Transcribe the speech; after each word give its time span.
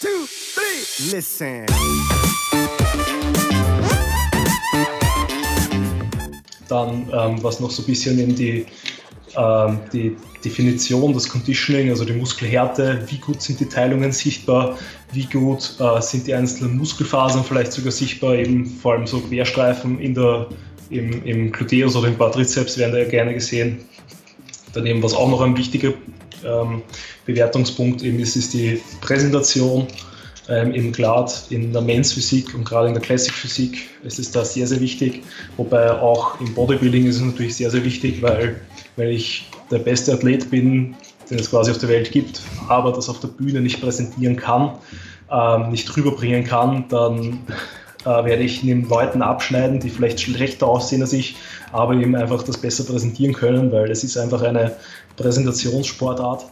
two, 0.00 0.08
three, 0.54 1.16
listen. 1.16 1.66
Dann, 6.68 7.08
ähm, 7.12 7.42
was 7.42 7.60
noch 7.60 7.70
so 7.70 7.82
ein 7.82 7.86
bisschen 7.86 8.18
in 8.18 8.34
die, 8.34 8.66
ähm, 9.36 9.80
die 9.92 10.16
Definition, 10.44 11.14
das 11.14 11.28
Conditioning, 11.28 11.90
also 11.90 12.04
die 12.04 12.12
Muskelhärte, 12.12 13.04
wie 13.08 13.18
gut 13.18 13.40
sind 13.40 13.60
die 13.60 13.66
Teilungen 13.66 14.12
sichtbar, 14.12 14.78
wie 15.12 15.24
gut 15.24 15.76
äh, 15.80 16.00
sind 16.00 16.26
die 16.26 16.34
einzelnen 16.34 16.76
Muskelfasern 16.76 17.44
vielleicht 17.44 17.72
sogar 17.72 17.92
sichtbar, 17.92 18.34
eben 18.34 18.66
vor 18.66 18.92
allem 18.92 19.06
so 19.06 19.20
Querstreifen 19.20 19.98
in 19.98 20.14
der, 20.14 20.48
im, 20.90 21.24
im 21.24 21.52
Gluteus 21.52 21.96
oder 21.96 22.08
im 22.08 22.16
Quadrizeps 22.16 22.76
werden 22.78 22.92
da 22.92 22.98
ja 22.98 23.08
gerne 23.08 23.34
gesehen. 23.34 23.80
Daneben, 24.74 25.02
was 25.02 25.14
auch 25.14 25.28
noch 25.28 25.40
ein 25.40 25.56
wichtiger 25.56 25.94
ähm, 26.44 26.82
Bewertungspunkt 27.26 28.02
eben 28.02 28.18
ist, 28.18 28.36
ist 28.36 28.54
die 28.54 28.80
Präsentation 29.00 29.86
ähm, 30.48 30.74
eben 30.74 30.92
gerade 30.92 31.32
in 31.50 31.72
der 31.72 31.82
Men's 31.82 32.12
Physik 32.12 32.54
und 32.54 32.64
gerade 32.64 32.88
in 32.88 32.94
der 32.94 33.02
Classic 33.02 33.32
Physik 33.32 33.88
ist 34.02 34.18
es 34.18 34.30
da 34.30 34.44
sehr, 34.44 34.66
sehr 34.66 34.80
wichtig. 34.80 35.22
Wobei 35.56 35.90
auch 35.92 36.40
im 36.40 36.54
Bodybuilding 36.54 37.06
ist 37.06 37.16
es 37.16 37.22
natürlich 37.22 37.56
sehr, 37.56 37.70
sehr 37.70 37.84
wichtig, 37.84 38.22
weil, 38.22 38.60
weil 38.96 39.10
ich 39.10 39.48
der 39.70 39.78
beste 39.78 40.12
Athlet 40.14 40.50
bin, 40.50 40.96
den 41.30 41.38
es 41.38 41.50
quasi 41.50 41.70
auf 41.70 41.78
der 41.78 41.90
Welt 41.90 42.10
gibt, 42.10 42.40
aber 42.68 42.92
das 42.92 43.08
auf 43.08 43.20
der 43.20 43.28
Bühne 43.28 43.60
nicht 43.60 43.80
präsentieren 43.80 44.36
kann, 44.36 44.72
ähm, 45.30 45.70
nicht 45.70 45.94
rüberbringen 45.94 46.44
kann, 46.44 46.86
dann 46.88 47.40
äh, 48.04 48.24
werde 48.24 48.42
ich 48.42 48.62
neben 48.62 48.88
Leuten 48.88 49.20
abschneiden, 49.20 49.80
die 49.80 49.90
vielleicht 49.90 50.20
schlechter 50.20 50.66
aussehen 50.66 51.02
als 51.02 51.12
ich, 51.12 51.36
aber 51.72 51.94
eben 51.94 52.16
einfach 52.16 52.42
das 52.42 52.56
besser 52.56 52.84
präsentieren 52.84 53.34
können, 53.34 53.70
weil 53.70 53.90
es 53.90 54.02
ist 54.02 54.16
einfach 54.16 54.42
eine 54.42 54.76
Präsentationssportart. 55.18 56.46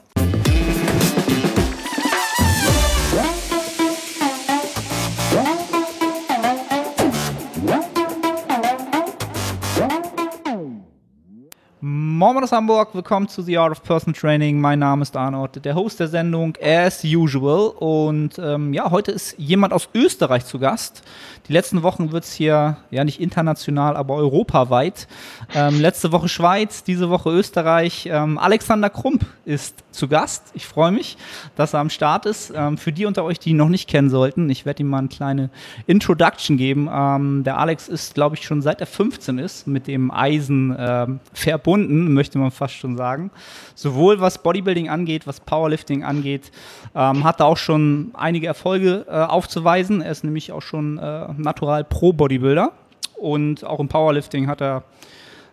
Moin 12.17 12.43
aus 12.43 12.51
Hamburg, 12.51 12.95
willkommen 12.95 13.29
zu 13.29 13.43
The 13.43 13.59
Art 13.59 13.73
of 13.73 13.83
Personal 13.83 14.19
Training. 14.19 14.59
Mein 14.59 14.79
Name 14.79 15.03
ist 15.03 15.17
Arnold, 15.17 15.63
der 15.65 15.75
Host 15.75 16.01
der 16.01 16.09
Sendung 16.09 16.57
as 16.63 17.05
usual. 17.05 17.69
Und 17.79 18.39
ähm, 18.39 18.73
ja, 18.73 18.91
heute 18.91 19.13
ist 19.13 19.35
jemand 19.39 19.75
aus 19.75 19.91
Österreich 19.95 20.47
zu 20.47 20.59
Gast. 20.59 21.03
Die 21.47 21.53
letzten 21.53 21.83
Wochen 21.83 22.13
wird 22.13 22.25
es 22.25 22.33
hier 22.33 22.79
ja 22.91 23.05
nicht 23.05 23.21
international, 23.21 23.97
aber 23.97 24.15
europaweit. 24.15 25.07
Ähm, 25.55 25.81
letzte 25.81 26.13
Woche 26.13 26.29
Schweiz, 26.29 26.83
diese 26.83 27.09
Woche 27.09 27.31
Österreich. 27.31 28.09
Ähm, 28.11 28.39
Alexander 28.39 28.91
Krump 28.91 29.25
ist 29.45 29.85
zu 29.93 30.09
Gast. 30.09 30.51
Ich 30.55 30.67
freue 30.67 30.91
mich, 30.91 31.17
dass 31.55 31.73
er 31.75 31.81
am 31.81 31.91
Start 31.91 32.27
ist. 32.27 32.53
Ähm, 32.55 32.79
für 32.79 32.93
die 32.93 33.07
unter 33.07 33.25
euch, 33.25 33.39
die 33.39 33.51
ihn 33.51 33.57
noch 33.57 33.69
nicht 33.69 33.89
kennen 33.89 34.11
sollten, 34.11 34.51
ich 34.51 34.67
werde 34.67 34.83
ihm 34.83 34.89
mal 34.89 34.99
eine 34.99 35.09
kleine 35.09 35.51
Introduction 35.87 36.57
geben. 36.57 36.89
Ähm, 36.93 37.45
der 37.45 37.59
Alex 37.59 37.89
ist, 37.89 38.15
glaube 38.15 38.37
ich, 38.37 38.45
schon 38.45 38.61
seit 38.61 38.81
er 38.81 38.87
15 38.87 39.39
ist 39.39 39.67
mit 39.67 39.87
dem 39.87 40.11
Eisen 40.11 40.75
ähm, 40.79 41.21
verbunden, 41.33 42.13
möchte 42.13 42.39
man 42.39 42.51
fast 42.51 42.75
schon 42.75 42.97
sagen. 42.97 43.31
Sowohl 43.75 44.21
was 44.21 44.43
Bodybuilding 44.43 44.89
angeht, 44.89 45.27
was 45.27 45.41
Powerlifting 45.41 46.03
angeht, 46.03 46.51
ähm, 46.95 47.25
hat 47.25 47.41
er 47.41 47.47
auch 47.47 47.57
schon 47.57 48.11
einige 48.15 48.47
Erfolge 48.47 49.07
äh, 49.09 49.13
aufzuweisen. 49.13 50.01
Er 50.01 50.11
ist 50.11 50.25
nämlich 50.25 50.53
auch 50.53 50.63
schon 50.63 50.99
äh, 50.99 51.29
Natural 51.37 51.85
Pro 51.85 52.13
Bodybuilder 52.13 52.73
und 53.17 53.65
auch 53.65 53.81
im 53.81 53.89
Powerlifting 53.89 54.47
hat 54.47 54.61
er 54.61 54.83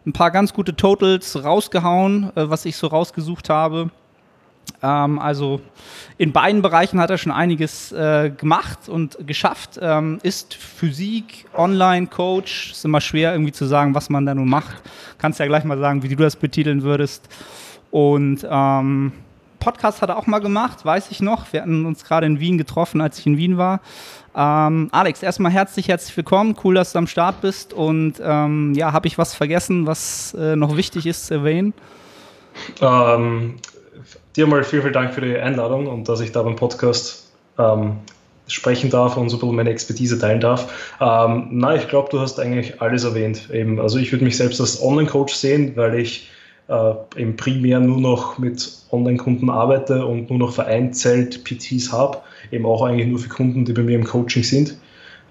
ein 0.06 0.14
paar 0.14 0.32
ganz 0.32 0.54
gute 0.54 0.76
Totals 0.76 1.44
rausgehauen, 1.44 2.32
äh, 2.36 2.50
was 2.50 2.66
ich 2.66 2.76
so 2.76 2.88
rausgesucht 2.88 3.50
habe. 3.50 3.90
Ähm, 4.82 5.20
also 5.20 5.62
in 6.18 6.32
beiden 6.32 6.62
Bereichen 6.62 7.00
hat 7.00 7.10
er 7.10 7.18
schon 7.18 7.32
einiges 7.32 7.92
äh, 7.92 8.32
gemacht 8.36 8.90
und 8.90 9.18
geschafft. 9.26 9.80
Ähm, 9.82 10.20
ist 10.23 10.54
Physik, 10.54 11.45
Online-Coach. 11.56 12.72
Ist 12.72 12.86
immer 12.86 13.02
schwer 13.02 13.32
irgendwie 13.34 13.54
zu 13.54 13.66
sagen, 13.66 13.95
was 13.95 14.10
man 14.10 14.26
da 14.26 14.36
nun 14.36 14.50
macht. 14.50 14.76
Kannst 15.18 15.39
ja 15.39 15.48
gleich 15.48 15.64
mal 15.64 15.80
sagen, 15.80 16.04
wie 16.04 16.10
du 16.10 16.16
das 16.16 16.36
betiteln 16.36 16.83
würdest. 16.83 17.27
Und 17.92 18.45
ähm, 18.50 19.14
Podcast 19.60 20.02
hat 20.02 20.10
er 20.10 20.17
auch 20.17 20.27
mal 20.27 20.39
gemacht, 20.39 20.83
weiß 20.83 21.10
ich 21.11 21.22
noch. 21.22 21.54
Wir 21.54 21.61
hatten 21.61 21.86
uns 21.86 22.04
gerade 22.04 22.26
in 22.26 22.42
Wien 22.42 22.58
getroffen, 22.58 23.00
als 23.00 23.20
ich 23.20 23.26
in 23.26 23.38
Wien 23.38 23.58
war. 23.58 23.80
Ähm, 24.36 24.89
Alex, 24.92 25.21
erstmal 25.21 25.52
herzlich, 25.52 25.88
herzlich 25.88 26.16
willkommen. 26.17 26.55
Cool, 26.64 26.76
dass 26.76 26.94
du 26.94 26.99
am 26.99 27.08
Start 27.08 27.42
bist. 27.42 27.73
Und 27.73 28.16
ähm, 28.23 28.73
ja, 28.76 28.92
habe 28.92 29.08
ich 29.08 29.17
was 29.17 29.36
vergessen, 29.36 29.86
was 29.86 30.33
äh, 30.33 30.55
noch 30.55 30.76
wichtig 30.76 31.05
ist 31.05 31.27
zu 31.27 31.36
erwähnen? 31.36 31.73
Ähm, 32.82 33.55
dir 34.36 34.48
mal 34.48 34.64
vielen, 34.64 34.82
vielen 34.82 34.94
Dank 34.94 35.14
für 35.14 35.21
die 35.21 35.38
Einladung 35.38 35.88
und 35.88 36.10
dass 36.10 36.20
ich 36.20 36.32
da 36.32 36.42
beim 36.42 36.55
Podcast 36.55 37.32
ähm, 37.58 37.98
sprechen 38.48 38.89
darf 38.89 39.17
und 39.17 39.30
so 39.30 39.38
ein 39.38 39.39
bisschen 39.39 39.55
meine 39.55 39.70
Expertise 39.70 40.17
teilen 40.17 40.42
darf. 40.42 40.95
Ähm, 41.00 41.48
na, 41.52 41.76
ich 41.76 41.88
glaube, 41.88 42.10
du 42.11 42.20
hast 42.20 42.39
eigentlich 42.39 42.82
alles 42.82 43.04
erwähnt. 43.04 43.50
Eben, 43.52 43.80
also 43.80 44.00
ich 44.00 44.11
würde 44.11 44.26
mich 44.26 44.38
selbst 44.38 44.60
als 44.60 44.82
Online-Coach 44.82 45.33
sehen, 45.33 45.73
weil 45.76 46.00
ich 46.00 46.30
äh, 46.67 46.94
eben 47.17 47.36
primär 47.36 47.80
nur 47.80 48.00
noch 48.00 48.38
mit 48.38 48.71
Online-Kunden 48.92 49.50
arbeite 49.50 50.05
und 50.05 50.30
nur 50.30 50.39
noch 50.39 50.54
vereinzelt 50.54 51.44
PTs 51.44 51.92
habe, 51.92 52.20
eben 52.52 52.65
auch 52.65 52.83
eigentlich 52.83 53.08
nur 53.08 53.20
für 53.20 53.30
Kunden, 53.30 53.65
die 53.65 53.73
bei 53.73 53.83
mir 53.83 53.95
im 53.95 54.04
Coaching 54.04 54.43
sind. 54.43 54.77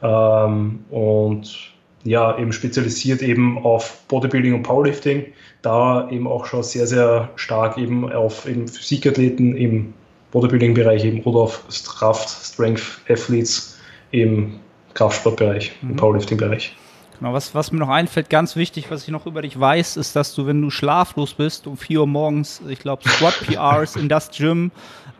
Ähm, 0.02 0.80
und 0.90 1.72
ja, 2.04 2.36
eben 2.38 2.52
spezialisiert 2.52 3.22
eben 3.22 3.58
auf 3.58 4.02
Bodybuilding 4.08 4.54
und 4.54 4.62
Powerlifting, 4.62 5.26
da 5.62 6.10
eben 6.10 6.26
auch 6.26 6.46
schon 6.46 6.62
sehr, 6.62 6.86
sehr 6.86 7.30
stark 7.36 7.78
eben 7.78 8.10
auf 8.12 8.48
eben 8.48 8.66
Physikathleten 8.66 9.56
im 9.56 9.94
Bodybuilding-Bereich 10.32 11.04
eben 11.04 11.22
oder 11.22 11.40
auf 11.40 11.64
Kraft, 11.86 12.28
Strength 12.28 13.02
Athletes 13.08 13.78
im 14.10 14.58
Kraftsportbereich, 14.94 15.72
mhm. 15.82 15.90
im 15.90 15.96
Powerlifting-Bereich. 15.96 16.74
Genau, 17.18 17.34
was, 17.34 17.54
was 17.54 17.70
mir 17.70 17.78
noch 17.78 17.88
einfällt, 17.88 18.30
ganz 18.30 18.56
wichtig, 18.56 18.90
was 18.90 19.04
ich 19.04 19.10
noch 19.10 19.26
über 19.26 19.42
dich 19.42 19.58
weiß, 19.58 19.96
ist, 19.96 20.16
dass 20.16 20.34
du, 20.34 20.46
wenn 20.46 20.60
du 20.60 20.70
schlaflos 20.70 21.34
bist, 21.34 21.68
um 21.68 21.76
4 21.76 22.00
Uhr 22.00 22.06
morgens, 22.08 22.60
ich 22.68 22.80
glaube, 22.80 23.08
Squat 23.08 23.38
PRs 23.46 23.94
in 23.94 24.08
das 24.08 24.30
Gym 24.36 24.72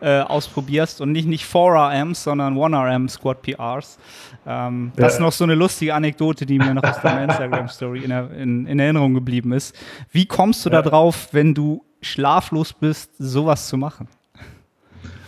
äh, 0.03 0.19
ausprobierst 0.19 0.99
und 0.99 1.13
nicht, 1.13 1.27
nicht 1.27 1.45
4RMs, 1.45 2.15
sondern 2.15 2.57
1RM 2.57 3.07
Squat 3.09 3.41
PRs. 3.41 3.97
Ähm, 4.45 4.91
ja. 4.97 5.03
Das 5.03 5.13
ist 5.13 5.19
noch 5.19 5.31
so 5.31 5.45
eine 5.45 5.55
lustige 5.55 5.95
Anekdote, 5.95 6.45
die 6.45 6.57
mir 6.57 6.73
noch 6.73 6.83
aus 6.83 7.01
deiner 7.01 7.23
Instagram-Story 7.31 8.03
in, 8.03 8.11
in, 8.11 8.67
in, 8.67 8.79
Erinnerung 8.79 9.13
geblieben 9.13 9.53
ist. 9.53 9.73
Wie 10.11 10.25
kommst 10.25 10.65
du 10.65 10.69
ja. 10.69 10.81
da 10.81 10.89
drauf, 10.89 11.29
wenn 11.31 11.53
du 11.53 11.85
schlaflos 12.01 12.73
bist, 12.73 13.11
sowas 13.17 13.69
zu 13.69 13.77
machen? 13.77 14.09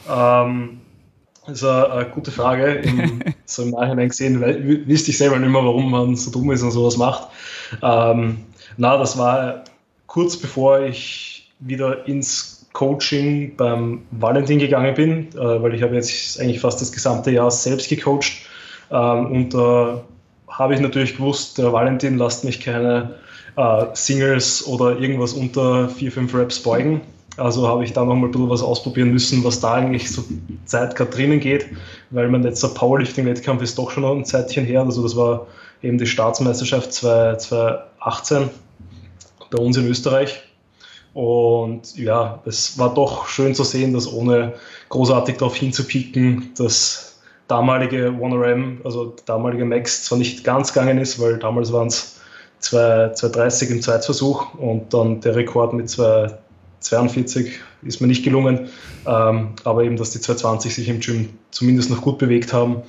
Ähm, 0.09 0.81
das 1.47 1.61
ist 1.61 1.63
eine, 1.63 1.91
eine 1.91 2.09
gute 2.09 2.31
Frage. 2.31 2.65
Im, 2.73 3.21
so 3.45 3.63
im 3.63 3.69
Nachhinein 3.69 4.09
gesehen, 4.09 4.41
weil, 4.41 4.87
wüsste 4.87 5.11
ich 5.11 5.17
selber 5.17 5.39
nicht 5.39 5.49
mehr, 5.49 5.63
warum 5.63 5.89
man 5.89 6.17
so 6.17 6.31
dumm 6.31 6.51
ist 6.51 6.63
und 6.63 6.71
sowas 6.71 6.97
macht. 6.97 7.29
Ähm, 7.81 8.39
na, 8.75 8.97
das 8.97 9.17
war 9.17 9.63
kurz 10.05 10.35
bevor 10.35 10.81
ich 10.81 11.49
wieder 11.59 12.05
ins 12.07 12.54
Coaching 12.75 13.55
beim 13.55 14.03
Valentin 14.11 14.59
gegangen 14.59 14.93
bin, 14.93 15.29
äh, 15.33 15.63
weil 15.63 15.73
ich 15.73 15.81
habe 15.81 15.95
jetzt 15.95 16.39
eigentlich 16.39 16.59
fast 16.59 16.81
das 16.81 16.91
gesamte 16.91 17.31
Jahr 17.31 17.49
selbst 17.49 17.89
gecoacht. 17.89 18.33
Ähm, 18.91 19.31
und 19.31 19.53
da 19.53 20.03
habe 20.49 20.75
ich 20.75 20.81
natürlich 20.81 21.15
gewusst, 21.15 21.57
der 21.57 21.71
Valentin 21.71 22.17
lasst 22.17 22.43
mich 22.43 22.59
keine 22.59 23.15
äh, 23.55 23.85
Singles 23.93 24.67
oder 24.67 24.99
irgendwas 24.99 25.33
unter 25.33 25.87
4-5 25.87 26.37
Reps 26.37 26.59
beugen. 26.59 27.01
Also 27.37 27.67
habe 27.67 27.85
ich 27.85 27.93
da 27.93 28.03
nochmal 28.03 28.27
ein 28.27 28.31
bisschen 28.31 28.49
was 28.49 28.61
ausprobieren 28.61 29.11
müssen, 29.11 29.43
was 29.43 29.61
da 29.61 29.75
eigentlich 29.75 30.11
so 30.11 30.23
Zeit 30.65 30.95
gerade 30.95 31.11
drinnen 31.11 31.39
geht, 31.39 31.65
weil 32.09 32.27
mein 32.27 32.43
letzter 32.43 32.69
Powerlifting-Wettkampf 32.69 33.61
ist 33.61 33.77
doch 33.77 33.89
schon 33.89 34.03
ein 34.03 34.25
Zeitchen 34.25 34.65
her. 34.65 34.81
Also 34.81 35.01
das 35.01 35.15
war 35.15 35.47
eben 35.81 35.97
die 35.97 36.07
Staatsmeisterschaft 36.07 36.91
2018 36.91 38.49
bei 39.49 39.57
uns 39.57 39.77
in 39.77 39.87
Österreich. 39.87 40.43
Und 41.15 41.97
ja, 41.97 42.41
es 42.45 42.77
war 42.77 42.93
doch 42.93 43.27
schön 43.27 43.55
zu 43.55 43.63
sehen, 43.63 43.93
dass 43.93 44.11
ohne 44.11 44.53
großartig 44.89 45.37
darauf 45.37 45.55
hinzupicken, 45.55 46.51
das 46.57 47.21
damalige 47.47 48.09
1RM, 48.09 48.83
also 48.83 49.15
damalige 49.25 49.63
Max, 49.63 50.03
zwar 50.03 50.17
nicht 50.17 50.43
ganz 50.43 50.73
gegangen 50.73 50.97
ist, 50.97 51.19
weil 51.21 51.39
damals 51.39 51.71
waren 51.71 51.87
es 51.87 52.19
230 52.59 53.69
im 53.69 53.81
Zweitversuch 53.81 54.55
und 54.55 54.93
dann 54.93 55.21
der 55.21 55.35
Rekord 55.35 55.73
mit 55.73 55.89
2 55.89 56.37
42 56.81 57.59
ist 57.83 58.01
mir 58.01 58.07
nicht 58.07 58.23
gelungen, 58.23 58.69
ähm, 59.07 59.53
aber 59.63 59.83
eben, 59.83 59.95
dass 59.95 60.11
die 60.11 60.19
220 60.19 60.75
sich 60.75 60.89
im 60.89 60.99
Gym 60.99 61.29
zumindest 61.49 61.89
noch 61.89 62.01
gut 62.01 62.17
bewegt 62.17 62.53
haben. 62.53 62.83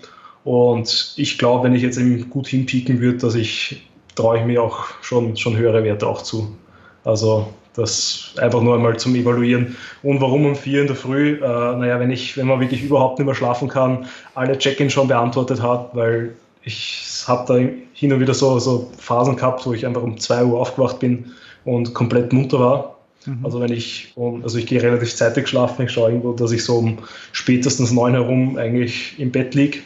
Und 0.45 1.15
ich 1.17 1.39
glaube, 1.39 1.65
wenn 1.65 1.75
ich 1.75 1.83
jetzt 1.83 1.97
eben 1.97 2.29
gut 2.29 2.49
hinpieken 2.49 3.01
würde, 3.01 3.19
dass 3.19 3.37
ich 3.37 3.89
traue 4.17 4.41
ich 4.41 4.45
mir 4.45 4.63
auch 4.63 4.85
schon, 5.01 5.37
schon 5.37 5.57
höhere 5.57 5.85
Werte 5.85 6.07
auch 6.09 6.23
zu. 6.23 6.57
Also 7.05 7.49
das 7.77 8.33
einfach 8.39 8.63
nur 8.63 8.75
einmal 8.75 8.97
zum 8.99 9.15
Evaluieren. 9.15 9.77
Und 10.03 10.21
warum 10.21 10.47
um 10.47 10.57
vier 10.57 10.81
in 10.81 10.87
der 10.87 10.97
Früh? 10.97 11.35
Äh, 11.35 11.39
naja, 11.41 12.01
wenn 12.01 12.11
ich, 12.11 12.37
wenn 12.37 12.47
man 12.47 12.61
wirklich 12.61 12.83
überhaupt 12.83 13.19
nicht 13.19 13.27
mehr 13.27 13.35
schlafen 13.35 13.69
kann, 13.69 14.07
alle 14.35 14.59
Check-in 14.59 14.91
schon 14.91 15.09
beantwortet 15.09 15.63
hat, 15.63 15.91
weil 15.95 16.35
ich 16.63 17.25
habe 17.27 17.45
da 17.47 17.55
hin 17.93 18.13
und 18.13 18.21
wieder 18.21 18.35
so, 18.35 18.59
so 18.59 18.91
Phasen 18.99 19.37
gehabt, 19.37 19.67
wo 19.67 19.73
ich 19.73 19.87
einfach 19.87 20.03
um 20.03 20.19
2 20.19 20.45
Uhr 20.45 20.61
aufgewacht 20.61 20.99
bin 20.99 21.33
und 21.65 21.95
komplett 21.95 22.33
munter 22.33 22.59
war. 22.59 22.97
Mhm. 23.27 23.45
Also 23.45 23.61
wenn 23.61 23.73
ich, 23.73 24.13
also 24.43 24.59
ich 24.59 24.67
gehe 24.67 24.83
relativ 24.83 25.15
zeitig 25.15 25.47
schlafen, 25.47 25.85
ich 25.85 25.93
schaue 25.93 26.11
irgendwo, 26.11 26.33
dass 26.33 26.53
ich 26.53 26.65
so 26.65 26.79
um 26.79 26.99
spätestens 27.33 27.93
neun 27.93 28.15
herum 28.15 28.57
eigentlich 28.57 29.19
im 29.19 29.31
Bett 29.31 29.55
liege. 29.55 29.79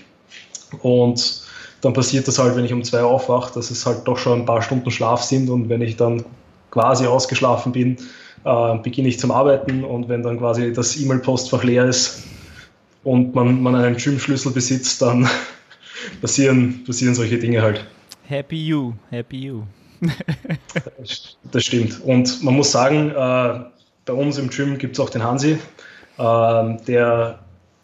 Und 0.82 1.42
dann 1.80 1.92
passiert 1.92 2.28
das 2.28 2.38
halt, 2.38 2.56
wenn 2.56 2.64
ich 2.64 2.72
um 2.72 2.84
zwei 2.84 3.02
aufwache, 3.02 3.52
dass 3.54 3.70
es 3.70 3.84
halt 3.86 4.06
doch 4.06 4.18
schon 4.18 4.40
ein 4.40 4.46
paar 4.46 4.62
Stunden 4.62 4.90
Schlaf 4.90 5.22
sind 5.22 5.48
und 5.48 5.68
wenn 5.68 5.80
ich 5.82 5.96
dann 5.96 6.24
quasi 6.70 7.06
ausgeschlafen 7.06 7.72
bin, 7.72 7.96
äh, 8.44 8.78
beginne 8.78 9.08
ich 9.08 9.18
zum 9.18 9.30
Arbeiten 9.30 9.84
und 9.84 10.08
wenn 10.08 10.22
dann 10.22 10.38
quasi 10.38 10.72
das 10.72 10.96
E-Mail-Postfach 11.00 11.64
leer 11.64 11.86
ist 11.86 12.24
und 13.04 13.34
man, 13.34 13.62
man 13.62 13.74
einen 13.74 13.96
Gym-Schlüssel 13.96 14.52
besitzt, 14.52 15.02
dann 15.02 15.28
passieren, 16.20 16.82
passieren 16.86 17.14
solche 17.14 17.38
Dinge 17.38 17.62
halt. 17.62 17.84
Happy 18.26 18.66
you, 18.66 18.92
happy 19.10 19.38
you. 19.38 19.62
das 21.52 21.64
stimmt. 21.64 22.00
Und 22.04 22.42
man 22.42 22.54
muss 22.54 22.72
sagen, 22.72 23.10
äh, 23.10 23.60
bei 24.06 24.12
uns 24.12 24.38
im 24.38 24.48
Gym 24.48 24.78
gibt 24.78 24.96
es 24.96 25.00
auch 25.00 25.10
den 25.10 25.22
Hansi. 25.22 25.58
Äh, 26.18 26.76
der, 26.86 27.38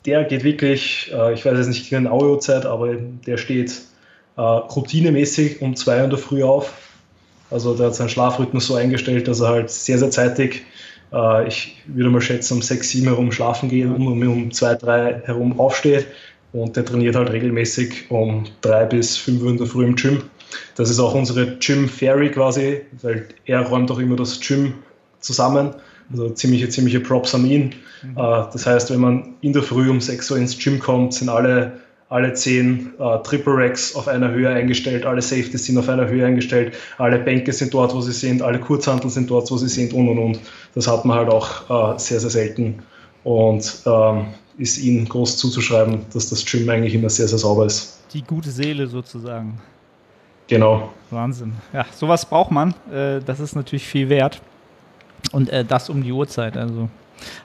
der 0.07 0.25
geht 0.25 0.45
wirklich, 0.45 1.13
äh, 1.13 1.35
ich 1.35 1.45
weiß 1.45 1.59
jetzt 1.59 1.69
nicht 1.69 1.87
die 1.87 1.91
genaue 1.91 2.31
Uhrzeit, 2.31 2.65
aber 2.65 2.95
der 2.95 3.37
steht 3.37 3.83
äh, 4.37 4.41
routinemäßig 4.41 5.61
um 5.61 5.77
zwei 5.77 6.03
in 6.03 6.11
der 6.11 6.19
Früh 6.19 6.43
auf. 6.43 6.73
Also 7.51 7.75
der 7.75 7.87
hat 7.87 7.95
seinen 7.95 8.09
Schlafrhythmus 8.09 8.67
so 8.67 8.75
eingestellt, 8.75 9.29
dass 9.29 9.41
er 9.41 9.49
halt 9.49 9.71
sehr, 9.71 9.99
sehr 9.99 10.11
zeitig, 10.11 10.65
äh, 11.13 11.47
ich 11.47 11.83
würde 11.87 12.11
mal 12.11 12.21
schätzen, 12.21 12.55
um 12.55 12.63
sechs, 12.63 12.91
sieben 12.91 13.07
herum 13.07 13.31
schlafen 13.33 13.69
geht 13.69 13.87
und 13.87 14.07
um, 14.07 14.23
um 14.23 14.51
zwei, 14.53 14.75
drei 14.75 15.23
herum 15.25 15.59
aufsteht. 15.59 16.07
Und 16.53 16.77
der 16.77 16.85
trainiert 16.85 17.17
halt 17.17 17.31
regelmäßig 17.31 18.11
um 18.11 18.45
drei 18.63 18.85
bis 18.87 19.17
fünf 19.17 19.43
Uhr 19.43 19.51
in 19.51 19.59
der 19.59 19.67
Früh 19.67 19.85
im 19.85 19.95
Gym. 19.95 20.23
Das 20.77 20.91
ist 20.91 20.99
auch 20.99 21.15
unsere 21.15 21.57
Gym 21.59 21.89
Fairy 21.89 22.31
quasi, 22.31 22.83
weil 23.03 23.29
er 23.45 23.63
räumt 23.63 23.91
auch 23.91 23.99
immer 23.99 24.17
das 24.17 24.41
Gym 24.41 24.75
zusammen. 25.21 25.75
Also 26.11 26.31
ziemliche, 26.31 26.69
ziemliche 26.69 27.01
Props 27.01 27.35
an 27.35 27.47
ihn. 27.47 27.75
Mhm. 28.03 28.17
Äh, 28.17 28.45
das 28.53 28.67
heißt, 28.67 28.91
wenn 28.91 29.01
man 29.01 29.35
in 29.41 29.53
der 29.53 29.63
Früh 29.63 29.91
um 29.91 30.01
6 30.01 30.31
Uhr 30.31 30.39
ins 30.39 30.57
Gym 30.59 30.79
kommt, 30.79 31.15
sind 31.15 31.29
alle, 31.29 31.81
alle 32.09 32.33
10 32.33 32.95
uh, 32.99 33.03
äh, 33.03 33.23
Triple 33.23 33.55
Racks 33.57 33.95
auf 33.97 34.07
einer 34.07 34.31
Höhe 34.31 34.49
eingestellt, 34.49 35.05
alle 35.05 35.21
Safeties 35.21 35.67
sind 35.67 35.79
auf 35.79 35.89
einer 35.89 36.09
Höhe 36.09 36.25
eingestellt, 36.25 36.75
alle 36.99 37.19
Bänke 37.19 37.53
sind 37.53 37.75
dort, 37.75 37.95
wo 37.95 38.01
sie 38.01 38.13
sind, 38.13 38.43
alle 38.43 38.61
Kurzhantel 38.61 39.11
sind 39.11 39.31
dort, 39.31 39.51
wo 39.51 39.57
sie 39.57 39.69
sind 39.69 39.93
und 39.93 40.09
und 40.09 40.19
und. 40.19 40.41
Das 40.75 40.87
hat 40.87 41.05
man 41.05 41.19
halt 41.19 41.29
auch 41.29 41.69
uh, 41.69 41.99
sehr, 41.99 42.21
sehr 42.21 42.31
selten. 42.31 42.83
Und 43.25 43.83
ähm, 43.87 44.27
ist 44.57 44.79
ihnen 44.79 45.09
groß 45.09 45.37
zuzuschreiben, 45.37 46.07
dass 46.13 46.31
das 46.31 46.45
Gym 46.45 46.69
eigentlich 46.69 46.95
immer 46.95 47.11
sehr, 47.11 47.27
sehr 47.27 47.39
sauber 47.39 47.67
ist. 47.67 47.99
Die 48.13 48.23
gute 48.23 48.51
Seele 48.51 48.87
sozusagen. 48.87 49.61
Genau. 50.47 50.91
Wahnsinn. 51.11 51.55
Ja, 51.73 51.87
sowas 51.93 52.25
braucht 52.25 52.53
man. 52.53 52.75
Äh, 52.93 53.21
das 53.25 53.41
ist 53.41 53.57
natürlich 53.57 53.87
viel 53.87 54.09
wert. 54.09 54.41
Und 55.33 55.51
äh, 55.51 55.65
das 55.65 55.91
um 55.91 56.03
die 56.03 56.13
Uhrzeit. 56.13 56.57
Also 56.57 56.89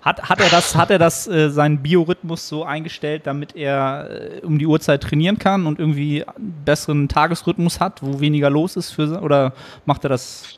hat, 0.01 0.29
hat 0.29 0.39
er 0.39 0.49
das, 0.49 0.75
hat 0.75 0.91
er 0.91 0.99
das 0.99 1.27
äh, 1.27 1.49
seinen 1.49 1.81
Biorhythmus 1.81 2.47
so 2.47 2.63
eingestellt, 2.63 3.23
damit 3.25 3.55
er 3.55 4.09
äh, 4.41 4.45
um 4.45 4.59
die 4.59 4.65
Uhrzeit 4.65 5.01
trainieren 5.01 5.37
kann 5.39 5.65
und 5.65 5.79
irgendwie 5.79 6.23
einen 6.23 6.63
besseren 6.65 7.07
Tagesrhythmus 7.07 7.79
hat, 7.79 8.01
wo 8.01 8.19
weniger 8.19 8.49
los 8.49 8.75
ist 8.75 8.91
für 8.91 9.21
oder 9.21 9.53
macht 9.85 10.03
er 10.03 10.09
das? 10.09 10.57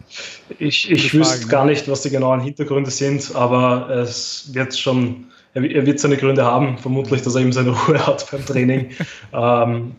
Ich, 0.59 0.89
ich 0.89 1.13
wüsste 1.13 1.47
gar 1.47 1.65
nicht, 1.65 1.87
was 1.89 2.01
die 2.01 2.09
genauen 2.09 2.39
Hintergründe 2.39 2.91
sind, 2.91 3.35
aber 3.35 3.89
es 3.89 4.49
wird 4.53 4.77
schon, 4.77 5.25
er, 5.53 5.63
er 5.63 5.85
wird 5.85 5.99
seine 5.99 6.17
Gründe 6.17 6.45
haben, 6.45 6.77
vermutlich, 6.77 7.21
dass 7.21 7.35
er 7.35 7.41
eben 7.41 7.53
seine 7.53 7.69
Ruhe 7.87 8.05
hat 8.05 8.29
beim 8.31 8.45
Training. 8.45 8.91
ähm, 9.33 9.95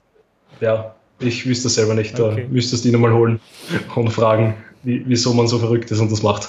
ja, 0.61 0.95
ich 1.19 1.47
wüsste 1.47 1.69
es 1.69 1.75
selber 1.75 1.95
nicht. 1.95 2.19
Okay. 2.19 2.43
Da 2.43 2.49
müsstest 2.53 2.85
du 2.85 2.89
ihn 2.89 3.01
mal 3.01 3.13
holen 3.13 3.41
und 3.95 4.11
fragen, 4.11 4.55
wie, 4.83 5.03
wieso 5.07 5.33
man 5.33 5.47
so 5.47 5.59
verrückt 5.59 5.91
ist 5.91 6.01
und 6.01 6.11
das 6.11 6.23
macht. 6.23 6.49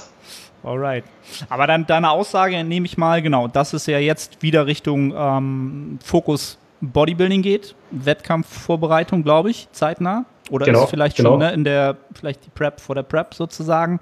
Alright. 0.65 1.03
Aber 1.49 1.67
dann 1.67 1.85
deine 1.85 2.09
Aussage 2.09 2.63
nehme 2.63 2.85
ich 2.85 2.97
mal, 2.97 3.21
genau, 3.21 3.47
dass 3.47 3.73
es 3.73 3.85
ja 3.85 3.99
jetzt 3.99 4.41
wieder 4.41 4.65
Richtung 4.65 5.13
ähm, 5.15 5.99
Fokus 6.03 6.57
Bodybuilding 6.81 7.41
geht, 7.41 7.75
Wettkampfvorbereitung, 7.91 9.23
glaube 9.23 9.51
ich, 9.51 9.67
zeitnah. 9.71 10.25
Oder 10.49 10.65
genau, 10.65 10.83
ist 10.83 10.89
vielleicht 10.89 11.17
genau. 11.17 11.31
schon 11.31 11.39
ne, 11.39 11.53
in 11.53 11.63
der, 11.63 11.97
vielleicht 12.13 12.45
die 12.45 12.49
Prep 12.49 12.79
vor 12.79 12.95
der 12.95 13.03
Prep 13.03 13.33
sozusagen. 13.33 13.99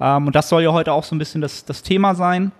Ähm, 0.00 0.26
und 0.26 0.34
das 0.34 0.48
soll 0.48 0.62
ja 0.62 0.72
heute 0.72 0.92
auch 0.92 1.04
so 1.04 1.14
ein 1.14 1.18
bisschen 1.18 1.40
das, 1.40 1.64
das 1.64 1.82
Thema 1.82 2.14
sein 2.14 2.52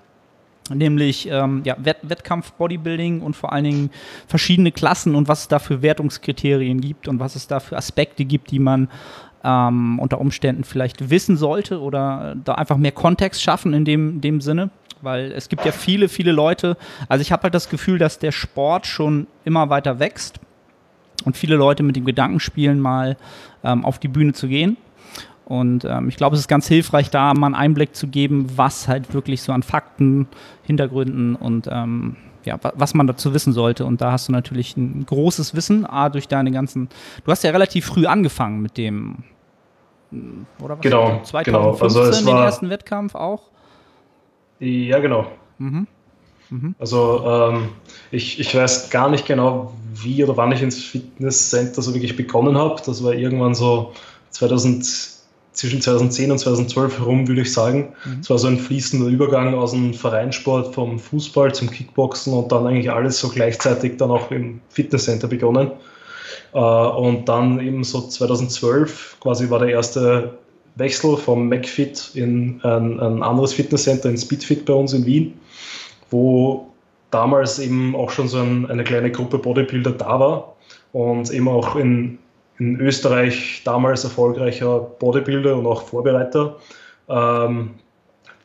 nämlich 0.72 1.28
ähm, 1.30 1.62
ja, 1.64 1.76
Wett 1.78 1.98
Wettkampf, 2.02 2.52
Bodybuilding 2.52 3.20
und 3.20 3.36
vor 3.36 3.52
allen 3.52 3.64
Dingen 3.64 3.90
verschiedene 4.26 4.72
Klassen 4.72 5.14
und 5.14 5.28
was 5.28 5.40
es 5.40 5.48
da 5.48 5.58
für 5.58 5.82
Wertungskriterien 5.82 6.80
gibt 6.80 7.06
und 7.06 7.20
was 7.20 7.36
es 7.36 7.46
da 7.46 7.60
für 7.60 7.76
Aspekte 7.76 8.24
gibt, 8.24 8.50
die 8.50 8.58
man 8.58 8.88
ähm, 9.44 9.98
unter 9.98 10.20
Umständen 10.20 10.64
vielleicht 10.64 11.10
wissen 11.10 11.36
sollte 11.36 11.80
oder 11.80 12.34
da 12.42 12.54
einfach 12.54 12.76
mehr 12.76 12.92
Kontext 12.92 13.42
schaffen 13.42 13.74
in 13.74 13.84
dem, 13.84 14.20
dem 14.20 14.40
Sinne. 14.40 14.70
Weil 15.02 15.32
es 15.32 15.48
gibt 15.50 15.64
ja 15.66 15.72
viele, 15.72 16.08
viele 16.08 16.32
Leute, 16.32 16.76
also 17.08 17.20
ich 17.20 17.30
habe 17.30 17.42
halt 17.44 17.54
das 17.54 17.68
Gefühl, 17.68 17.98
dass 17.98 18.18
der 18.18 18.32
Sport 18.32 18.86
schon 18.86 19.26
immer 19.44 19.68
weiter 19.68 19.98
wächst 19.98 20.40
und 21.24 21.36
viele 21.36 21.56
Leute 21.56 21.82
mit 21.82 21.94
dem 21.96 22.06
Gedanken 22.06 22.40
spielen, 22.40 22.80
mal 22.80 23.16
ähm, 23.62 23.84
auf 23.84 23.98
die 23.98 24.08
Bühne 24.08 24.32
zu 24.32 24.48
gehen. 24.48 24.78
Und 25.44 25.84
ähm, 25.84 26.08
ich 26.08 26.16
glaube, 26.16 26.34
es 26.34 26.40
ist 26.40 26.48
ganz 26.48 26.66
hilfreich, 26.66 27.10
da 27.10 27.34
mal 27.34 27.48
einen 27.48 27.54
Einblick 27.54 27.94
zu 27.94 28.08
geben, 28.08 28.46
was 28.56 28.88
halt 28.88 29.12
wirklich 29.12 29.42
so 29.42 29.52
an 29.52 29.62
Fakten, 29.62 30.26
Hintergründen 30.62 31.36
und 31.36 31.68
ähm, 31.70 32.16
ja, 32.44 32.58
was 32.74 32.94
man 32.94 33.06
dazu 33.06 33.34
wissen 33.34 33.52
sollte. 33.52 33.84
Und 33.84 34.00
da 34.00 34.12
hast 34.12 34.28
du 34.28 34.32
natürlich 34.32 34.76
ein 34.76 35.04
großes 35.06 35.54
Wissen, 35.54 35.86
A, 35.86 36.08
durch 36.08 36.28
deine 36.28 36.50
ganzen. 36.50 36.88
Du 37.24 37.30
hast 37.30 37.44
ja 37.44 37.50
relativ 37.50 37.86
früh 37.86 38.06
angefangen 38.06 38.60
mit 38.60 38.76
dem. 38.76 39.24
Oder 40.62 40.76
was? 40.76 40.82
Genau. 40.82 41.20
2015 41.24 41.44
genau. 41.44 41.70
Also 41.80 42.00
es 42.02 42.24
den 42.24 42.36
ersten 42.36 42.70
Wettkampf 42.70 43.14
auch? 43.14 43.42
Ja, 44.60 44.98
genau. 44.98 45.26
Mhm. 45.58 45.86
Mhm. 46.50 46.74
Also 46.78 47.22
ähm, 47.26 47.68
ich, 48.10 48.38
ich 48.40 48.54
weiß 48.54 48.90
gar 48.90 49.08
nicht 49.10 49.26
genau, 49.26 49.72
wie 49.94 50.22
oder 50.22 50.36
wann 50.36 50.52
ich 50.52 50.62
ins 50.62 50.82
Fitnesscenter 50.82 51.82
so 51.82 51.94
wirklich 51.94 52.16
begonnen 52.16 52.56
habe. 52.56 52.80
Das 52.84 53.02
war 53.02 53.14
irgendwann 53.14 53.54
so 53.54 53.92
2000 54.30 55.14
zwischen 55.54 55.80
2010 55.80 56.32
und 56.32 56.38
2012 56.38 56.98
herum, 56.98 57.28
würde 57.28 57.42
ich 57.42 57.52
sagen. 57.52 57.94
Mhm. 58.04 58.20
Es 58.20 58.28
war 58.28 58.38
so 58.38 58.48
ein 58.48 58.58
fließender 58.58 59.06
Übergang 59.06 59.54
aus 59.54 59.70
dem 59.70 59.94
Vereinssport 59.94 60.74
vom 60.74 60.98
Fußball 60.98 61.54
zum 61.54 61.70
Kickboxen 61.70 62.32
und 62.32 62.50
dann 62.50 62.66
eigentlich 62.66 62.90
alles 62.90 63.20
so 63.20 63.28
gleichzeitig 63.28 63.96
dann 63.96 64.10
auch 64.10 64.30
im 64.30 64.60
Fitnesscenter 64.68 65.28
begonnen. 65.28 65.70
Äh, 66.52 66.58
und 66.58 67.28
dann 67.28 67.60
eben 67.60 67.84
so 67.84 68.02
2012 68.02 69.18
quasi 69.20 69.50
war 69.50 69.58
der 69.58 69.70
erste 69.70 70.38
Wechsel 70.76 71.16
vom 71.16 71.48
McFit 71.48 72.10
in 72.14 72.60
ein, 72.62 73.00
ein 73.00 73.22
anderes 73.22 73.54
Fitnesscenter, 73.54 74.08
in 74.08 74.18
Speedfit 74.18 74.64
bei 74.64 74.72
uns 74.72 74.92
in 74.92 75.06
Wien, 75.06 75.34
wo 76.10 76.68
damals 77.10 77.58
eben 77.58 77.94
auch 77.94 78.10
schon 78.10 78.28
so 78.28 78.38
ein, 78.38 78.68
eine 78.70 78.82
kleine 78.82 79.10
Gruppe 79.10 79.38
Bodybuilder 79.38 79.92
da 79.92 80.18
war 80.18 80.56
und 80.92 81.30
eben 81.30 81.48
auch 81.48 81.76
in 81.76 82.18
in 82.58 82.80
Österreich 82.80 83.62
damals 83.64 84.04
erfolgreicher 84.04 84.78
Bodybuilder 84.78 85.56
und 85.56 85.66
auch 85.66 85.82
Vorbereiter 85.82 86.56
ähm, 87.08 87.70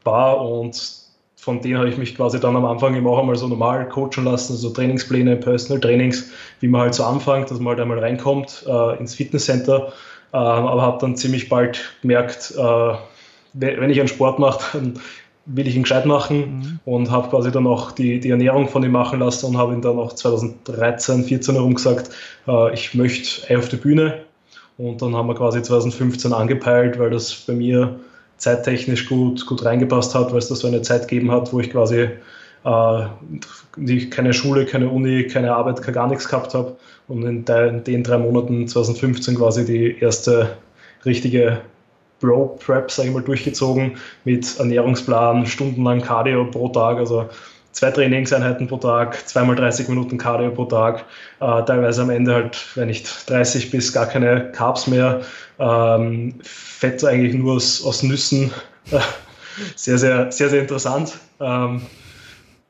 war 0.04 0.42
und 0.42 0.99
von 1.40 1.62
denen 1.62 1.78
habe 1.78 1.90
ich 1.90 1.98
mich 1.98 2.16
quasi 2.16 2.40
dann 2.40 2.58
am 2.58 2.66
Anfang 2.66 2.96
eben 2.96 3.08
auch 3.08 3.18
einmal 3.18 3.36
so 3.38 3.48
normal 3.48 3.88
coachen 3.88 4.26
lassen, 4.26 4.58
so 4.58 4.72
Trainingspläne, 4.72 5.38
Personal 5.38 5.80
Trainings, 5.80 6.30
wie 6.60 6.68
man 6.68 6.82
halt 6.82 6.94
so 6.94 7.06
anfängt, 7.06 7.50
dass 7.50 7.60
man 7.60 7.70
halt 7.70 7.80
einmal 7.80 8.00
reinkommt 8.00 8.66
äh, 8.68 8.98
ins 9.00 9.16
Fitnesscenter, 9.16 9.94
äh, 10.34 10.38
aber 10.38 10.82
habe 10.82 10.98
dann 11.00 11.16
ziemlich 11.16 11.48
bald 11.48 11.80
gemerkt, 12.02 12.54
äh, 12.58 12.94
wenn 13.54 13.90
ich 13.90 14.00
einen 14.00 14.10
Sport 14.10 14.38
mache, 14.38 14.78
dann 14.78 15.00
will 15.46 15.68
ich 15.68 15.76
ihn 15.76 15.84
gescheit 15.84 16.06
machen 16.06 16.38
mhm. 16.38 16.80
und 16.86 17.10
habe 17.10 17.30
quasi 17.30 17.52
dann 17.52 17.66
auch 17.66 17.92
die, 17.92 18.20
die 18.20 18.30
Ernährung 18.30 18.68
von 18.68 18.84
ihm 18.84 18.92
machen 18.92 19.20
lassen 19.20 19.48
und 19.48 19.58
habe 19.58 19.74
ihn 19.74 19.82
dann 19.82 19.98
auch 19.98 20.14
2013, 20.14 21.24
14 21.24 21.56
herum 21.56 21.74
gesagt, 21.74 22.10
äh, 22.48 22.74
ich 22.74 22.94
möchte 22.94 23.58
auf 23.58 23.70
die 23.70 23.78
Bühne. 23.78 24.26
Und 24.78 25.02
dann 25.02 25.16
haben 25.16 25.28
wir 25.28 25.36
quasi 25.36 25.62
2015 25.62 26.32
angepeilt, 26.32 27.00
weil 27.00 27.10
das 27.10 27.34
bei 27.34 27.54
mir 27.54 28.00
zeittechnisch 28.40 29.08
gut, 29.08 29.46
gut 29.46 29.64
reingepasst 29.64 30.16
hat, 30.16 30.32
weil 30.32 30.40
es 30.40 30.48
da 30.48 30.56
so 30.56 30.68
eine 30.68 30.82
Zeit 30.82 31.08
gegeben 31.08 31.32
hat, 31.32 31.54
wo 31.54 31.60
ich 31.60 31.70
quasi 31.70 32.10
äh, 32.66 34.06
keine 34.10 34.34
Schule, 34.34 34.66
keine 34.66 34.90
Uni, 34.90 35.28
keine 35.28 35.54
Arbeit, 35.54 35.82
gar 35.94 36.08
nichts 36.08 36.28
gehabt 36.28 36.54
habe 36.54 36.78
und 37.08 37.24
in, 37.24 37.46
den 37.84 38.04
drei 38.04 38.18
Monaten 38.18 38.68
2015 38.68 39.36
quasi 39.36 39.66
die 39.66 40.00
erste 40.00 40.58
richtige 41.06 41.62
Bro-Prep, 42.20 42.92
sage 42.92 43.10
ich 43.10 43.14
mal, 43.14 43.24
durchgezogen 43.24 43.98
mit 44.26 44.60
Ernährungsplan, 44.60 45.46
stundenlang 45.46 46.02
Cardio 46.02 46.46
pro 46.46 46.70
Tag, 46.70 46.98
also 46.98 47.30
zwei 47.80 47.92
Trainingseinheiten 47.92 48.68
pro 48.68 48.76
Tag, 48.76 49.26
zweimal 49.26 49.56
30 49.56 49.88
Minuten 49.88 50.18
Cardio 50.18 50.52
pro 50.52 50.66
Tag, 50.66 51.06
äh, 51.40 51.64
teilweise 51.64 52.02
am 52.02 52.10
Ende 52.10 52.34
halt, 52.34 52.68
wenn 52.76 52.88
nicht 52.88 53.30
30 53.30 53.72
bis 53.72 53.94
gar 53.94 54.06
keine 54.06 54.52
Carbs 54.52 54.88
mehr, 54.88 55.22
ähm, 55.60 56.36
Fett 56.44 57.04
eigentlich 57.06 57.34
nur 57.34 57.54
aus, 57.54 57.82
aus 57.86 58.04
Nüssen, 58.04 58.52
sehr, 59.76 59.98
sehr, 59.98 60.30
sehr, 60.30 60.50
sehr 60.50 60.62
interessant. 60.62 61.14
Ähm, 61.40 61.84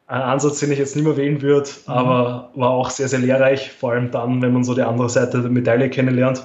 ein 0.06 0.22
Ansatz, 0.22 0.60
den 0.60 0.72
ich 0.72 0.78
jetzt 0.78 0.96
nicht 0.96 1.06
mehr 1.06 1.18
wählen 1.18 1.42
würde, 1.42 1.70
mhm. 1.88 1.92
aber 1.92 2.52
war 2.54 2.70
auch 2.70 2.92
sehr, 2.92 3.08
sehr 3.08 3.20
lehrreich, 3.20 3.72
vor 3.72 3.94
allem 3.94 4.12
dann, 4.12 4.44
wenn 4.44 4.54
man 4.54 4.64
so 4.64 4.76
die 4.76 4.84
andere 4.84 5.10
Seite 5.10 5.42
der 5.42 5.50
Medaille 5.50 5.90
kennenlernt. 5.90 6.44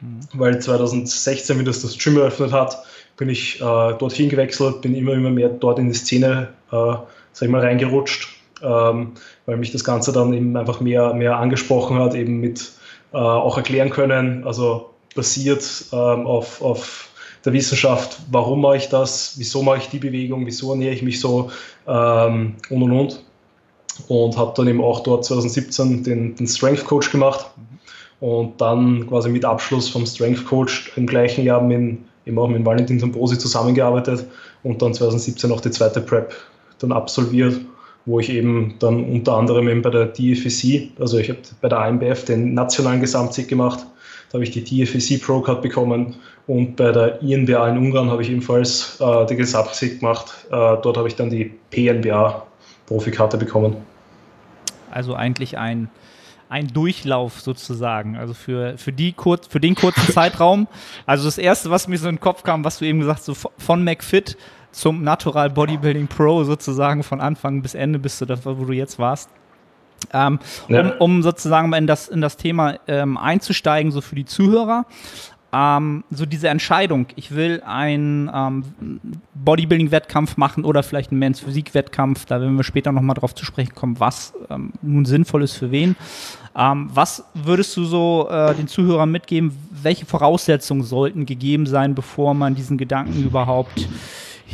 Mhm. 0.00 0.20
Weil 0.34 0.58
2016, 0.60 1.56
wie 1.60 1.64
das 1.64 1.82
das 1.82 1.96
Gym 1.96 2.16
eröffnet 2.16 2.50
hat, 2.50 2.82
bin 3.16 3.28
ich 3.28 3.60
äh, 3.60 3.60
dorthin 3.60 4.28
gewechselt, 4.28 4.80
bin 4.80 4.96
immer, 4.96 5.12
immer 5.12 5.30
mehr 5.30 5.50
dort 5.50 5.78
in 5.78 5.86
die 5.86 5.94
Szene, 5.94 6.48
äh, 6.72 6.94
sag 7.32 7.46
ich 7.46 7.52
mal, 7.52 7.60
reingerutscht, 7.60 8.28
ähm, 8.62 9.12
weil 9.46 9.56
mich 9.56 9.72
das 9.72 9.84
Ganze 9.84 10.12
dann 10.12 10.32
eben 10.32 10.56
einfach 10.56 10.80
mehr, 10.80 11.14
mehr 11.14 11.38
angesprochen 11.38 11.98
hat, 11.98 12.14
eben 12.14 12.40
mit 12.40 12.72
äh, 13.12 13.16
auch 13.16 13.56
erklären 13.56 13.90
können, 13.90 14.44
also 14.46 14.90
basiert 15.14 15.64
ähm, 15.92 16.26
auf, 16.26 16.62
auf 16.62 17.08
der 17.44 17.52
Wissenschaft, 17.52 18.18
warum 18.30 18.60
mache 18.60 18.76
ich 18.76 18.88
das, 18.88 19.34
wieso 19.36 19.62
mache 19.62 19.78
ich 19.78 19.88
die 19.88 19.98
Bewegung, 19.98 20.46
wieso 20.46 20.70
ernähre 20.72 20.94
ich 20.94 21.02
mich 21.02 21.20
so 21.20 21.50
ähm, 21.86 22.54
und 22.70 22.82
und 22.82 22.92
und. 22.92 23.24
Und 24.08 24.38
habe 24.38 24.54
dann 24.56 24.68
eben 24.68 24.80
auch 24.80 25.00
dort 25.00 25.24
2017 25.24 26.02
den, 26.02 26.34
den 26.34 26.46
Strength 26.46 26.84
Coach 26.86 27.10
gemacht. 27.10 27.46
Und 28.20 28.60
dann 28.60 29.06
quasi 29.08 29.28
mit 29.28 29.44
Abschluss 29.44 29.88
vom 29.88 30.06
Strength 30.06 30.46
Coach 30.46 30.92
im 30.96 31.06
gleichen 31.06 31.44
Jahr 31.44 31.60
mit, 31.60 31.98
eben 32.24 32.38
auch 32.38 32.48
mit 32.48 32.64
Valentin 32.64 32.98
Tambosi 32.98 33.38
zusammengearbeitet. 33.38 34.24
Und 34.62 34.80
dann 34.80 34.94
2017 34.94 35.52
auch 35.52 35.60
die 35.60 35.72
zweite 35.72 36.00
Prep 36.00 36.32
dann 36.82 36.92
absolviert, 36.92 37.60
wo 38.04 38.20
ich 38.20 38.30
eben 38.30 38.74
dann 38.78 39.04
unter 39.04 39.34
anderem 39.34 39.68
eben 39.68 39.82
bei 39.82 39.90
der 39.90 40.06
DFSC, 40.06 40.90
also 40.98 41.18
ich 41.18 41.28
habe 41.28 41.38
bei 41.60 41.68
der 41.68 41.78
AMBF 41.78 42.24
den 42.24 42.54
nationalen 42.54 43.00
Gesamtsieg 43.00 43.48
gemacht 43.48 43.86
da 44.32 44.36
habe 44.36 44.44
ich 44.44 44.50
die 44.50 44.64
TFEC 44.64 45.22
Pro 45.22 45.42
Card 45.42 45.60
bekommen 45.60 46.16
und 46.46 46.76
bei 46.76 46.90
der 46.90 47.20
INBA 47.20 47.68
in 47.68 47.76
Ungarn 47.76 48.10
habe 48.10 48.22
ich 48.22 48.30
ebenfalls 48.30 48.98
äh, 48.98 49.26
die 49.26 49.36
Gesamtsieg 49.36 50.00
gemacht. 50.00 50.46
Äh, 50.46 50.50
dort 50.50 50.96
habe 50.96 51.06
ich 51.06 51.16
dann 51.16 51.28
die 51.28 51.52
PNBA 51.70 52.46
Profikarte 52.86 53.36
bekommen. 53.36 53.76
Also 54.90 55.14
eigentlich 55.14 55.58
ein, 55.58 55.90
ein 56.48 56.68
Durchlauf 56.68 57.42
sozusagen. 57.42 58.16
Also 58.16 58.32
für, 58.32 58.78
für, 58.78 58.90
die 58.90 59.12
kurz, 59.12 59.48
für 59.48 59.60
den 59.60 59.74
kurzen 59.74 60.06
Zeitraum. 60.12 60.66
Also 61.04 61.26
das 61.26 61.36
erste, 61.36 61.70
was 61.70 61.86
mir 61.86 61.98
so 61.98 62.08
in 62.08 62.14
den 62.14 62.20
Kopf 62.20 62.42
kam, 62.42 62.64
was 62.64 62.78
du 62.78 62.86
eben 62.86 63.00
gesagt 63.00 63.18
hast, 63.18 63.26
so 63.26 63.50
von 63.58 63.84
McFit 63.84 64.38
zum 64.72 65.04
Natural 65.04 65.50
Bodybuilding 65.50 66.08
Pro 66.08 66.44
sozusagen 66.44 67.02
von 67.02 67.20
Anfang 67.20 67.62
bis 67.62 67.74
Ende 67.74 67.98
bist 67.98 68.20
du 68.20 68.26
da, 68.26 68.36
wo 68.44 68.64
du 68.64 68.72
jetzt 68.72 68.98
warst. 68.98 69.30
Ähm, 70.12 70.40
ja. 70.68 70.80
um, 70.80 70.92
um, 70.98 71.22
sozusagen 71.22 71.68
mal 71.68 71.76
in 71.76 71.86
das, 71.86 72.08
in 72.08 72.20
das 72.20 72.36
Thema 72.36 72.76
ähm, 72.88 73.16
einzusteigen, 73.16 73.92
so 73.92 74.00
für 74.00 74.16
die 74.16 74.24
Zuhörer. 74.24 74.84
Ähm, 75.54 76.02
so 76.10 76.24
diese 76.24 76.48
Entscheidung, 76.48 77.06
ich 77.14 77.34
will 77.34 77.62
einen 77.66 78.30
ähm, 78.34 78.64
Bodybuilding-Wettkampf 79.34 80.38
machen 80.38 80.64
oder 80.64 80.82
vielleicht 80.82 81.10
einen 81.10 81.18
Men's 81.18 81.40
Physik-Wettkampf, 81.40 82.24
da 82.24 82.40
werden 82.40 82.56
wir 82.56 82.64
später 82.64 82.90
nochmal 82.90 83.14
drauf 83.14 83.34
zu 83.34 83.44
sprechen 83.44 83.74
kommen, 83.74 84.00
was 84.00 84.32
ähm, 84.48 84.72
nun 84.80 85.04
sinnvoll 85.04 85.42
ist 85.42 85.56
für 85.56 85.70
wen. 85.70 85.94
Ähm, 86.56 86.88
was 86.92 87.24
würdest 87.34 87.76
du 87.76 87.84
so 87.84 88.28
äh, 88.30 88.54
den 88.54 88.66
Zuhörern 88.66 89.10
mitgeben, 89.10 89.54
welche 89.70 90.06
Voraussetzungen 90.06 90.84
sollten 90.84 91.26
gegeben 91.26 91.66
sein, 91.66 91.94
bevor 91.94 92.32
man 92.32 92.54
diesen 92.54 92.78
Gedanken 92.78 93.22
überhaupt 93.22 93.86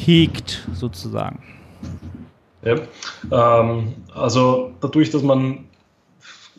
hegt, 0.06 0.66
sozusagen? 0.74 1.42
Ja. 2.62 2.76
Ähm, 3.30 3.94
also 4.14 4.72
dadurch, 4.80 5.10
dass 5.10 5.22
man 5.22 5.64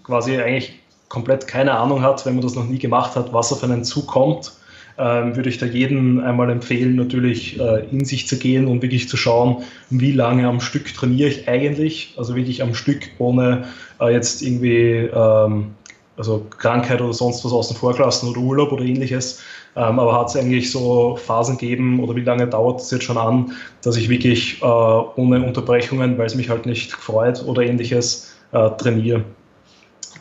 quasi 0.04 0.38
eigentlich 0.38 0.80
komplett 1.08 1.48
keine 1.48 1.74
Ahnung 1.78 2.02
hat, 2.02 2.26
wenn 2.26 2.36
man 2.36 2.44
das 2.44 2.56
noch 2.56 2.66
nie 2.66 2.80
gemacht 2.80 3.16
hat, 3.16 3.34
was 3.34 3.52
auf 3.52 3.64
einen 3.64 3.84
zukommt, 3.84 4.54
ähm, 4.98 5.36
würde 5.36 5.50
ich 5.50 5.58
da 5.58 5.66
jedem 5.66 6.20
einmal 6.20 6.50
empfehlen, 6.50 6.96
natürlich 6.96 7.60
äh, 7.60 7.86
in 7.90 8.04
sich 8.06 8.28
zu 8.28 8.38
gehen 8.38 8.68
und 8.68 8.82
wirklich 8.82 9.08
zu 9.08 9.18
schauen, 9.18 9.64
wie 9.90 10.12
lange 10.12 10.48
am 10.48 10.60
Stück 10.60 10.94
trainiere 10.94 11.30
ich 11.30 11.48
eigentlich, 11.48 12.14
also 12.18 12.36
wirklich 12.36 12.62
am 12.62 12.76
Stück, 12.76 13.08
ohne 13.18 13.66
äh, 14.02 14.12
jetzt 14.12 14.42
irgendwie 14.42 15.10
ähm, 15.14 15.72
also 16.18 16.46
Krankheit 16.58 17.02
oder 17.02 17.14
sonst 17.14 17.46
was 17.46 17.54
außen 17.54 17.78
vor 17.78 17.94
gelassen 17.94 18.28
oder 18.30 18.42
Urlaub 18.42 18.74
oder 18.74 18.84
ähnliches. 18.84 19.42
Ähm, 19.80 19.98
aber 19.98 20.20
hat 20.20 20.28
es 20.28 20.36
eigentlich 20.36 20.72
so 20.72 21.16
Phasen 21.16 21.58
gegeben 21.58 22.04
oder 22.04 22.14
wie 22.14 22.22
lange 22.22 22.46
dauert 22.46 22.82
es 22.82 22.92
jetzt 22.92 23.06
schon 23.06 23.18
an, 23.18 23.54
dass 23.82 23.96
ich 23.96 24.10
wirklich 24.10 24.62
äh, 24.62 24.66
ohne 24.66 25.42
Unterbrechungen, 25.42 26.18
weil 26.18 26.26
es 26.26 26.36
mich 26.36 26.50
halt 26.50 26.66
nicht 26.66 26.92
freut 26.92 27.42
oder 27.46 27.62
ähnliches, 27.62 28.34
äh, 28.52 28.70
trainiere. 28.72 29.24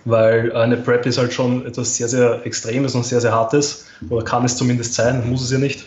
Weil 0.05 0.55
eine 0.55 0.77
Prep 0.77 1.07
ist 1.07 1.19
halt 1.19 1.33
schon 1.33 1.67
etwas 1.67 1.97
sehr, 1.97 2.07
sehr 2.07 2.47
Extremes 2.47 2.95
und 2.95 3.05
sehr, 3.05 3.21
sehr 3.21 3.33
Hartes 3.33 3.87
oder 4.11 4.25
kann 4.25 4.45
es 4.45 4.57
zumindest 4.57 4.95
sein, 4.95 5.29
muss 5.29 5.43
es 5.43 5.51
ja 5.51 5.59
nicht. 5.59 5.87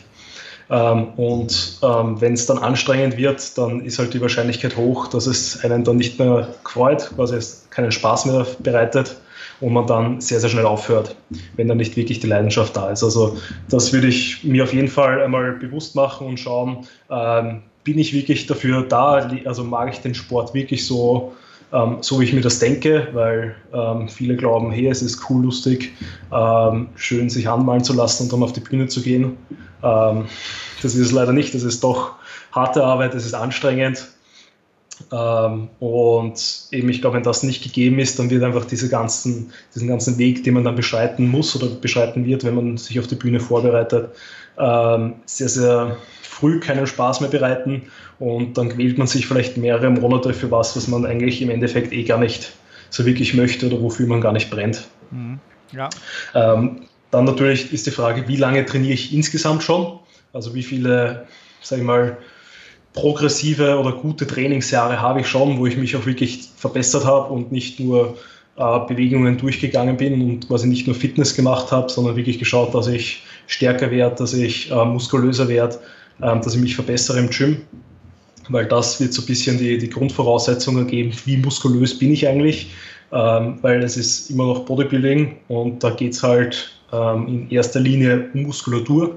Ähm, 0.70 1.08
und 1.16 1.80
ähm, 1.82 2.20
wenn 2.20 2.34
es 2.34 2.46
dann 2.48 2.58
anstrengend 2.58 3.16
wird, 3.16 3.58
dann 3.58 3.80
ist 3.86 4.00
halt 4.00 4.14
die 4.14 4.20
Wahrscheinlichkeit 4.20 4.76
hoch, 4.76 5.08
dass 5.08 5.28
es 5.28 5.64
einen 5.64 5.86
dann 5.86 5.96
nicht 5.96 6.20
mehr 6.20 6.50
freut, 6.66 7.10
quasi 7.16 7.38
es 7.38 7.68
keinen 7.70 7.94
Spaß 7.94 8.26
mehr 8.26 8.46
bereitet 8.60 9.16
und 9.62 9.74
man 9.74 9.88
dann 9.88 10.20
sehr, 10.20 10.40
sehr 10.40 10.50
schnell 10.50 10.66
aufhört, 10.66 11.16
wenn 11.56 11.68
dann 11.68 11.78
nicht 11.78 11.96
wirklich 11.96 12.20
die 12.20 12.28
Leidenschaft 12.28 12.76
da 12.76 12.90
ist. 12.90 13.04
Also 13.04 13.38
das 13.70 13.94
würde 13.94 14.08
ich 14.08 14.44
mir 14.44 14.64
auf 14.64 14.74
jeden 14.74 14.88
Fall 14.88 15.22
einmal 15.22 15.54
bewusst 15.54 15.96
machen 15.96 16.28
und 16.28 16.40
schauen, 16.40 16.86
ähm, 17.10 17.62
bin 17.84 17.98
ich 17.98 18.14
wirklich 18.14 18.48
dafür 18.48 18.84
da, 18.84 19.30
also 19.46 19.64
mag 19.64 19.94
ich 19.94 20.00
den 20.00 20.14
Sport 20.14 20.54
wirklich 20.54 20.86
so, 20.86 21.34
ähm, 21.72 21.98
so 22.02 22.20
wie 22.20 22.26
ich 22.26 22.34
mir 22.34 22.42
das 22.42 22.60
denke, 22.60 23.08
weil 23.14 23.56
ähm, 23.74 24.10
viele 24.10 24.36
glauben, 24.36 24.72
hey, 24.72 24.88
es 24.88 25.02
ist 25.02 25.30
cool, 25.30 25.44
lustig, 25.44 25.94
ähm, 26.34 26.90
schön 26.96 27.30
sich 27.30 27.48
anmalen 27.48 27.84
zu 27.84 27.94
lassen 27.94 28.24
und 28.24 28.34
dann 28.34 28.44
auf 28.44 28.54
die 28.54 28.60
Bühne 28.60 28.88
zu 28.88 29.02
gehen. 29.02 29.38
Ähm, 29.84 30.26
das 30.82 30.96
ist 30.96 31.02
es 31.02 31.12
leider 31.12 31.34
nicht, 31.34 31.54
das 31.54 31.64
ist 31.64 31.84
doch 31.84 32.14
harte 32.52 32.84
Arbeit, 32.84 33.14
es 33.14 33.26
ist 33.26 33.36
anstrengend 33.36 34.08
und 35.12 36.68
eben, 36.72 36.90
ich 36.90 37.02
glaube, 37.02 37.18
wenn 37.18 37.24
das 37.24 37.44
nicht 37.44 37.62
gegeben 37.62 38.00
ist, 38.00 38.18
dann 38.18 38.30
wird 38.30 38.44
einfach 38.44 38.64
diese 38.64 38.88
ganzen, 38.88 39.52
diesen 39.76 39.90
ganzen 39.90 40.18
Weg, 40.18 40.46
den 40.46 40.54
man 40.54 40.64
dann 40.64 40.76
beschreiten 40.76 41.28
muss 41.28 41.54
oder 41.56 41.68
beschreiten 41.68 42.26
wird, 42.26 42.46
wenn 42.46 42.56
man 42.56 42.78
sich 42.78 42.98
auf 42.98 43.08
die 43.08 43.16
Bühne 43.16 43.42
vorbereitet, 43.42 44.12
ähm, 44.58 45.16
sehr, 45.26 45.50
sehr 45.50 45.98
früh 46.22 46.62
keinen 46.62 46.88
Spaß 46.88 47.20
mehr 47.20 47.30
bereiten 47.30 47.84
und 48.20 48.58
dann 48.58 48.70
quält 48.70 48.98
man 48.98 49.08
sich 49.08 49.28
vielleicht 49.28 49.58
mehrere 49.58 49.90
Monate 49.90 50.34
für 50.34 50.50
was, 50.50 50.78
was 50.78 50.88
man 50.88 51.06
eigentlich 51.06 51.42
im 51.42 51.50
Endeffekt 51.50 51.92
eh 51.92 52.04
gar 52.04 52.18
nicht 52.18 52.54
so 52.90 53.06
wirklich 53.06 53.34
möchte 53.34 53.68
oder 53.68 53.82
wofür 53.82 54.08
man 54.08 54.22
gar 54.22 54.32
nicht 54.32 54.50
brennt. 54.50 54.88
Mhm. 55.12 55.40
Ja. 55.74 55.90
Ähm, 56.34 56.84
dann 57.12 57.26
natürlich 57.26 57.74
ist 57.74 57.86
die 57.86 57.92
Frage, 57.92 58.30
wie 58.30 58.38
lange 58.38 58.66
trainiere 58.66 58.94
ich 58.94 59.14
insgesamt 59.14 59.64
schon? 59.64 60.00
Also 60.32 60.56
wie 60.56 60.64
viele, 60.64 61.28
sag 61.62 61.80
ich 61.80 61.84
mal, 61.84 62.18
progressive 62.94 63.80
oder 63.80 63.94
gute 63.94 64.28
Trainingsjahre 64.28 65.00
habe 65.00 65.22
ich 65.22 65.28
schon, 65.28 65.58
wo 65.58 65.66
ich 65.66 65.78
mich 65.78 65.96
auch 65.96 66.06
wirklich 66.06 66.50
verbessert 66.58 67.06
habe 67.06 67.32
und 67.34 67.52
nicht 67.52 67.80
nur 67.80 68.18
äh, 68.58 68.80
Bewegungen 68.88 69.38
durchgegangen 69.38 69.98
bin 69.98 70.22
und 70.22 70.48
quasi 70.48 70.68
nicht 70.68 70.88
nur 70.88 70.96
Fitness 70.96 71.36
gemacht 71.36 71.72
habe, 71.72 71.90
sondern 71.90 72.16
wirklich 72.16 72.40
geschaut, 72.40 72.76
dass 72.76 72.88
ich 72.88 73.24
stärker 73.48 73.92
werde, 73.92 74.16
dass 74.16 74.34
ich 74.34 74.72
äh, 74.72 74.86
muskulöser 74.86 75.48
werde, 75.48 75.80
äh, 76.22 76.40
dass 76.40 76.56
ich 76.56 76.62
mich 76.62 76.76
verbessere 76.76 77.20
im 77.20 77.30
Gym. 77.30 77.62
Weil 78.50 78.66
das 78.66 79.00
wird 79.00 79.14
so 79.14 79.22
ein 79.22 79.28
bisschen 79.28 79.58
die, 79.58 79.78
die 79.78 79.90
Grundvoraussetzungen 79.90 80.88
geben, 80.88 81.14
wie 81.26 81.38
muskulös 81.38 81.98
bin 81.98 82.12
ich 82.12 82.28
eigentlich, 82.28 82.72
ähm, 83.14 83.60
weil 83.62 83.82
es 83.84 83.96
ist 83.96 84.30
immer 84.32 84.48
noch 84.48 84.66
Bodybuilding 84.66 85.38
und 85.48 85.82
da 85.82 85.92
geht 85.92 86.14
es 86.14 86.24
halt 86.24 86.74
ähm, 86.92 87.28
in 87.28 87.50
erster 87.50 87.80
Linie 87.80 88.30
um 88.34 88.44
Muskulatur, 88.44 89.16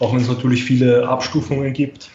auch 0.00 0.12
wenn 0.12 0.20
es 0.20 0.28
natürlich 0.28 0.64
viele 0.64 1.08
Abstufungen 1.08 1.72
gibt 1.72 2.10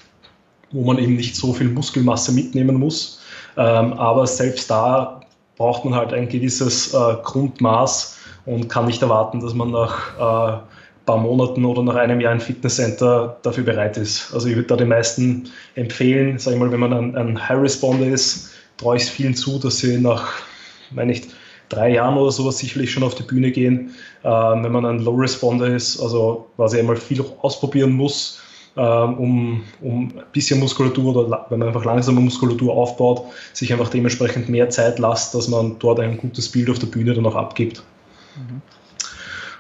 wo 0.72 0.84
man 0.84 0.98
eben 0.98 1.16
nicht 1.16 1.36
so 1.36 1.54
viel 1.54 1.70
Muskelmasse 1.70 2.32
mitnehmen 2.32 2.76
muss. 2.76 3.22
Ähm, 3.58 3.94
aber 3.94 4.28
selbst 4.28 4.70
da 4.70 5.22
braucht 5.58 5.84
man 5.86 5.96
halt 5.96 6.14
ein 6.14 6.30
gewisses 6.30 6.94
äh, 6.94 7.16
Grundmaß 7.24 8.18
und 8.46 8.70
kann 8.70 8.86
nicht 8.86 9.02
erwarten, 9.02 9.42
dass 9.42 9.54
man 9.54 9.72
nach 9.72 10.18
äh, 10.18 10.54
ein 10.54 11.06
paar 11.06 11.18
Monaten 11.18 11.66
oder 11.66 11.84
nach 11.84 11.96
einem 11.96 12.22
Jahr 12.22 12.34
im 12.34 12.40
Fitnesscenter 12.40 13.38
dafür 13.42 13.64
bereit 13.64 13.98
ist. 13.98 14.34
Also 14.34 14.48
ich 14.48 14.56
würde 14.56 14.68
da 14.68 14.78
den 14.78 14.88
meisten 14.88 15.50
empfehlen, 15.76 16.38
sage 16.40 16.56
ich 16.56 16.62
mal, 16.62 16.72
wenn 16.72 16.80
man 16.80 16.94
ein, 16.94 17.16
ein 17.16 17.50
High 17.50 17.62
Responder 17.62 18.08
ist, 18.08 18.52
traue 18.78 18.96
ich 18.96 19.04
es 19.04 19.10
vielen 19.10 19.36
zu, 19.36 19.60
dass 19.60 19.80
sie 19.80 19.98
nach, 19.98 20.32
meine 20.92 21.12
ich, 21.12 21.24
drei 21.68 21.94
Jahren 21.94 22.18
oder 22.18 22.32
sowas 22.32 22.58
sicherlich 22.58 22.92
schon 22.92 23.04
auf 23.04 23.16
die 23.16 23.24
Bühne 23.24 23.52
gehen. 23.52 23.92
Ähm, 24.24 24.64
wenn 24.64 24.72
man 24.72 24.86
ein 24.86 25.00
Low 25.00 25.16
Responder 25.16 25.68
ist, 25.68 26.00
also 26.00 26.48
quasi 26.56 26.80
einmal 26.80 26.96
viel 26.96 27.24
ausprobieren 27.42 27.92
muss, 27.92 28.42
um, 28.82 29.64
um 29.82 30.08
ein 30.08 30.24
bisschen 30.32 30.60
Muskulatur 30.60 31.16
oder 31.16 31.46
wenn 31.50 31.60
man 31.60 31.68
einfach 31.70 31.86
langsame 31.86 32.22
Muskulatur 32.22 32.74
aufbaut, 32.74 33.24
sich 33.54 33.72
einfach 33.74 33.90
dementsprechend 33.90 34.50
mehr 34.50 34.70
Zeit 34.70 35.00
lässt, 35.00 35.36
dass 35.36 35.48
man 35.48 35.78
dort 35.80 36.00
ein 36.00 36.18
gutes 36.18 36.50
Bild 36.50 36.70
auf 36.70 36.80
der 36.80 36.88
Bühne 36.88 37.14
dann 37.14 37.26
auch 37.26 37.36
abgibt. 37.36 37.84
Mhm. 38.36 38.62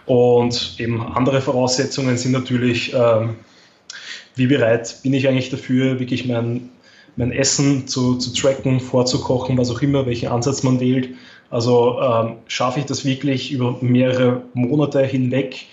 Und 0.05 0.75
eben 0.79 1.01
andere 1.01 1.41
Voraussetzungen 1.41 2.17
sind 2.17 2.31
natürlich, 2.31 2.93
ähm, 2.93 3.35
wie 4.35 4.47
bereit 4.47 4.97
bin 5.03 5.13
ich 5.13 5.27
eigentlich 5.27 5.49
dafür, 5.49 5.99
wirklich 5.99 6.25
mein, 6.25 6.69
mein 7.15 7.31
Essen 7.31 7.87
zu, 7.87 8.15
zu 8.15 8.33
tracken, 8.33 8.79
vorzukochen, 8.79 9.57
was 9.57 9.69
auch 9.69 9.81
immer, 9.81 10.05
welchen 10.05 10.29
Ansatz 10.29 10.63
man 10.63 10.79
wählt. 10.79 11.09
Also 11.51 11.99
ähm, 12.01 12.37
schaffe 12.47 12.79
ich 12.79 12.85
das 12.85 13.05
wirklich 13.05 13.51
über 13.51 13.77
mehrere 13.81 14.43
Monate 14.53 15.03
hinweg, 15.03 15.65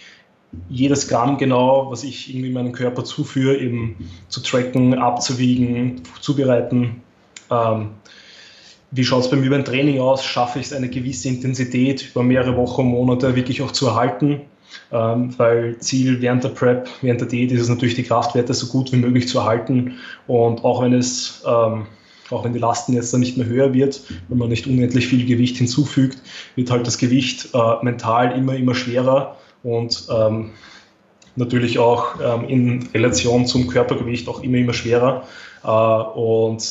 jedes 0.68 1.08
Gramm 1.08 1.38
genau, 1.38 1.90
was 1.90 2.04
ich 2.04 2.32
irgendwie 2.32 2.50
meinem 2.50 2.72
Körper 2.72 3.04
zuführe, 3.04 3.56
eben 3.56 3.96
zu 4.28 4.40
tracken, 4.40 4.94
abzuwiegen, 4.94 6.02
zubereiten. 6.20 7.02
Ähm, 7.50 7.90
wie 8.90 9.04
schaut 9.04 9.25
es 9.25 9.30
bei 9.30 9.36
mir 9.36 9.50
beim 9.50 9.64
Training 9.64 10.00
aus? 10.00 10.25
Schaffe 10.25 10.60
ich 10.60 10.66
es, 10.66 10.72
eine 10.72 10.88
gewisse 10.88 11.28
Intensität 11.28 12.10
über 12.10 12.22
mehrere 12.22 12.56
Wochen, 12.56 12.86
Monate 12.86 13.34
wirklich 13.34 13.62
auch 13.62 13.72
zu 13.72 13.88
erhalten? 13.88 14.42
ähm, 14.92 15.36
weil 15.38 15.78
Ziel 15.78 16.20
während 16.20 16.44
der 16.44 16.50
Prep, 16.50 16.88
während 17.02 17.20
der 17.20 17.28
Diät 17.28 17.52
ist 17.52 17.62
es 17.62 17.68
natürlich, 17.68 17.94
die 17.94 18.02
Kraftwerte 18.02 18.54
so 18.54 18.66
gut 18.66 18.92
wie 18.92 18.96
möglich 18.96 19.28
zu 19.28 19.38
erhalten. 19.38 19.94
Und 20.26 20.64
auch 20.64 20.82
wenn 20.82 20.92
es 20.92 21.42
ähm, 21.46 21.86
auch 22.30 22.44
wenn 22.44 22.52
die 22.52 22.58
Lasten 22.58 22.92
jetzt 22.92 23.12
dann 23.12 23.20
nicht 23.20 23.36
mehr 23.36 23.46
höher 23.46 23.72
wird, 23.72 24.00
wenn 24.28 24.38
man 24.38 24.48
nicht 24.48 24.66
unendlich 24.66 25.06
viel 25.06 25.25
Gewicht 25.25 25.58
hinzufügt, 25.58 26.18
wird 26.56 26.70
halt 26.72 26.84
das 26.84 26.98
Gewicht 26.98 27.50
äh, 27.54 27.84
mental 27.84 28.36
immer, 28.36 28.56
immer 28.56 28.75
schwerer 28.75 29.36
und 29.66 30.06
ähm, 30.11 30.50
natürlich 31.35 31.78
auch 31.80 32.20
ähm, 32.23 32.49
in 32.49 32.88
Relation 32.94 33.46
zum 33.46 33.66
Körpergewicht 33.66 34.28
auch 34.28 34.40
immer, 34.42 34.58
immer 34.58 34.73
schwerer. 34.73 35.25
Äh, 35.64 35.68
und 35.68 36.64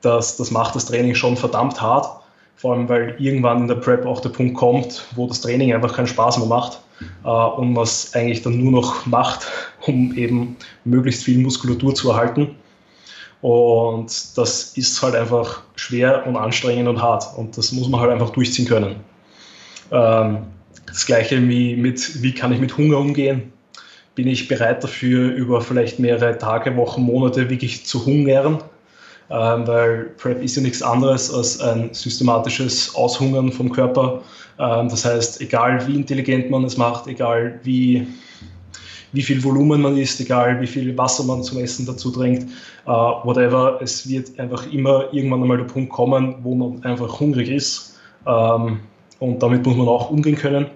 das, 0.00 0.36
das 0.36 0.50
macht 0.50 0.74
das 0.74 0.86
Training 0.86 1.14
schon 1.14 1.36
verdammt 1.36 1.80
hart, 1.80 2.20
vor 2.56 2.74
allem 2.74 2.88
weil 2.88 3.14
irgendwann 3.18 3.62
in 3.62 3.68
der 3.68 3.76
Prep 3.76 4.04
auch 4.04 4.20
der 4.20 4.30
Punkt 4.30 4.56
kommt, 4.56 5.06
wo 5.14 5.28
das 5.28 5.40
Training 5.40 5.72
einfach 5.72 5.94
keinen 5.94 6.08
Spaß 6.08 6.38
mehr 6.38 6.48
macht 6.48 6.80
äh, 7.24 7.28
und 7.28 7.72
man 7.72 7.84
es 7.84 8.12
eigentlich 8.14 8.42
dann 8.42 8.58
nur 8.58 8.72
noch 8.72 9.06
macht, 9.06 9.46
um 9.86 10.12
eben 10.16 10.56
möglichst 10.84 11.22
viel 11.22 11.38
Muskulatur 11.38 11.94
zu 11.94 12.10
erhalten. 12.10 12.56
Und 13.42 14.36
das 14.36 14.76
ist 14.76 15.00
halt 15.00 15.14
einfach 15.14 15.62
schwer 15.76 16.26
und 16.26 16.36
anstrengend 16.36 16.88
und 16.88 17.00
hart. 17.00 17.26
Und 17.38 17.56
das 17.56 17.70
muss 17.72 17.88
man 17.88 18.00
halt 18.00 18.10
einfach 18.10 18.30
durchziehen 18.30 18.66
können. 18.66 18.96
Ähm, 19.92 20.42
das 20.90 21.06
gleiche 21.06 21.48
wie 21.48 21.76
mit, 21.76 22.22
wie 22.22 22.34
kann 22.34 22.52
ich 22.52 22.60
mit 22.60 22.76
Hunger 22.76 22.98
umgehen? 22.98 23.52
Bin 24.14 24.26
ich 24.26 24.48
bereit 24.48 24.82
dafür, 24.82 25.32
über 25.32 25.60
vielleicht 25.60 25.98
mehrere 25.98 26.36
Tage, 26.36 26.76
Wochen, 26.76 27.02
Monate 27.02 27.48
wirklich 27.48 27.86
zu 27.86 28.04
hungern? 28.04 28.62
Ähm, 29.30 29.66
weil 29.66 30.10
Prep 30.16 30.42
ist 30.42 30.56
ja 30.56 30.62
nichts 30.62 30.82
anderes 30.82 31.32
als 31.32 31.60
ein 31.60 31.94
systematisches 31.94 32.94
Aushungern 32.96 33.52
vom 33.52 33.70
Körper. 33.70 34.22
Ähm, 34.58 34.88
das 34.88 35.04
heißt, 35.04 35.40
egal 35.40 35.86
wie 35.86 35.94
intelligent 35.94 36.50
man 36.50 36.64
es 36.64 36.76
macht, 36.76 37.06
egal 37.06 37.60
wie 37.62 38.08
wie 39.12 39.22
viel 39.22 39.42
Volumen 39.42 39.82
man 39.82 39.96
isst, 39.96 40.20
egal 40.20 40.60
wie 40.60 40.66
viel 40.66 40.96
Wasser 40.96 41.24
man 41.24 41.42
zum 41.42 41.58
Essen 41.58 41.86
dazu 41.86 42.10
trinkt, 42.10 42.46
uh, 42.86 43.24
whatever. 43.24 43.80
Es 43.82 44.08
wird 44.08 44.38
einfach 44.38 44.70
immer 44.72 45.12
irgendwann 45.12 45.42
einmal 45.42 45.56
der 45.58 45.64
Punkt 45.64 45.90
kommen, 45.90 46.36
wo 46.42 46.54
man 46.54 46.82
einfach 46.84 47.18
hungrig 47.18 47.48
ist. 47.48 47.98
Ähm, 48.26 48.80
und 49.18 49.42
damit 49.42 49.66
muss 49.66 49.76
man 49.76 49.88
auch 49.88 50.10
umgehen 50.10 50.36
können. 50.36 50.66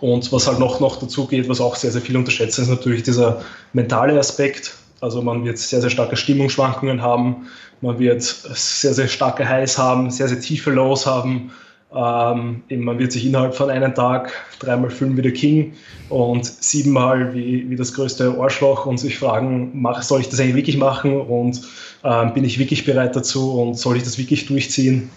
Und 0.00 0.30
was 0.32 0.46
halt 0.46 0.58
noch, 0.58 0.80
noch 0.80 0.96
dazu 0.96 1.26
geht, 1.26 1.48
was 1.48 1.60
auch 1.60 1.74
sehr, 1.74 1.90
sehr 1.90 2.02
viel 2.02 2.16
unterschätzen, 2.16 2.62
ist 2.62 2.68
natürlich 2.68 3.02
dieser 3.02 3.42
mentale 3.72 4.18
Aspekt. 4.18 4.74
Also 5.00 5.22
man 5.22 5.44
wird 5.44 5.58
sehr, 5.58 5.80
sehr 5.80 5.90
starke 5.90 6.16
Stimmungsschwankungen 6.16 7.02
haben, 7.02 7.48
man 7.80 7.98
wird 7.98 8.22
sehr, 8.22 8.94
sehr 8.94 9.08
starke 9.08 9.48
Highs 9.48 9.78
haben, 9.78 10.10
sehr, 10.10 10.28
sehr 10.28 10.40
tiefe 10.40 10.70
Lows 10.70 11.06
haben. 11.06 11.52
Ähm, 11.94 12.62
man 12.68 12.98
wird 12.98 13.12
sich 13.12 13.24
innerhalb 13.24 13.54
von 13.54 13.70
einem 13.70 13.94
Tag 13.94 14.32
dreimal 14.58 14.90
fühlen 14.90 15.16
wie 15.16 15.22
der 15.22 15.32
King 15.32 15.72
und 16.10 16.44
siebenmal 16.44 17.32
wie, 17.34 17.70
wie 17.70 17.76
das 17.76 17.94
größte 17.94 18.36
Arschloch 18.38 18.84
und 18.84 18.98
sich 18.98 19.18
fragen, 19.18 19.70
mach, 19.74 20.02
soll 20.02 20.20
ich 20.20 20.28
das 20.28 20.38
eigentlich 20.38 20.56
wirklich 20.56 20.76
machen 20.76 21.18
und 21.18 21.62
ähm, 22.04 22.34
bin 22.34 22.44
ich 22.44 22.58
wirklich 22.58 22.84
bereit 22.84 23.16
dazu 23.16 23.60
und 23.60 23.78
soll 23.78 23.96
ich 23.96 24.02
das 24.02 24.18
wirklich 24.18 24.46
durchziehen? 24.46 25.10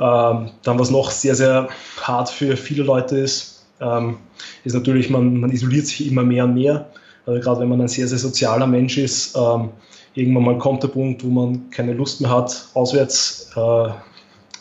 Ähm, 0.00 0.50
dann, 0.64 0.78
was 0.78 0.90
noch 0.90 1.10
sehr, 1.10 1.36
sehr 1.36 1.68
hart 2.00 2.30
für 2.30 2.56
viele 2.56 2.82
Leute 2.82 3.18
ist, 3.18 3.51
ähm, 3.82 4.16
ist 4.64 4.74
natürlich, 4.74 5.10
man, 5.10 5.40
man 5.40 5.50
isoliert 5.50 5.86
sich 5.86 6.06
immer 6.06 6.22
mehr 6.22 6.44
und 6.44 6.54
mehr. 6.54 6.90
Also 7.26 7.40
gerade 7.40 7.60
wenn 7.60 7.68
man 7.68 7.80
ein 7.80 7.88
sehr, 7.88 8.08
sehr 8.08 8.18
sozialer 8.18 8.66
Mensch 8.66 8.98
ist, 8.98 9.36
ähm, 9.36 9.70
irgendwann 10.14 10.44
mal 10.44 10.58
kommt 10.58 10.82
der 10.82 10.88
Punkt, 10.88 11.24
wo 11.24 11.28
man 11.28 11.70
keine 11.70 11.92
Lust 11.92 12.20
mehr 12.20 12.30
hat, 12.30 12.68
auswärts 12.74 13.50
äh, 13.56 13.90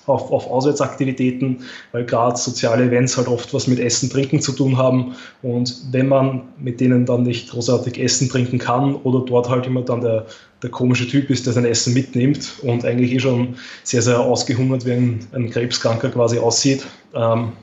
auf, 0.08 0.32
auf 0.32 0.48
Auswärtsaktivitäten, 0.50 1.63
weil 1.92 2.06
gerade 2.06 2.38
soziale 2.38 2.86
Events 2.86 3.18
halt 3.18 3.28
oft 3.28 3.54
was 3.54 3.68
mit 3.68 3.80
Essen, 3.80 4.10
Trinken 4.10 4.42
zu 4.42 4.51
tun 4.51 4.78
haben. 4.78 5.16
Und 5.42 5.75
wenn 5.92 6.08
man 6.08 6.44
mit 6.58 6.80
denen 6.80 7.06
dann 7.06 7.24
nicht 7.24 7.51
großartig 7.51 8.00
essen, 8.01 8.30
trinken 8.30 8.58
kann 8.58 8.96
oder 8.96 9.24
dort 9.25 9.50
halt 9.50 9.66
immer 9.68 9.82
dann 9.82 10.01
der, 10.01 10.25
der 10.63 10.70
komische 10.70 11.08
Typ 11.08 11.30
ist, 11.30 11.46
der 11.46 11.54
sein 11.54 11.66
Essen 11.66 11.94
mitnimmt 11.94 12.54
und 12.63 12.86
eigentlich 12.86 13.13
eh 13.13 13.20
schon 13.20 13.56
sehr, 13.84 14.01
sehr 14.01 14.20
ausgehungert 14.20 14.86
wie 14.86 14.94
ein, 14.94 15.20
ein 15.34 15.50
Krebskranker 15.50 16.10
quasi 16.10 16.40
aussieht, 16.40 16.86
ähm, 17.16 17.54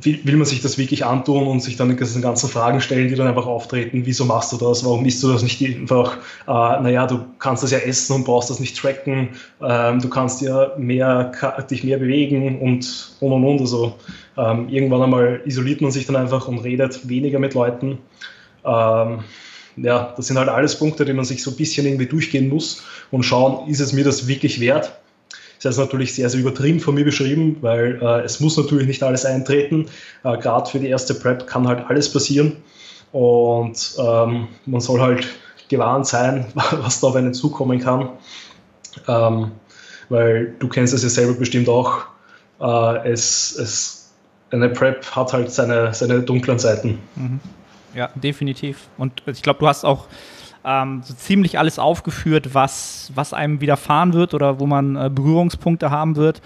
will, 0.00 0.20
will 0.24 0.36
man 0.36 0.46
sich 0.46 0.62
das 0.62 0.78
wirklich 0.78 1.04
antun 1.04 1.46
und 1.46 1.60
sich 1.60 1.76
dann 1.76 1.88
die 1.88 1.96
ganzen 1.96 2.48
Fragen 2.48 2.80
stellen, 2.80 3.08
die 3.08 3.14
dann 3.14 3.26
einfach 3.26 3.46
auftreten. 3.46 4.02
Wieso 4.04 4.24
machst 4.24 4.52
du 4.52 4.56
das? 4.56 4.84
Warum 4.84 5.04
isst 5.04 5.22
du 5.22 5.32
das 5.32 5.42
nicht 5.42 5.62
einfach? 5.64 6.18
Äh, 6.46 6.50
naja, 6.82 7.06
du 7.06 7.24
kannst 7.38 7.62
das 7.62 7.70
ja 7.70 7.78
essen 7.78 8.14
und 8.14 8.24
brauchst 8.24 8.50
das 8.50 8.60
nicht 8.60 8.76
tracken. 8.76 9.30
Ähm, 9.60 10.00
du 10.00 10.08
kannst 10.08 10.42
ja 10.42 10.72
mehr, 10.78 11.32
dich 11.70 11.82
mehr 11.84 11.98
bewegen 11.98 12.60
und 12.60 13.16
und 13.20 13.32
und 13.32 13.44
und. 13.44 13.60
Also 13.60 13.94
ähm, 14.36 14.68
irgendwann 14.68 15.02
einmal 15.02 15.42
isoliert 15.44 15.80
man 15.80 15.90
sich 15.90 16.06
dann 16.06 16.16
einfach 16.16 16.46
und 16.46 16.58
redet 16.58 17.08
weniger 17.08 17.38
mit 17.38 17.54
Leuten. 17.54 17.98
Ähm, 18.64 19.20
ja, 19.76 20.14
das 20.16 20.28
sind 20.28 20.38
halt 20.38 20.48
alles 20.48 20.78
Punkte, 20.78 21.04
die 21.04 21.12
man 21.12 21.24
sich 21.24 21.42
so 21.42 21.50
ein 21.50 21.56
bisschen 21.56 21.84
irgendwie 21.84 22.06
durchgehen 22.06 22.48
muss 22.48 22.84
und 23.10 23.24
schauen, 23.24 23.68
ist 23.68 23.80
es 23.80 23.92
mir 23.92 24.04
das 24.04 24.28
wirklich 24.28 24.60
wert? 24.60 24.92
Das 25.64 25.76
ist 25.76 25.80
natürlich 25.80 26.14
sehr, 26.14 26.28
sehr 26.28 26.40
übertrieben 26.40 26.78
von 26.78 26.94
mir 26.94 27.04
beschrieben, 27.04 27.56
weil 27.62 27.98
äh, 28.02 28.20
es 28.20 28.38
muss 28.40 28.56
natürlich 28.58 28.86
nicht 28.86 29.02
alles 29.02 29.24
eintreten. 29.24 29.86
Äh, 30.22 30.36
Gerade 30.36 30.70
für 30.70 30.78
die 30.78 30.88
erste 30.88 31.14
Prep 31.14 31.46
kann 31.46 31.66
halt 31.66 31.86
alles 31.88 32.12
passieren. 32.12 32.56
Und 33.12 33.94
ähm, 33.98 34.48
man 34.66 34.80
soll 34.82 35.00
halt 35.00 35.26
gewarnt 35.68 36.06
sein, 36.06 36.46
was 36.54 37.00
da 37.00 37.06
auf 37.06 37.16
einen 37.16 37.32
zukommen 37.32 37.78
kann. 37.78 38.10
Ähm, 39.08 39.52
weil 40.10 40.54
du 40.58 40.68
kennst 40.68 40.92
es 40.92 41.02
ja 41.02 41.08
selber 41.08 41.32
bestimmt 41.32 41.68
auch. 41.68 42.02
Äh, 42.60 43.12
es, 43.12 43.56
es, 43.56 44.12
eine 44.50 44.68
Prep 44.68 45.04
hat 45.16 45.32
halt 45.32 45.50
seine, 45.50 45.94
seine 45.94 46.20
dunklen 46.20 46.58
Seiten. 46.58 46.98
Mhm. 47.16 47.40
Ja, 47.94 48.10
definitiv. 48.16 48.88
Und 48.98 49.22
ich 49.26 49.42
glaube, 49.42 49.60
du 49.60 49.68
hast 49.68 49.84
auch 49.84 50.06
ähm, 50.64 51.02
so 51.04 51.14
ziemlich 51.14 51.58
alles 51.58 51.78
aufgeführt, 51.78 52.54
was, 52.54 53.12
was 53.14 53.34
einem 53.34 53.60
widerfahren 53.60 54.14
wird 54.14 54.32
oder 54.32 54.60
wo 54.60 54.66
man 54.66 54.96
äh, 54.96 55.10
Berührungspunkte 55.12 55.90
haben 55.90 56.16
wird. 56.16 56.40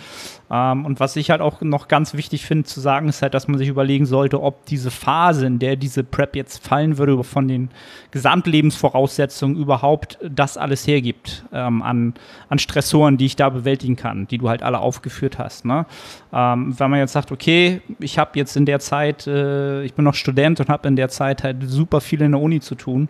Ähm, 0.51 0.85
und 0.85 0.99
was 0.99 1.15
ich 1.17 1.31
halt 1.31 1.41
auch 1.41 1.61
noch 1.61 1.87
ganz 1.89 2.15
wichtig 2.15 2.45
finde 2.45 2.65
zu 2.65 2.81
sagen, 2.81 3.09
ist 3.09 3.23
halt, 3.23 3.35
dass 3.35 3.47
man 3.47 3.59
sich 3.59 3.69
überlegen 3.69 4.07
sollte, 4.07 4.43
ob 4.43 4.67
diese 4.67 4.91
Phase, 4.91 5.47
in 5.47 5.59
der 5.61 5.77
diese 5.77 6.03
Prep 6.03 6.35
jetzt 6.35 6.67
fallen 6.67 6.99
würde, 6.99 7.23
von 7.23 7.47
den 7.47 7.71
Gesamtlebensvoraussetzungen 8.11 9.57
überhaupt 9.57 10.19
das 10.23 10.57
alles 10.57 10.87
hergibt 10.87 11.45
ähm, 11.53 11.83
an, 11.83 12.15
an 12.49 12.59
Stressoren, 12.59 13.19
die 13.19 13.27
ich 13.27 13.37
da 13.37 13.51
bewältigen 13.51 13.95
kann, 13.95 14.27
die 14.27 14.39
du 14.39 14.49
halt 14.49 14.63
alle 14.65 14.81
aufgeführt 14.81 15.39
hast. 15.39 15.65
Ne? 15.65 15.87
Ähm, 16.33 16.75
wenn 16.77 16.91
man 16.91 16.99
jetzt 16.99 17.13
sagt, 17.13 17.31
okay, 17.31 17.83
ich 18.01 18.19
habe 18.19 18.33
jetzt 18.35 18.57
in 18.57 18.67
der 18.67 18.81
Zeit, 18.81 19.29
äh, 19.29 19.85
ich 19.85 19.95
bin 19.95 20.05
noch 20.05 20.15
Student 20.15 20.59
und 20.59 20.69
habe 20.69 20.89
in 20.89 20.97
der 20.97 21.09
Zeit 21.09 21.45
halt 21.45 21.59
super 21.63 22.01
viel 22.01 22.23
in 22.23 22.33
der 22.33 22.41
Uni 22.41 22.59
zu 22.61 22.75
tun 22.75 23.09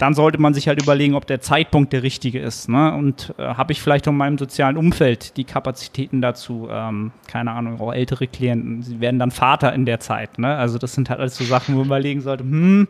dann 0.00 0.14
sollte 0.14 0.38
man 0.38 0.54
sich 0.54 0.66
halt 0.66 0.82
überlegen, 0.82 1.14
ob 1.14 1.26
der 1.26 1.42
Zeitpunkt 1.42 1.92
der 1.92 2.02
richtige 2.02 2.40
ist. 2.40 2.70
Ne? 2.70 2.94
Und 2.94 3.34
äh, 3.36 3.42
habe 3.42 3.72
ich 3.72 3.82
vielleicht 3.82 4.06
in 4.06 4.16
meinem 4.16 4.38
sozialen 4.38 4.78
Umfeld 4.78 5.36
die 5.36 5.44
Kapazitäten 5.44 6.22
dazu? 6.22 6.68
Ähm, 6.70 7.12
keine 7.26 7.50
Ahnung, 7.50 7.78
auch 7.80 7.92
ältere 7.92 8.26
Klienten, 8.26 8.82
sie 8.82 9.00
werden 9.00 9.18
dann 9.18 9.30
Vater 9.30 9.74
in 9.74 9.84
der 9.84 10.00
Zeit. 10.00 10.38
Ne? 10.38 10.56
Also 10.56 10.78
das 10.78 10.94
sind 10.94 11.10
halt 11.10 11.20
alles 11.20 11.36
so 11.36 11.44
Sachen, 11.44 11.74
wo 11.74 11.80
man 11.80 11.86
überlegen 11.86 12.22
sollte, 12.22 12.44
hm, 12.44 12.88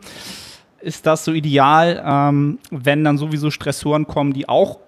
ist 0.79 1.05
das 1.05 1.25
so 1.25 1.33
ideal, 1.33 2.01
ähm, 2.05 2.59
wenn 2.71 3.03
dann 3.03 3.17
sowieso 3.17 3.51
Stressoren 3.51 4.07
kommen, 4.07 4.31
die 4.31 4.47
auch 4.47 4.79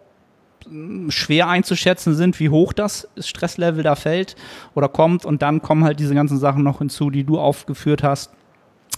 hm, 0.65 1.11
schwer 1.11 1.49
einzuschätzen 1.49 2.15
sind, 2.15 2.39
wie 2.39 2.47
hoch 2.47 2.71
das 2.71 3.09
Stresslevel 3.17 3.83
da 3.83 3.95
fällt 3.95 4.37
oder 4.75 4.87
kommt. 4.87 5.25
Und 5.25 5.41
dann 5.41 5.61
kommen 5.61 5.83
halt 5.83 5.99
diese 5.99 6.15
ganzen 6.15 6.37
Sachen 6.37 6.63
noch 6.63 6.77
hinzu, 6.77 7.09
die 7.09 7.25
du 7.25 7.37
aufgeführt 7.37 8.01
hast. 8.01 8.31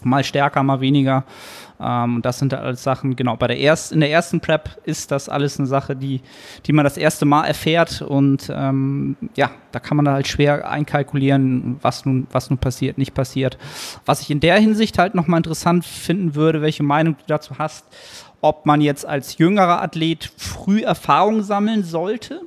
Mal 0.04 0.24
stärker, 0.24 0.64
mal 0.64 0.82
weniger. 0.82 1.24
Ähm, 1.80 2.22
das 2.22 2.40
sind 2.40 2.54
alles 2.54 2.84
Sachen, 2.84 3.16
genau, 3.16 3.36
bei 3.36 3.48
der 3.48 3.58
erst, 3.58 3.92
in 3.92 4.00
der 4.00 4.12
ersten 4.12 4.40
Prep 4.40 4.78
ist 4.86 5.12
das 5.12 5.28
alles 5.28 5.60
eine 5.60 5.68
Sache, 5.68 5.96
die, 5.96 6.22
die 6.66 6.74
man 6.74 6.86
das 6.86 6.98
erste 6.98 7.26
Mal 7.26 7.46
erfährt 7.46 8.02
und 8.02 8.52
ähm, 8.54 9.18
ja, 9.36 9.52
da 9.72 9.80
kann 9.80 9.98
man 9.98 10.08
halt 10.08 10.28
schwer 10.28 10.70
einkalkulieren, 10.70 11.78
was 11.82 12.06
nun, 12.06 12.28
was 12.32 12.50
nun 12.50 12.60
passiert, 12.60 12.98
nicht 12.98 13.14
passiert. 13.14 13.58
Was 14.06 14.22
ich 14.22 14.32
in 14.32 14.40
der 14.40 14.58
Hinsicht 14.58 14.98
halt 14.98 15.16
nochmal 15.16 15.40
interessant 15.40 15.86
finden 15.86 16.36
würde, 16.36 16.62
welche 16.62 16.84
Meinung 16.84 17.18
du 17.18 17.24
dazu 17.28 17.58
hast, 17.58 17.86
ob 18.42 18.66
man 18.66 18.80
jetzt 18.80 19.06
als 19.06 19.38
jüngerer 19.38 19.82
Athlet 19.82 20.32
früh 20.38 20.82
Erfahrung 20.82 21.44
sammeln 21.44 21.84
sollte 21.84 22.42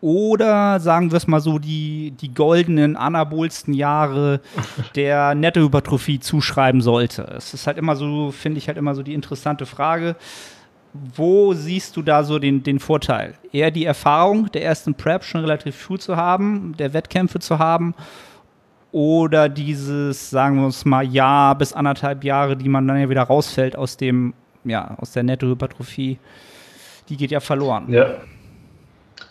oder 0.00 0.78
sagen 0.80 1.10
wir 1.10 1.16
es 1.16 1.26
mal 1.26 1.40
so, 1.40 1.58
die, 1.58 2.12
die 2.12 2.32
goldenen, 2.32 2.96
anabolsten 2.96 3.74
Jahre 3.74 4.40
der 4.94 5.34
Nettohypertrophie 5.34 6.20
zuschreiben 6.20 6.80
sollte. 6.80 7.22
Es 7.36 7.54
ist 7.54 7.66
halt 7.66 7.78
immer 7.78 7.96
so, 7.96 8.30
finde 8.30 8.58
ich 8.58 8.68
halt 8.68 8.78
immer 8.78 8.94
so 8.94 9.02
die 9.02 9.14
interessante 9.14 9.66
Frage. 9.66 10.16
Wo 11.14 11.52
siehst 11.52 11.96
du 11.96 12.02
da 12.02 12.24
so 12.24 12.38
den, 12.38 12.62
den 12.62 12.78
Vorteil? 12.78 13.34
Eher 13.52 13.70
die 13.70 13.84
Erfahrung 13.84 14.50
der 14.52 14.64
ersten 14.64 14.94
Prep 14.94 15.24
schon 15.24 15.42
relativ 15.42 15.76
früh 15.76 15.98
zu 15.98 16.16
haben, 16.16 16.74
der 16.78 16.92
Wettkämpfe 16.92 17.40
zu 17.40 17.58
haben 17.58 17.94
oder 18.90 19.48
dieses, 19.48 20.30
sagen 20.30 20.56
wir 20.56 20.66
uns 20.66 20.84
mal, 20.84 21.04
Jahr 21.04 21.56
bis 21.56 21.72
anderthalb 21.72 22.24
Jahre, 22.24 22.56
die 22.56 22.68
man 22.68 22.88
dann 22.88 22.98
ja 22.98 23.10
wieder 23.10 23.22
rausfällt 23.22 23.76
aus 23.76 23.96
dem, 23.96 24.32
ja, 24.64 24.96
aus 24.98 25.12
der 25.12 25.24
Nettohypertrophie, 25.24 26.18
die 27.08 27.16
geht 27.16 27.30
ja 27.30 27.40
verloren. 27.40 27.92
Ja, 27.92 28.14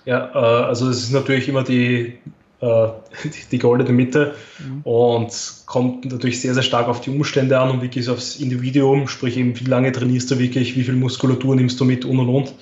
ja, 0.08 0.32
äh, 0.34 0.64
also 0.66 0.90
es 0.90 1.04
ist 1.04 1.12
natürlich 1.12 1.50
immer 1.50 1.64
die, 1.64 2.14
äh, 2.62 2.88
die 3.52 3.60
goldene 3.60 3.92
Mitte 3.92 4.36
mhm. 4.58 4.82
und 4.84 5.54
kommt 5.66 6.06
natürlich 6.06 6.40
sehr, 6.40 6.54
sehr 6.54 6.64
stark 6.64 6.88
auf 6.88 7.02
die 7.02 7.10
Umstände 7.10 7.60
an 7.60 7.70
und 7.70 7.82
wirklich 7.82 8.10
aufs 8.10 8.38
Individuum, 8.38 9.10
sprich 9.10 9.38
eben, 9.38 9.60
wie 9.60 9.66
lange 9.66 9.92
trainierst 9.92 10.32
du 10.32 10.40
wirklich, 10.40 10.78
wie 10.78 10.84
viel 10.84 10.96
Muskulatur 10.96 11.56
nimmst 11.56 11.80
du 11.80 11.86
mit 11.86 12.06
und 12.06 12.20
und 12.20 12.30
und. 12.30 12.54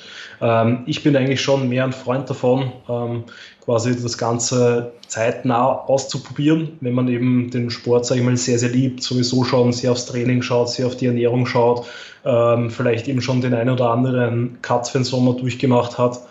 Ähm, 0.41 0.79
ich 0.87 1.03
bin 1.03 1.15
eigentlich 1.15 1.39
schon 1.39 1.69
mehr 1.69 1.83
ein 1.83 1.93
Freund 1.93 2.27
davon, 2.27 2.71
ähm, 2.89 3.25
quasi 3.63 3.95
das 3.95 4.17
Ganze 4.17 4.93
zeitnah 5.07 5.65
auszuprobieren, 5.65 6.77
wenn 6.81 6.93
man 6.93 7.07
eben 7.07 7.51
den 7.51 7.69
Sport, 7.69 8.07
sage 8.07 8.21
ich 8.21 8.25
mal, 8.25 8.35
sehr, 8.37 8.57
sehr 8.57 8.69
liebt, 8.69 9.03
sowieso 9.03 9.43
schon 9.43 9.71
sehr 9.71 9.91
aufs 9.91 10.07
Training 10.07 10.41
schaut, 10.41 10.69
sehr 10.69 10.87
auf 10.87 10.97
die 10.97 11.05
Ernährung 11.05 11.45
schaut, 11.45 11.85
ähm, 12.25 12.71
vielleicht 12.71 13.07
eben 13.07 13.21
schon 13.21 13.41
den 13.41 13.53
einen 13.53 13.69
oder 13.69 13.91
anderen 13.91 14.57
Cut 14.63 14.87
für 14.87 14.97
den 14.97 15.05
Sommer 15.05 15.35
durchgemacht 15.35 15.99
hat 15.99 16.21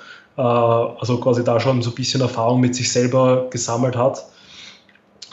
also 0.43 1.19
quasi 1.19 1.45
da 1.45 1.61
schon 1.61 1.83
so 1.83 1.91
ein 1.91 1.95
bisschen 1.95 2.21
Erfahrung 2.21 2.61
mit 2.61 2.75
sich 2.75 2.93
selber 2.93 3.47
gesammelt 3.51 3.97
hat. 3.97 4.25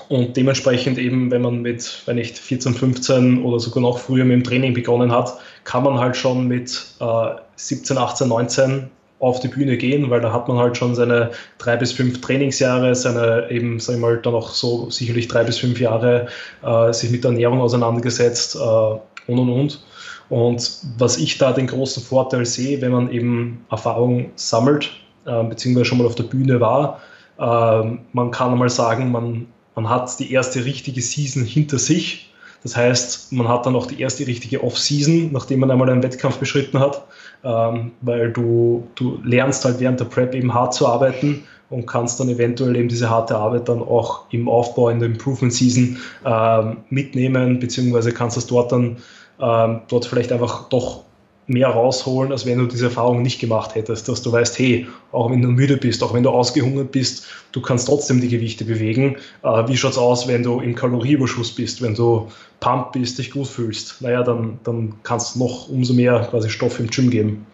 Und 0.10 0.36
dementsprechend 0.36 0.98
eben, 0.98 1.32
wenn 1.32 1.42
man 1.42 1.62
mit, 1.62 2.02
wenn 2.06 2.18
nicht 2.18 2.38
14, 2.38 2.74
15 2.74 3.44
oder 3.44 3.60
sogar 3.60 3.82
noch 3.82 3.98
früher 3.98 4.26
mit 4.26 4.34
dem 4.34 4.44
Training 4.44 4.74
begonnen 4.74 5.12
hat, 5.12 5.38
kann 5.64 5.84
man 5.84 6.00
halt 6.00 6.18
schon 6.18 6.48
mit 6.48 6.86
äh, 7.00 7.30
17, 7.56 7.98
18, 7.98 8.28
19 8.28 8.90
auf 9.20 9.40
die 9.40 9.48
Bühne 9.48 9.78
gehen, 9.78 10.10
weil 10.10 10.20
da 10.20 10.34
hat 10.34 10.48
man 10.48 10.58
halt 10.58 10.76
schon 10.76 10.96
seine 10.96 11.32
drei 11.60 11.78
bis 11.78 11.92
fünf 11.94 12.20
Trainingsjahre, 12.22 12.94
seine 12.96 13.50
eben, 13.52 13.80
sag 13.80 13.96
ich 13.96 14.02
mal, 14.02 14.18
dann 14.18 14.34
auch 14.34 14.50
so 14.50 14.90
sicherlich 14.90 15.28
drei 15.28 15.44
bis 15.44 15.60
fünf 15.60 15.80
Jahre 15.80 16.28
äh, 16.64 16.92
sich 16.92 17.12
mit 17.12 17.24
der 17.24 17.32
Ernährung 17.32 17.62
auseinandergesetzt 17.62 18.56
äh, 18.56 18.60
und 18.60 19.40
und 19.40 19.50
und. 19.50 19.86
Und 20.32 20.78
was 20.98 21.18
ich 21.18 21.38
da 21.40 21.52
den 21.52 21.68
großen 21.68 22.02
Vorteil 22.02 22.46
sehe, 22.46 22.80
wenn 22.80 22.94
man 22.94 23.12
eben 23.12 23.66
Erfahrung 23.70 24.32
sammelt, 24.36 24.90
äh, 25.26 25.44
beziehungsweise 25.44 25.84
schon 25.84 25.98
mal 25.98 26.08
auf 26.08 26.16
der 26.16 26.24
Bühne 26.24 26.62
war, 26.62 27.02
äh, 27.38 27.98
man 28.14 28.32
kann 28.32 28.54
einmal 28.54 28.70
sagen, 28.70 29.12
man, 29.12 29.48
man 29.76 29.90
hat 29.90 30.18
die 30.20 30.32
erste 30.32 30.64
richtige 30.64 31.02
Season 31.02 31.44
hinter 31.44 31.78
sich. 31.80 32.32
Das 32.64 32.78
heißt, 32.78 33.34
man 33.34 33.50
hat 33.50 33.66
dann 33.66 33.76
auch 33.76 33.88
die 33.88 34.00
erste 34.00 34.26
richtige 34.26 34.64
Off-Season, 34.64 35.34
nachdem 35.34 35.60
man 35.60 35.70
einmal 35.70 35.90
einen 35.90 36.02
Wettkampf 36.02 36.38
beschritten 36.38 36.80
hat, 36.80 37.04
ähm, 37.44 37.92
weil 38.00 38.32
du, 38.32 38.88
du 38.96 39.20
lernst 39.26 39.66
halt 39.66 39.82
während 39.82 40.00
der 40.00 40.06
Prep 40.06 40.34
eben 40.34 40.54
hart 40.54 40.74
zu 40.74 40.88
arbeiten 40.88 41.44
und 41.70 41.88
kannst 41.88 42.22
dann 42.22 42.30
eventuell 42.30 42.78
eben 42.78 42.88
diese 42.88 43.10
harte 43.10 43.36
Arbeit 43.36 43.68
dann 43.68 43.82
auch 43.82 44.22
im 44.30 44.48
Aufbau 44.48 44.88
in 44.88 45.00
der 45.00 45.10
Improvement 45.10 45.54
Season 45.54 45.98
ähm, 46.26 46.78
mitnehmen, 46.90 47.60
beziehungsweise 47.60 48.14
kannst 48.14 48.38
das 48.38 48.48
dort 48.48 48.72
dann 48.72 48.96
ähm, 49.42 49.82
dort 49.88 50.06
vielleicht 50.06 50.32
einfach 50.32 50.70
doch 50.70 51.04
mehr 51.48 51.68
rausholen, 51.68 52.32
als 52.32 52.46
wenn 52.46 52.60
du 52.60 52.66
diese 52.66 52.86
Erfahrung 52.86 53.22
nicht 53.22 53.40
gemacht 53.40 53.76
hättest, 53.76 54.08
dass 54.08 54.22
du 54.22 54.32
weißt, 54.32 54.58
hey, 54.60 54.88
auch 55.12 55.30
wenn 55.30 55.42
du 55.42 55.50
müde 55.50 55.78
bist, 55.78 56.04
auch 56.04 56.14
wenn 56.14 56.24
du 56.24 56.30
ausgehungert 56.30 56.92
bist, 56.92 57.26
du 57.52 57.62
kannst 57.62 57.88
trotzdem 57.88 58.22
die 58.22 58.30
Gewichte 58.30 58.64
bewegen. 58.64 59.18
Äh, 59.44 59.68
wie 59.68 59.76
schaut 59.76 59.92
es 59.92 59.98
aus, 59.98 60.28
wenn 60.28 60.44
du 60.44 60.62
im 60.62 60.76
Kalorieüberschuss 60.76 61.54
bist, 61.54 61.82
wenn 61.82 61.96
du 61.96 62.30
pump 62.60 62.94
bist, 62.94 63.18
dich 63.18 63.32
gut 63.32 63.48
fühlst? 63.48 64.02
Naja, 64.02 64.24
dann, 64.24 64.60
dann 64.64 64.94
kannst 65.04 65.36
du 65.36 65.40
noch 65.40 65.68
umso 65.68 65.94
mehr 65.94 66.28
quasi 66.30 66.50
Stoff 66.50 66.80
im 66.80 66.88
Gym 66.88 67.10
geben. 67.10 67.46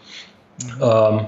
Mhm. 0.64 0.82
Ähm, 0.82 1.26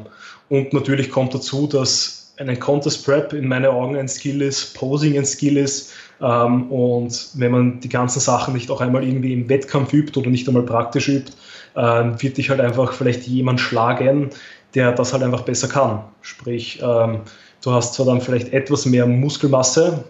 und 0.49 0.73
natürlich 0.73 1.09
kommt 1.09 1.33
dazu, 1.33 1.67
dass 1.67 2.18
ein 2.39 2.59
Contest 2.59 3.05
Prep 3.05 3.33
in 3.33 3.47
meinen 3.47 3.65
Augen 3.65 3.97
ein 3.97 4.07
Skill 4.07 4.41
ist, 4.41 4.73
Posing 4.75 5.17
ein 5.17 5.25
Skill 5.25 5.57
ist, 5.57 5.93
ähm, 6.21 6.71
und 6.71 7.29
wenn 7.35 7.51
man 7.51 7.79
die 7.79 7.89
ganzen 7.89 8.19
Sachen 8.19 8.53
nicht 8.53 8.69
auch 8.71 8.81
einmal 8.81 9.03
irgendwie 9.03 9.33
im 9.33 9.47
Wettkampf 9.49 9.93
übt 9.93 10.19
oder 10.19 10.29
nicht 10.29 10.47
einmal 10.47 10.63
praktisch 10.63 11.07
übt, 11.07 11.31
ähm, 11.75 12.21
wird 12.21 12.37
dich 12.37 12.49
halt 12.49 12.59
einfach 12.59 12.93
vielleicht 12.93 13.23
jemand 13.27 13.59
schlagen, 13.59 14.29
der 14.75 14.91
das 14.91 15.13
halt 15.13 15.23
einfach 15.23 15.41
besser 15.41 15.67
kann. 15.67 16.03
Sprich, 16.21 16.79
ähm, 16.81 17.21
du 17.61 17.71
hast 17.71 17.93
zwar 17.93 18.05
dann 18.05 18.21
vielleicht 18.21 18.53
etwas 18.53 18.85
mehr 18.85 19.05
Muskelmasse, 19.05 20.03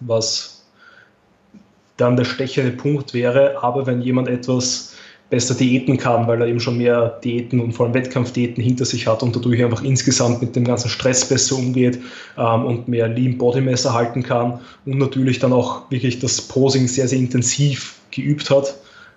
was 0.00 0.66
dann 1.96 2.16
der 2.16 2.24
stechende 2.24 2.72
Punkt 2.72 3.14
wäre, 3.14 3.62
aber 3.62 3.86
wenn 3.86 4.02
jemand 4.02 4.28
etwas 4.28 4.91
besser 5.32 5.54
diäten 5.54 5.96
kann, 5.96 6.26
weil 6.26 6.42
er 6.42 6.46
eben 6.46 6.60
schon 6.60 6.76
mehr 6.76 7.18
Diäten 7.24 7.58
und 7.58 7.72
vor 7.72 7.86
allem 7.86 7.94
Wettkampfdiäten 7.94 8.62
hinter 8.62 8.84
sich 8.84 9.06
hat 9.06 9.22
und 9.22 9.34
dadurch 9.34 9.64
einfach 9.64 9.82
insgesamt 9.82 10.42
mit 10.42 10.54
dem 10.54 10.64
ganzen 10.64 10.90
Stress 10.90 11.26
besser 11.26 11.56
umgeht 11.56 11.98
ähm, 12.36 12.66
und 12.66 12.86
mehr 12.86 13.08
Lean 13.08 13.38
Body 13.38 13.62
Mass 13.62 13.86
erhalten 13.86 14.22
kann 14.22 14.60
und 14.84 14.98
natürlich 14.98 15.38
dann 15.38 15.54
auch 15.54 15.90
wirklich 15.90 16.18
das 16.18 16.38
Posing 16.42 16.86
sehr, 16.86 17.08
sehr 17.08 17.18
intensiv 17.18 17.94
geübt 18.10 18.50
hat, 18.50 18.76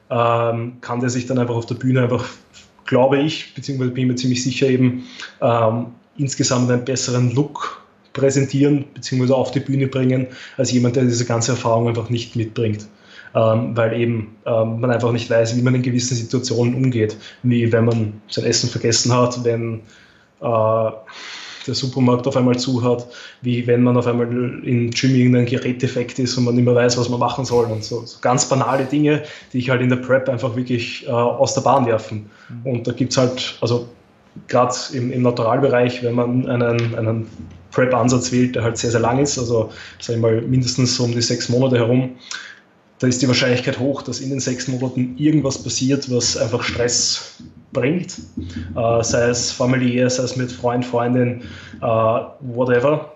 ähm, 0.10 0.78
kann 0.80 1.01
der 1.01 1.10
sich 1.10 1.25
dann 1.25 1.38
einfach 1.38 1.56
auf 1.56 1.65
der 1.65 1.75
Bühne 1.75 2.04
einfach, 2.04 2.25
glaube 2.86 3.19
ich, 3.19 3.54
beziehungsweise 3.54 3.91
bin 3.91 4.04
ich 4.04 4.10
mir 4.12 4.15
ziemlich 4.15 4.41
sicher 4.41 4.69
eben, 4.69 5.04
ähm, 5.41 5.88
insgesamt 6.17 6.71
einen 6.71 6.86
besseren 6.86 7.36
Look 7.36 7.84
präsentieren 8.13 8.86
beziehungsweise 8.93 9.36
auf 9.36 9.51
die 9.51 9.60
Bühne 9.60 9.88
bringen, 9.88 10.28
als 10.56 10.71
jemand, 10.71 10.95
der 10.95 11.04
diese 11.04 11.25
ganze 11.25 11.51
Erfahrung 11.51 11.89
einfach 11.89 12.10
nicht 12.10 12.38
mitbringt 12.38 12.88
ähm, 13.35 13.75
weil 13.75 13.99
eben 13.99 14.35
ähm, 14.45 14.79
man 14.79 14.89
einfach 14.89 15.11
nicht 15.11 15.29
weiß, 15.29 15.57
wie 15.57 15.61
man 15.61 15.75
in 15.75 15.81
gewissen 15.81 16.15
Situationen 16.15 16.73
umgeht, 16.73 17.17
wie 17.43 17.71
wenn 17.71 17.85
man 17.85 18.21
sein 18.29 18.45
Essen 18.45 18.69
vergessen 18.69 19.13
hat, 19.13 19.43
wenn 19.43 19.81
äh, 20.41 20.91
der 21.67 21.73
Supermarkt 21.73 22.27
auf 22.27 22.37
einmal 22.37 22.57
zu 22.57 22.83
hat, 22.83 23.07
wie 23.41 23.67
wenn 23.67 23.83
man 23.83 23.97
auf 23.97 24.07
einmal 24.07 24.27
in 24.63 24.91
Gym 24.91 25.15
irgendein 25.15 25.45
Geräteffekt 25.45 26.19
ist 26.19 26.37
und 26.37 26.45
man 26.45 26.55
nicht 26.55 26.63
mehr 26.65 26.75
weiß, 26.75 26.97
was 26.97 27.09
man 27.09 27.19
machen 27.19 27.43
soll 27.43 27.65
und 27.65 27.83
so, 27.83 28.05
so 28.05 28.19
ganz 28.21 28.47
banale 28.47 28.85
Dinge, 28.85 29.23
die 29.51 29.57
ich 29.57 29.69
halt 29.69 29.81
in 29.81 29.89
der 29.89 29.97
Prep 29.97 30.29
einfach 30.29 30.55
wirklich 30.55 31.05
äh, 31.07 31.11
aus 31.11 31.55
der 31.55 31.61
Bahn 31.61 31.85
werfen. 31.85 32.29
Mhm. 32.49 32.71
Und 32.71 32.87
da 32.87 32.93
gibt 32.93 33.11
es 33.11 33.17
halt, 33.17 33.57
also 33.61 33.89
gerade 34.47 34.75
im, 34.93 35.11
im 35.11 35.23
Naturalbereich, 35.23 36.03
wenn 36.03 36.15
man 36.15 36.47
einen, 36.47 36.95
einen 36.95 37.27
Prep-Ansatz 37.71 38.31
wählt, 38.31 38.55
der 38.55 38.63
halt 38.63 38.77
sehr, 38.77 38.91
sehr 38.91 39.01
lang 39.01 39.19
ist, 39.19 39.37
also 39.37 39.71
sag 39.99 40.15
ich 40.15 40.21
mal 40.21 40.41
mindestens 40.41 40.99
um 40.99 41.11
die 41.11 41.21
sechs 41.21 41.49
Monate 41.49 41.77
herum, 41.77 42.11
da 42.99 43.08
ist 43.08 43.21
die 43.21 43.27
Wahrscheinlichkeit 43.27 43.79
hoch, 43.79 44.01
dass 44.01 44.19
in 44.19 44.29
den 44.29 44.39
sechs 44.39 44.67
Monaten 44.67 45.15
irgendwas 45.17 45.62
passiert, 45.62 46.10
was 46.10 46.38
einfach 46.38 46.63
Stress 46.63 47.36
bringt, 47.73 48.17
äh, 48.75 49.03
sei 49.03 49.29
es 49.29 49.51
familiär, 49.51 50.10
sei 50.10 50.23
es 50.23 50.36
mit 50.36 50.51
Freund, 50.51 50.86
Freundin, 50.86 51.41
äh, 51.81 51.86
whatever. 51.86 53.15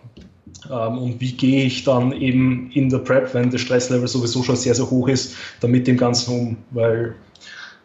Ähm, 0.70 0.98
und 0.98 1.22
wie 1.22 1.32
gehe 1.32 1.64
ich 1.64 1.86
dann 1.86 2.12
eben 2.12 2.70
in 2.74 2.90
der 2.90 2.98
Prep, 3.00 3.34
wenn 3.34 3.50
das 3.50 3.62
Stresslevel 3.62 4.08
sowieso 4.08 4.44
schon 4.44 4.58
sehr, 4.58 4.76
sehr 4.76 4.90
hoch 4.90 5.08
ist, 5.08 5.36
damit 5.62 5.88
dem 5.88 5.98
Ganzen 5.98 6.34
um, 6.34 6.58
weil 6.72 7.16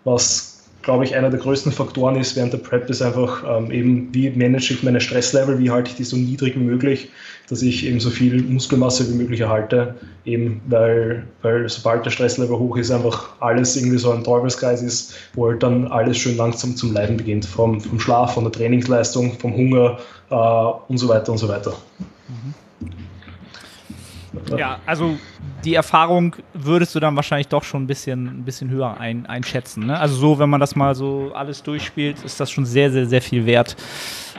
was 0.03 0.54
glaube 0.85 1.05
ich, 1.05 1.17
einer 1.17 1.31
der 1.31 1.41
größten 1.41 1.73
Faktoren 1.73 2.17
ist 2.17 2.37
während 2.37 2.53
der 2.53 2.59
Prep 2.59 2.89
ist 2.89 3.03
einfach 3.03 3.43
ähm, 3.49 3.71
eben, 3.71 4.15
wie 4.15 4.31
manage 4.31 4.75
ich 4.75 4.83
meine 4.83 5.01
Stresslevel, 5.01 5.59
wie 5.59 5.71
halte 5.71 5.91
ich 5.91 5.97
die 5.97 6.05
so 6.05 6.17
niedrig 6.17 6.55
wie 6.55 6.63
möglich, 6.63 7.11
dass 7.49 7.63
ich 7.63 7.87
eben 7.87 8.01
so 8.01 8.11
viel 8.11 8.43
Muskelmasse 8.43 9.09
wie 9.11 9.17
möglich 9.17 9.41
erhalte, 9.41 9.95
eben 10.25 10.61
weil, 10.67 11.27
weil 11.43 11.69
sobald 11.69 12.05
der 12.05 12.11
Stresslevel 12.11 12.59
hoch 12.59 12.77
ist, 12.77 12.91
einfach 12.91 13.31
alles 13.41 13.77
irgendwie 13.77 13.99
so 13.99 14.13
ein 14.13 14.25
Teufelskreis 14.25 14.83
ist, 14.83 15.15
wo 15.35 15.49
halt 15.49 15.63
dann 15.63 15.89
alles 15.89 16.19
schön 16.19 16.37
langsam 16.37 16.77
zum 16.77 16.93
Leiden 16.93 17.17
beginnt, 17.17 17.47
vom, 17.47 17.81
vom 17.81 17.99
Schlaf, 17.99 18.35
von 18.35 18.45
der 18.45 18.53
Trainingsleistung, 18.53 19.39
vom 19.39 19.55
Hunger 19.55 19.99
äh, 20.31 20.91
und 20.91 20.99
so 20.99 21.09
weiter 21.09 21.33
und 21.33 21.39
so 21.39 21.49
weiter. 21.49 21.75
Mhm. 22.29 22.55
Ja, 24.57 24.79
also 24.87 25.17
die 25.65 25.75
Erfahrung 25.75 26.37
würdest 26.53 26.95
du 26.95 27.01
dann 27.01 27.17
wahrscheinlich 27.17 27.49
doch 27.49 27.65
schon 27.65 27.85
ein 27.85 27.87
bisschen, 27.87 28.27
ein 28.27 28.45
bisschen 28.45 28.71
höher 28.71 28.99
ein, 28.99 29.27
einschätzen. 29.27 29.87
Ne? 29.87 29.99
Also 29.99 30.17
so, 30.17 30.39
wenn 30.39 30.51
man 30.51 30.61
das 30.61 30.77
mal 30.77 30.95
so 30.95 31.33
alles 31.35 31.63
durchspielt, 31.63 32.23
ist 32.23 32.41
das 32.41 32.51
schon 32.51 32.67
sehr, 32.67 32.91
sehr, 32.91 33.07
sehr 33.07 33.23
viel 33.23 33.47
wert, 33.47 33.77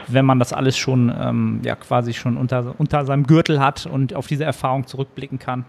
wenn 0.07 0.25
man 0.25 0.39
das 0.39 0.53
alles 0.53 0.77
schon 0.77 1.13
ähm, 1.19 1.61
ja 1.63 1.75
quasi 1.75 2.13
schon 2.13 2.37
unter, 2.37 2.75
unter 2.77 3.05
seinem 3.05 3.25
Gürtel 3.25 3.59
hat 3.59 3.85
und 3.85 4.13
auf 4.13 4.27
diese 4.27 4.43
Erfahrung 4.43 4.87
zurückblicken 4.87 5.39
kann. 5.39 5.65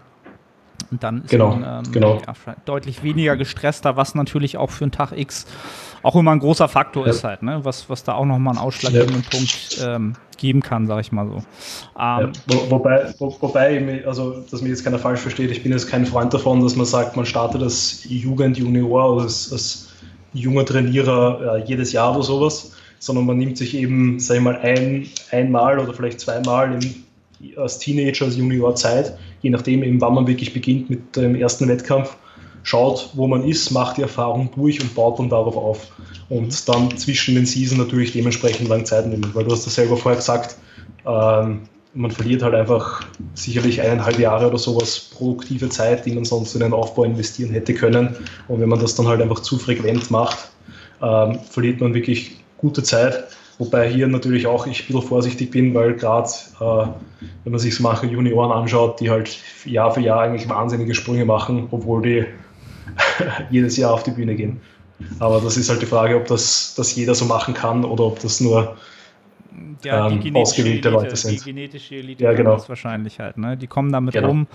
Und 0.91 1.03
dann 1.03 1.23
ist 1.23 1.29
genau, 1.29 1.55
man 1.55 1.85
ähm, 1.85 1.91
genau. 1.91 2.21
Ja, 2.25 2.55
deutlich 2.65 3.03
weniger 3.03 3.35
gestresster, 3.35 3.97
was 3.97 4.15
natürlich 4.15 4.57
auch 4.57 4.69
für 4.69 4.85
einen 4.85 4.91
Tag 4.91 5.11
X 5.11 5.45
auch 6.03 6.15
immer 6.15 6.31
ein 6.31 6.39
großer 6.39 6.67
Faktor 6.67 7.05
ja. 7.05 7.11
ist 7.11 7.23
halt, 7.23 7.43
ne? 7.43 7.59
was, 7.63 7.89
was 7.89 8.03
da 8.03 8.13
auch 8.13 8.25
nochmal 8.25 8.55
einen 8.55 8.63
ausschlaggebenden 8.63 9.23
ja. 9.23 9.29
Punkt 9.29 9.85
ähm, 9.85 10.13
geben 10.37 10.61
kann, 10.61 10.87
sage 10.87 11.01
ich 11.01 11.11
mal 11.11 11.27
so. 11.27 11.35
Ähm, 11.35 11.43
ja, 11.97 12.31
wo, 12.47 12.71
wobei, 12.71 13.13
wo, 13.17 13.35
wobei, 13.41 14.05
also, 14.05 14.43
dass 14.49 14.61
mich 14.61 14.69
jetzt 14.69 14.83
keiner 14.83 14.99
falsch 14.99 15.19
versteht, 15.19 15.51
ich 15.51 15.63
bin 15.63 15.71
jetzt 15.71 15.87
kein 15.87 16.05
Freund 16.05 16.33
davon, 16.33 16.61
dass 16.61 16.75
man 16.75 16.85
sagt, 16.85 17.15
man 17.15 17.25
startet 17.25 17.61
als 17.61 18.05
Jugend, 18.07 18.57
Junior 18.57 19.13
oder 19.13 19.23
als, 19.23 19.51
als 19.51 19.89
junger 20.33 20.65
Trainierer 20.65 21.57
äh, 21.57 21.63
jedes 21.65 21.91
Jahr 21.91 22.13
oder 22.13 22.23
sowas, 22.23 22.73
sondern 22.99 23.25
man 23.25 23.37
nimmt 23.37 23.57
sich 23.57 23.75
eben, 23.75 24.19
sag 24.19 24.37
ich 24.37 24.43
mal, 24.43 24.57
ein, 24.57 25.07
einmal 25.31 25.79
oder 25.79 25.93
vielleicht 25.93 26.19
zweimal 26.19 26.73
im, 26.73 27.57
als 27.57 27.79
Teenager, 27.79 28.25
als 28.25 28.37
Junior 28.37 28.75
Zeit, 28.75 29.17
je 29.41 29.49
nachdem, 29.49 29.83
eben, 29.83 30.01
wann 30.01 30.13
man 30.13 30.27
wirklich 30.27 30.53
beginnt 30.53 30.89
mit 30.89 31.15
dem 31.15 31.35
ersten 31.35 31.67
Wettkampf 31.67 32.15
schaut, 32.63 33.11
wo 33.13 33.27
man 33.27 33.43
ist, 33.43 33.71
macht 33.71 33.97
die 33.97 34.01
Erfahrung 34.01 34.49
durch 34.55 34.81
und 34.81 34.93
baut 34.93 35.19
dann 35.19 35.29
darauf 35.29 35.55
auf. 35.55 35.87
Und 36.29 36.67
dann 36.67 36.95
zwischen 36.97 37.35
den 37.35 37.45
Season 37.45 37.77
natürlich 37.77 38.11
dementsprechend 38.11 38.67
lang 38.67 38.85
Zeit 38.85 39.07
nehmen, 39.07 39.29
weil 39.33 39.45
du 39.45 39.51
hast 39.51 39.65
das 39.65 39.75
selber 39.75 39.95
vorher 39.95 40.17
gesagt, 40.17 40.57
ähm, 41.05 41.61
man 41.93 42.11
verliert 42.11 42.43
halt 42.43 42.53
einfach 42.53 43.05
sicherlich 43.33 43.81
eineinhalb 43.81 44.19
Jahre 44.19 44.47
oder 44.47 44.57
sowas 44.57 44.99
produktive 44.99 45.69
Zeit, 45.69 46.05
die 46.05 46.11
man 46.11 46.25
sonst 46.25 46.53
in 46.53 46.59
den 46.59 46.73
Aufbau 46.73 47.05
investieren 47.05 47.51
hätte 47.51 47.73
können. 47.73 48.15
Und 48.47 48.59
wenn 48.59 48.69
man 48.69 48.79
das 48.79 48.95
dann 48.95 49.07
halt 49.07 49.21
einfach 49.21 49.39
zu 49.39 49.57
frequent 49.57 50.11
macht, 50.11 50.51
ähm, 51.01 51.39
verliert 51.49 51.81
man 51.81 51.93
wirklich 51.93 52.37
gute 52.57 52.83
Zeit. 52.83 53.25
Wobei 53.57 53.89
hier 53.89 54.07
natürlich 54.07 54.47
auch 54.47 54.67
ich 54.67 54.83
ein 54.83 54.87
bisschen 54.87 55.01
vorsichtig 55.01 55.51
bin, 55.51 55.73
weil 55.73 55.93
gerade, 55.93 56.29
äh, 56.59 56.87
wenn 57.43 57.51
man 57.51 57.59
sich 57.59 57.75
so 57.75 57.83
manche 57.83 58.05
Junioren 58.05 58.51
anschaut, 58.51 58.99
die 58.99 59.09
halt 59.09 59.37
Jahr 59.65 59.91
für 59.91 60.01
Jahr 60.01 60.21
eigentlich 60.21 60.49
wahnsinnige 60.49 60.93
Sprünge 60.93 61.25
machen, 61.25 61.67
obwohl 61.71 62.01
die 62.01 62.25
jedes 63.49 63.77
Jahr 63.77 63.93
auf 63.93 64.03
die 64.03 64.11
Bühne 64.11 64.35
gehen. 64.35 64.61
Aber 65.19 65.39
das 65.41 65.57
ist 65.57 65.69
halt 65.69 65.81
die 65.81 65.87
Frage, 65.87 66.15
ob 66.15 66.27
das, 66.27 66.73
das 66.75 66.95
jeder 66.95 67.13
so 67.15 67.25
machen 67.25 67.53
kann 67.53 67.85
oder 67.85 68.05
ob 68.05 68.19
das 68.19 68.39
nur 68.39 68.77
ja, 69.83 70.09
ähm, 70.09 70.35
ausgewählte 70.35 70.89
Elite, 70.89 70.89
Leute 70.89 71.15
sind. 71.15 71.39
Die 71.39 71.43
genetische 71.43 71.95
Elite 71.95 72.23
ja, 72.23 72.33
genau. 72.33 72.53
das 72.53 72.69
wahrscheinlich 72.69 73.19
halt. 73.19 73.37
Ne? 73.37 73.57
Die 73.57 73.67
kommen 73.67 73.91
damit 73.91 74.13
genau. 74.13 74.27
rum. 74.27 74.47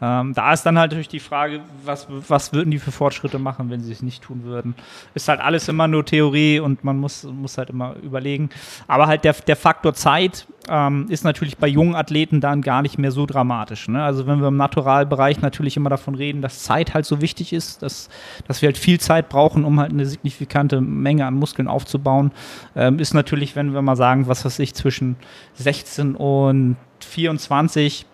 Ähm, 0.00 0.34
da 0.34 0.52
ist 0.52 0.64
dann 0.64 0.78
halt 0.78 0.90
natürlich 0.90 1.08
die 1.08 1.20
Frage, 1.20 1.60
was, 1.84 2.06
was 2.08 2.52
würden 2.52 2.70
die 2.70 2.78
für 2.78 2.92
Fortschritte 2.92 3.38
machen, 3.38 3.70
wenn 3.70 3.80
sie 3.80 3.92
es 3.92 4.02
nicht 4.02 4.22
tun 4.22 4.44
würden. 4.44 4.74
Ist 5.14 5.28
halt 5.28 5.40
alles 5.40 5.68
immer 5.68 5.88
nur 5.88 6.04
Theorie 6.04 6.60
und 6.60 6.84
man 6.84 6.98
muss, 6.98 7.24
muss 7.24 7.58
halt 7.58 7.70
immer 7.70 7.96
überlegen. 7.96 8.50
Aber 8.86 9.06
halt 9.06 9.24
der, 9.24 9.34
der 9.34 9.56
Faktor 9.56 9.94
Zeit 9.94 10.46
ähm, 10.70 11.06
ist 11.08 11.24
natürlich 11.24 11.58
bei 11.58 11.66
jungen 11.66 11.94
Athleten 11.94 12.40
dann 12.40 12.62
gar 12.62 12.80
nicht 12.82 12.98
mehr 12.98 13.10
so 13.10 13.26
dramatisch. 13.26 13.88
Ne? 13.88 14.02
Also 14.02 14.26
wenn 14.26 14.40
wir 14.40 14.48
im 14.48 14.56
Naturalbereich 14.56 15.40
natürlich 15.40 15.76
immer 15.76 15.90
davon 15.90 16.14
reden, 16.14 16.40
dass 16.40 16.62
Zeit 16.62 16.94
halt 16.94 17.04
so 17.04 17.20
wichtig 17.20 17.52
ist, 17.52 17.82
dass, 17.82 18.08
dass 18.46 18.62
wir 18.62 18.68
halt 18.68 18.78
viel 18.78 19.00
Zeit 19.00 19.28
brauchen, 19.28 19.64
um 19.64 19.80
halt 19.80 19.90
eine 19.90 20.06
signifikante 20.06 20.80
Menge 20.80 21.26
an 21.26 21.34
Muskeln 21.34 21.68
aufzubauen, 21.68 22.30
ähm, 22.76 22.98
ist 22.98 23.12
natürlich, 23.12 23.56
wenn 23.56 23.74
wir 23.74 23.82
mal 23.82 23.96
sagen, 23.96 24.28
was 24.28 24.44
weiß 24.44 24.60
ich, 24.60 24.74
zwischen 24.74 25.16
16 25.54 26.14
und 26.14 26.76
24 27.00 28.06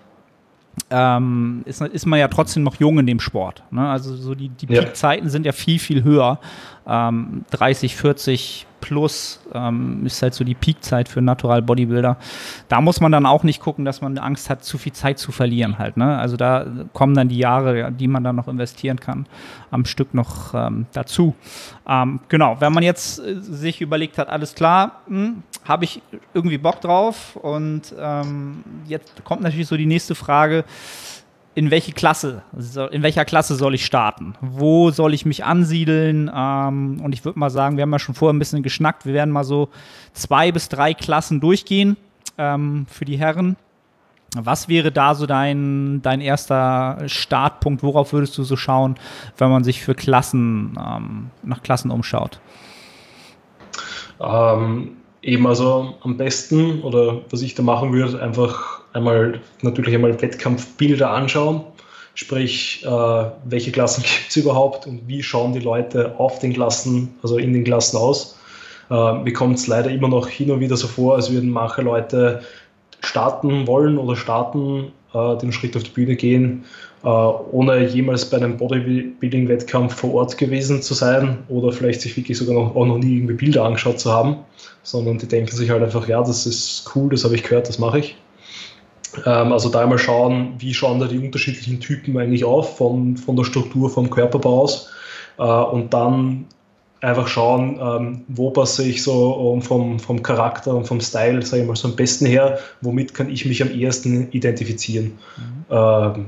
ähm, 0.91 1.63
ist, 1.65 1.81
ist 1.81 2.07
man 2.07 2.19
ja 2.19 2.29
trotzdem 2.29 2.63
noch 2.63 2.77
jung 2.77 2.99
in 2.99 3.07
dem 3.07 3.21
Sport. 3.21 3.63
Ne? 3.71 3.89
Also 3.89 4.15
so 4.15 4.35
die, 4.35 4.49
die 4.49 4.67
ja. 4.67 4.83
Peakzeiten 4.83 5.29
sind 5.29 5.47
ja 5.47 5.53
viel, 5.53 5.79
viel 5.79 6.05
höher. 6.05 6.39
Ähm, 6.87 7.45
30, 7.51 7.97
40 7.97 8.67
plus 8.87 9.41
ähm, 9.53 10.07
ist 10.07 10.23
halt 10.23 10.33
so 10.33 10.45
die 10.45 10.55
Peakzeit 10.55 11.09
für 11.09 11.21
Natural 11.21 11.61
Bodybuilder. 11.61 12.17
Da 12.69 12.81
muss 12.81 13.01
man 13.01 13.11
dann 13.11 13.27
auch 13.27 13.43
nicht 13.43 13.61
gucken, 13.61 13.85
dass 13.85 14.01
man 14.01 14.17
Angst 14.17 14.49
hat, 14.49 14.63
zu 14.63 14.79
viel 14.79 14.93
Zeit 14.93 15.19
zu 15.19 15.33
verlieren 15.33 15.77
halt. 15.77 15.97
Ne? 15.97 16.17
Also 16.17 16.37
da 16.37 16.65
kommen 16.93 17.15
dann 17.15 17.29
die 17.29 17.39
Jahre, 17.39 17.91
die 17.91 18.07
man 18.07 18.23
dann 18.23 18.37
noch 18.37 18.47
investieren 18.47 19.01
kann, 19.01 19.27
am 19.73 19.87
Stück 19.87 20.15
noch 20.15 20.55
ähm, 20.55 20.87
dazu. 20.93 21.35
Ähm, 21.89 22.21
genau, 22.29 22.61
wenn 22.61 22.73
man 22.73 22.85
jetzt 22.85 23.19
äh, 23.19 23.41
sich 23.41 23.81
überlegt 23.81 24.19
hat, 24.19 24.29
alles 24.29 24.55
klar, 24.55 25.01
hm, 25.09 25.43
habe 25.65 25.85
ich 25.85 26.01
irgendwie 26.33 26.59
Bock 26.59 26.81
drauf 26.81 27.35
und 27.35 27.93
ähm, 27.99 28.63
jetzt 28.87 29.25
kommt 29.25 29.43
natürlich 29.43 29.67
so 29.67 29.77
die 29.77 29.87
nächste 29.87 30.15
Frage 30.15 30.65
in 31.57 31.71
welche 31.71 31.93
Klasse, 31.93 32.43
in 32.91 33.03
welcher 33.03 33.25
Klasse 33.25 33.55
soll 33.55 33.75
ich 33.75 33.87
starten? 33.87 34.35
Wo 34.43 34.91
soll 34.91 35.15
ich 35.15 35.25
mich 35.25 35.43
ansiedeln? 35.43 36.31
Ähm, 36.33 37.01
und 37.03 37.15
ich 37.15 37.25
würde 37.25 37.39
mal 37.39 37.49
sagen, 37.49 37.79
wir 37.79 37.83
haben 37.83 37.93
ja 37.93 37.99
schon 37.99 38.15
vorher 38.15 38.35
ein 38.35 38.39
bisschen 38.39 38.63
geschnackt. 38.63 39.07
Wir 39.07 39.15
werden 39.15 39.31
mal 39.31 39.43
so 39.43 39.71
zwei 40.13 40.53
bis 40.53 40.69
drei 40.69 40.93
Klassen 40.93 41.41
durchgehen 41.41 41.97
ähm, 42.37 42.85
für 42.91 43.07
die 43.07 43.17
Herren. 43.17 43.57
Was 44.37 44.69
wäre 44.69 44.93
da 44.93 45.15
so 45.15 45.25
dein, 45.25 46.03
dein 46.03 46.21
erster 46.21 46.99
Startpunkt? 47.07 47.83
Worauf 47.83 48.13
würdest 48.13 48.37
du 48.37 48.43
so 48.43 48.57
schauen, 48.57 48.97
wenn 49.39 49.51
man 49.51 49.65
sich 49.65 49.83
für 49.83 49.95
Klassen 49.95 50.79
ähm, 50.79 51.31
nach 51.43 51.63
Klassen 51.63 51.91
umschaut? 51.91 52.39
Ähm, 54.21 54.99
eben 55.23 55.47
also 55.47 55.95
am 56.03 56.19
besten 56.19 56.83
oder 56.83 57.23
was 57.31 57.41
ich 57.41 57.55
da 57.55 57.63
machen 57.63 57.95
würde, 57.95 58.21
einfach 58.21 58.83
einmal 58.97 59.41
natürlich 59.63 59.95
einmal 59.95 60.21
Wettkampfbilder 60.21 61.11
anschauen, 61.11 61.63
sprich 62.15 62.85
äh, 62.85 63.25
welche 63.45 63.71
Klassen 63.71 64.03
gibt 64.03 64.31
es 64.31 64.37
überhaupt 64.37 64.87
und 64.87 65.07
wie 65.07 65.23
schauen 65.23 65.53
die 65.53 65.61
Leute 65.61 66.19
auf 66.19 66.39
den 66.39 66.53
Klassen, 66.53 67.15
also 67.23 67.39
in 67.39 67.53
den 67.53 67.65
Klassen 67.65 67.97
aus. 67.99 68.39
Äh, 68.91 69.15
mir 69.15 69.33
kommt 69.33 69.59
es 69.59 69.67
leider 69.67 69.91
immer 69.91 70.09
noch 70.09 70.29
hin 70.29 70.51
und 70.51 70.61
wieder 70.61 70.77
so 70.77 70.89
vor, 70.89 71.17
als 71.17 71.31
würden 71.31 71.51
manche 71.51 71.83
Leute 71.83 72.43
starten 73.01 73.67
wollen 73.67 73.99
oder 73.99 74.17
starten, 74.17 74.93
äh, 75.15 75.37
den 75.39 75.53
Schritt 75.53 75.77
auf 75.77 75.83
die 75.83 75.91
Bühne 75.91 76.17
gehen, 76.17 76.65
äh, 77.05 77.09
ohne 77.09 77.87
jemals 77.87 78.29
bei 78.29 78.37
einem 78.37 78.57
Bodybuilding-Wettkampf 78.57 79.95
vor 79.95 80.15
Ort 80.15 80.39
gewesen 80.39 80.83
zu 80.83 80.95
sein 80.95 81.39
oder 81.49 81.73
vielleicht 81.73 82.01
sich 82.01 82.17
wirklich 82.17 82.39
sogar 82.39 82.55
noch, 82.55 82.75
auch 82.75 82.87
noch 82.87 82.99
nie 82.99 83.17
irgendwie 83.17 83.35
Bilder 83.35 83.65
angeschaut 83.65 84.01
zu 84.01 84.13
haben, 84.13 84.37
sondern 84.83 85.19
die 85.19 85.27
denken 85.29 85.55
sich 85.55 85.71
halt 85.71 85.83
einfach, 85.83 86.09
ja, 86.09 86.21
das 86.21 86.47
ist 86.47 86.91
cool, 86.95 87.11
das 87.11 87.25
habe 87.25 87.35
ich 87.35 87.43
gehört, 87.43 87.69
das 87.69 87.79
mache 87.79 87.99
ich. 87.99 88.17
Ähm, 89.25 89.53
also 89.53 89.69
da 89.69 89.81
einmal 89.81 89.99
schauen, 89.99 90.55
wie 90.59 90.75
schauen 90.75 91.01
da 91.01 91.07
die 91.07 91.19
unterschiedlichen 91.19 91.81
Typen 91.81 92.17
eigentlich 92.19 92.45
auf 92.45 92.77
von, 92.77 93.17
von 93.17 93.37
der 93.37 93.45
Struktur, 93.45 93.91
vom 93.91 94.11
Körperbau 94.11 94.63
aus. 94.63 94.91
Äh, 95.39 95.43
und 95.43 95.95
dann 95.95 96.47
einfach 97.01 97.29
schauen, 97.29 97.79
ähm, 97.81 98.25
wo 98.29 98.51
passe 98.51 98.85
ich 98.85 99.03
so 99.03 99.61
vom, 99.63 99.99
vom 99.99 100.23
Charakter 100.23 100.75
und 100.75 100.87
vom 100.87 101.01
Style, 101.01 101.43
sage 101.43 101.63
ich 101.63 101.69
mal, 101.69 101.77
so 101.77 101.89
am 101.89 101.97
besten 101.97 102.27
her, 102.27 102.59
womit 102.81 103.15
kann 103.15 103.31
ich 103.31 103.45
mich 103.47 103.63
am 103.63 103.71
ehesten 103.71 104.29
identifizieren. 104.33 105.13
Mhm. 105.37 105.65
Ähm, 105.71 106.27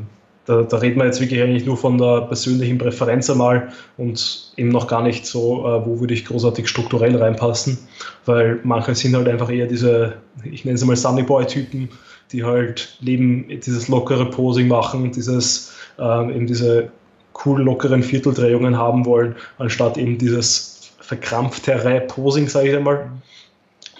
da, 0.48 0.62
da 0.62 0.78
reden 0.78 0.98
wir 0.98 1.04
jetzt 1.04 1.20
wirklich 1.20 1.42
eigentlich 1.42 1.66
nur 1.66 1.76
von 1.76 1.98
der 1.98 2.22
persönlichen 2.22 2.78
Präferenz 2.78 3.28
einmal 3.28 3.68
und 3.98 4.52
eben 4.56 4.70
noch 4.70 4.86
gar 4.86 5.02
nicht 5.02 5.26
so, 5.26 5.66
äh, 5.66 5.86
wo 5.86 6.00
würde 6.00 6.14
ich 6.14 6.24
großartig 6.24 6.68
strukturell 6.68 7.16
reinpassen, 7.16 7.78
weil 8.24 8.58
manche 8.62 8.94
sind 8.94 9.14
halt 9.14 9.28
einfach 9.28 9.50
eher 9.50 9.66
diese, 9.66 10.14
ich 10.44 10.64
nenne 10.64 10.76
es 10.76 10.84
mal 10.84 10.96
Sunnyboy-Typen, 10.96 11.90
die 12.32 12.44
halt 12.44 12.96
neben 13.00 13.48
dieses 13.48 13.88
lockere 13.88 14.26
Posing 14.30 14.68
machen, 14.68 15.12
dieses 15.12 15.72
ähm, 15.98 16.30
eben 16.30 16.46
diese 16.46 16.90
cool 17.44 17.62
lockeren 17.62 18.02
Vierteldrehungen 18.02 18.76
haben 18.76 19.04
wollen, 19.04 19.36
anstatt 19.58 19.96
eben 19.96 20.18
dieses 20.18 20.90
verkrampftere 21.00 22.00
Posing, 22.00 22.48
sage 22.48 22.70
ich 22.70 22.76
einmal. 22.76 23.10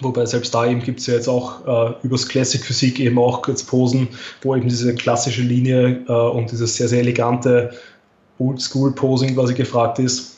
Wobei 0.01 0.25
selbst 0.25 0.53
da 0.53 0.65
eben 0.65 0.81
gibt 0.81 1.01
es 1.01 1.07
ja 1.07 1.15
jetzt 1.15 1.27
auch 1.27 1.65
äh, 1.67 1.93
übers 2.03 2.27
Classic 2.27 2.63
Physik 2.63 2.99
eben 2.99 3.17
auch 3.19 3.45
jetzt 3.47 3.67
Posen, 3.67 4.07
wo 4.41 4.55
eben 4.55 4.69
diese 4.69 4.95
klassische 4.95 5.41
Linie 5.41 6.03
äh, 6.07 6.11
und 6.11 6.51
dieses 6.51 6.75
sehr, 6.75 6.87
sehr 6.87 6.99
elegante 6.99 7.71
Oldschool-Posing 8.39 9.35
quasi 9.35 9.53
gefragt 9.53 9.99
ist. 9.99 10.37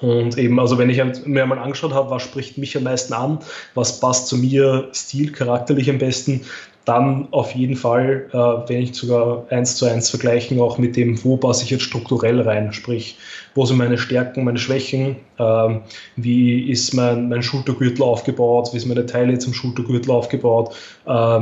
Und 0.00 0.38
eben, 0.38 0.58
also 0.60 0.78
wenn 0.78 0.88
ich 0.88 1.02
mir 1.26 1.44
mal 1.44 1.58
angeschaut 1.58 1.92
habe, 1.92 2.10
was 2.10 2.22
spricht 2.22 2.56
mich 2.56 2.76
am 2.76 2.84
meisten 2.84 3.12
an, 3.12 3.40
was 3.74 4.00
passt 4.00 4.28
zu 4.28 4.36
mir 4.36 4.88
Stil 4.94 5.32
charakterlich 5.32 5.90
am 5.90 5.98
besten, 5.98 6.42
dann 6.84 7.28
auf 7.30 7.52
jeden 7.52 7.76
Fall, 7.76 8.28
äh, 8.32 8.36
wenn 8.36 8.82
ich 8.82 8.94
sogar 8.94 9.44
eins 9.50 9.76
zu 9.76 9.86
eins 9.86 10.10
vergleichen, 10.10 10.60
auch 10.60 10.78
mit 10.78 10.96
dem, 10.96 11.22
wo 11.24 11.36
passe 11.36 11.64
ich 11.64 11.70
jetzt 11.70 11.82
strukturell 11.82 12.40
rein, 12.40 12.72
sprich, 12.72 13.18
wo 13.54 13.66
sind 13.66 13.76
meine 13.76 13.98
Stärken, 13.98 14.44
meine 14.44 14.58
Schwächen, 14.58 15.16
äh, 15.38 15.74
wie 16.16 16.70
ist 16.70 16.94
mein, 16.94 17.28
mein 17.28 17.42
Schultergürtel 17.42 18.02
aufgebaut, 18.02 18.70
wie 18.72 18.78
ist 18.78 18.86
meine 18.86 19.06
Teile 19.06 19.38
zum 19.38 19.52
Schultergürtel 19.52 20.10
aufgebaut, 20.10 20.74
äh, 21.06 21.40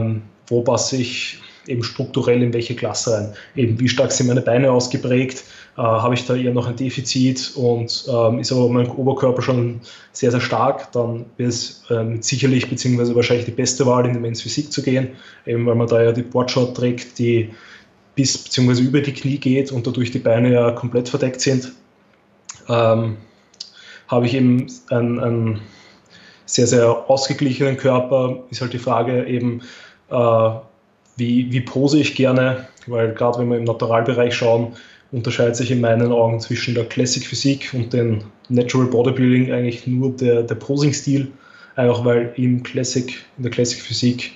wo 0.49 0.63
passe 0.63 0.97
ich 0.97 1.39
eben 1.69 1.83
strukturell 1.83 2.43
in 2.43 2.53
welche 2.53 2.75
Klasse 2.75 3.15
rein, 3.15 3.33
eben 3.55 3.79
wie 3.79 3.89
stark 3.89 4.11
sind 4.11 4.27
meine 4.27 4.41
Beine 4.41 4.73
ausgeprägt, 4.73 5.45
äh, 5.79 5.81
habe 5.81 6.15
ich 6.15 6.27
da 6.27 6.35
eher 6.35 6.53
noch 6.53 6.67
ein 6.67 6.75
Defizit 6.75 7.53
und 7.55 8.05
ähm, 8.13 8.41
ist 8.41 8.51
aber 8.51 8.69
mein 8.69 8.91
Oberkörper 8.91 9.43
schon 9.43 9.81
sehr, 10.13 10.33
sehr 10.33 10.41
stark, 10.41 10.91
dann 10.91 11.27
wäre 11.37 11.51
es 11.51 11.85
ähm, 11.89 12.21
sicherlich 12.21 12.69
beziehungsweise 12.69 13.15
wahrscheinlich 13.15 13.47
die 13.47 13.53
beste 13.53 13.87
Wahl, 13.87 14.05
in 14.05 14.13
die 14.13 14.19
Men's 14.19 14.43
Physik 14.43 14.73
zu 14.73 14.83
gehen, 14.83 15.11
eben 15.47 15.65
weil 15.67 15.77
man 15.77 15.87
da 15.87 16.03
ja 16.03 16.11
die 16.11 16.23
Boardshot 16.23 16.77
trägt, 16.77 17.21
die 17.21 17.51
bis 18.17 18.37
beziehungsweise 18.37 18.83
über 18.83 19.01
die 19.01 19.13
Knie 19.13 19.39
geht 19.39 19.71
und 19.71 19.87
dadurch 19.87 20.11
die 20.11 20.19
Beine 20.19 20.53
ja 20.53 20.73
komplett 20.73 21.09
verdeckt 21.09 21.41
sind. 21.41 21.73
Ähm, 22.69 23.17
habe 24.09 24.27
ich 24.27 24.35
eben 24.35 24.67
einen, 24.91 25.21
einen, 25.21 25.61
sehr, 26.45 26.67
sehr 26.67 27.11
ausgeglichenen 27.11 27.77
Körper, 27.77 28.39
ist 28.51 28.63
halt 28.63 28.73
die 28.73 28.79
Frage 28.79 29.27
eben, 29.27 29.61
äh, 30.11 30.51
wie, 31.17 31.53
wie 31.53 31.61
pose 31.61 31.99
ich 31.99 32.17
gerne, 32.17 32.67
weil 32.87 33.13
gerade 33.13 33.39
wenn 33.39 33.51
wir 33.51 33.59
im 33.59 33.65
Naturalbereich 33.65 34.35
schauen, 34.35 34.75
unterscheidet 35.13 35.57
sich 35.57 35.71
in 35.71 35.81
meinen 35.81 36.13
Augen 36.13 36.41
zwischen 36.41 36.75
der 36.75 36.85
Classic 36.85 37.25
Physik 37.25 37.71
und 37.75 37.93
dem 37.93 38.23
Natural 38.49 38.87
Bodybuilding 38.87 39.53
eigentlich 39.53 39.87
nur 39.87 40.11
der, 40.17 40.43
der 40.43 40.55
Posing-Stil, 40.55 41.31
einfach 41.77 42.05
weil 42.05 42.33
im 42.37 42.63
Classic, 42.63 43.15
in 43.37 43.43
der 43.43 43.51
Classic 43.51 43.81
Physik 43.81 44.33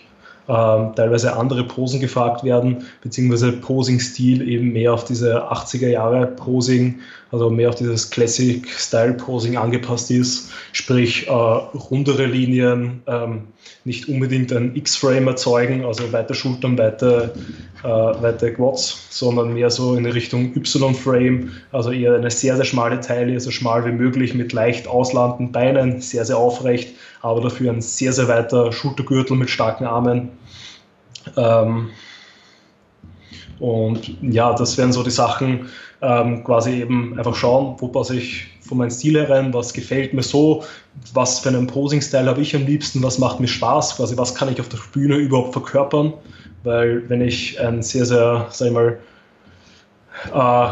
ähm, 0.48 0.92
teilweise 0.96 1.36
andere 1.36 1.64
Posen 1.64 2.00
gefragt 2.00 2.42
werden, 2.42 2.84
beziehungsweise 3.02 3.52
Posing-Stil 3.52 4.48
eben 4.48 4.72
mehr 4.72 4.92
auf 4.92 5.04
diese 5.04 5.50
80er 5.52 5.88
Jahre 5.88 6.26
Posing, 6.26 7.00
also 7.32 7.50
mehr 7.50 7.70
auf 7.70 7.74
dieses 7.74 8.10
Classic-Style-Posing 8.10 9.56
angepasst 9.56 10.10
ist, 10.10 10.52
sprich 10.72 11.26
äh, 11.26 11.30
rundere 11.32 12.26
Linien, 12.26 13.02
ähm, 13.06 13.48
nicht 13.84 14.08
unbedingt 14.08 14.52
ein 14.52 14.76
X-Frame 14.76 15.26
erzeugen, 15.26 15.84
also 15.84 16.12
weite 16.12 16.34
Schultern, 16.34 16.78
weite, 16.78 17.34
äh, 17.82 17.88
weite 17.88 18.52
Quads, 18.52 19.08
sondern 19.10 19.54
mehr 19.54 19.70
so 19.70 19.96
in 19.96 20.06
Richtung 20.06 20.54
Y-Frame, 20.54 21.50
also 21.72 21.90
eher 21.90 22.14
eine 22.14 22.30
sehr, 22.30 22.54
sehr 22.56 22.64
schmale 22.64 23.00
Taille, 23.00 23.40
so 23.40 23.50
schmal 23.50 23.84
wie 23.86 23.92
möglich 23.92 24.34
mit 24.34 24.52
leicht 24.52 24.86
auslandenden 24.86 25.50
Beinen, 25.50 26.00
sehr, 26.00 26.24
sehr 26.24 26.36
aufrecht, 26.36 26.94
aber 27.22 27.40
dafür 27.40 27.72
ein 27.72 27.80
sehr, 27.80 28.12
sehr 28.12 28.28
weiter 28.28 28.70
Schultergürtel 28.70 29.36
mit 29.36 29.50
starken 29.50 29.86
Armen. 29.86 30.28
Ähm, 31.36 31.90
Und 33.58 34.16
ja, 34.22 34.52
das 34.54 34.76
wären 34.76 34.92
so 34.92 35.04
die 35.04 35.12
Sachen, 35.12 35.68
ähm, 36.02 36.42
quasi 36.44 36.82
eben 36.82 37.16
einfach 37.16 37.34
schauen, 37.34 37.76
wo 37.78 37.88
passe 37.88 38.16
ich 38.16 38.48
von 38.60 38.78
meinem 38.78 38.90
Stil 38.90 39.18
herein, 39.18 39.54
was 39.54 39.72
gefällt 39.72 40.12
mir 40.12 40.22
so, 40.22 40.64
was 41.14 41.38
für 41.38 41.48
einen 41.48 41.66
Posing-Style 41.66 42.28
habe 42.28 42.40
ich 42.40 42.54
am 42.56 42.66
liebsten, 42.66 43.02
was 43.02 43.18
macht 43.18 43.40
mir 43.40 43.48
Spaß, 43.48 43.96
quasi 43.96 44.16
was 44.16 44.34
kann 44.34 44.50
ich 44.50 44.60
auf 44.60 44.68
der 44.68 44.78
Bühne 44.92 45.16
überhaupt 45.16 45.52
verkörpern, 45.52 46.12
weil 46.64 47.08
wenn 47.08 47.20
ich 47.20 47.60
ein 47.60 47.82
sehr, 47.82 48.04
sehr, 48.04 48.46
sag 48.50 48.68
ich 48.68 48.72
mal, 48.74 48.98
äh, 50.32 50.68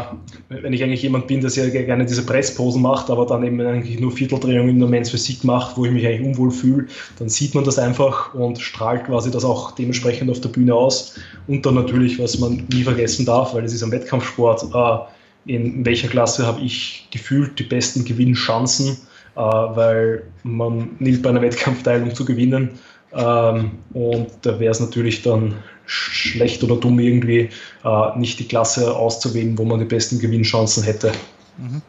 wenn 0.49 0.73
ich 0.73 0.83
eigentlich 0.83 1.01
jemand 1.01 1.27
bin, 1.27 1.41
der 1.41 1.49
sehr 1.49 1.69
gerne 1.69 2.05
diese 2.05 2.25
Pressposen 2.25 2.81
macht, 2.81 3.09
aber 3.09 3.25
dann 3.25 3.43
eben 3.43 3.59
eigentlich 3.61 3.99
nur 3.99 4.11
Vierteldrehungen 4.11 4.69
in 4.69 4.79
der 4.79 4.89
Men's 4.89 5.09
Physik 5.09 5.43
macht, 5.43 5.77
wo 5.77 5.85
ich 5.85 5.91
mich 5.91 6.05
eigentlich 6.05 6.27
unwohl 6.27 6.51
fühle, 6.51 6.87
dann 7.19 7.29
sieht 7.29 7.55
man 7.55 7.63
das 7.63 7.79
einfach 7.79 8.33
und 8.33 8.59
strahlt 8.59 9.05
quasi 9.05 9.31
das 9.31 9.43
auch 9.43 9.71
dementsprechend 9.71 10.29
auf 10.29 10.41
der 10.41 10.49
Bühne 10.49 10.75
aus. 10.75 11.15
Und 11.47 11.65
dann 11.65 11.75
natürlich, 11.75 12.19
was 12.19 12.39
man 12.39 12.65
nie 12.71 12.83
vergessen 12.83 13.25
darf, 13.25 13.53
weil 13.53 13.65
es 13.65 13.73
ist 13.73 13.83
ein 13.83 13.91
Wettkampfsport, 13.91 14.63
äh, 14.63 15.10
in 15.45 15.85
welcher 15.85 16.07
Klasse 16.07 16.45
habe 16.45 16.61
ich 16.61 17.07
gefühlt 17.11 17.57
die 17.59 17.63
besten 17.63 18.05
Gewinnchancen, 18.05 18.97
äh, 19.35 19.39
weil 19.39 20.23
man 20.43 20.91
nimmt 20.99 21.21
bei 21.21 21.29
einer 21.29 21.41
Wettkampf 21.41 21.83
teil, 21.83 22.03
um 22.03 22.13
zu 22.13 22.25
gewinnen. 22.25 22.79
Ähm, 23.13 23.71
und 23.93 24.29
da 24.41 24.59
wäre 24.59 24.71
es 24.71 24.79
natürlich 24.79 25.21
dann 25.21 25.55
schlecht 25.85 26.63
oder 26.63 26.77
dumm, 26.77 26.99
irgendwie 26.99 27.49
äh, 27.83 28.17
nicht 28.17 28.39
die 28.39 28.47
Klasse 28.47 28.95
auszuwählen, 28.95 29.57
wo 29.57 29.65
man 29.65 29.79
die 29.79 29.85
besten 29.85 30.19
Gewinnchancen 30.19 30.83
hätte. 30.83 31.11
Mhm. 31.57 31.81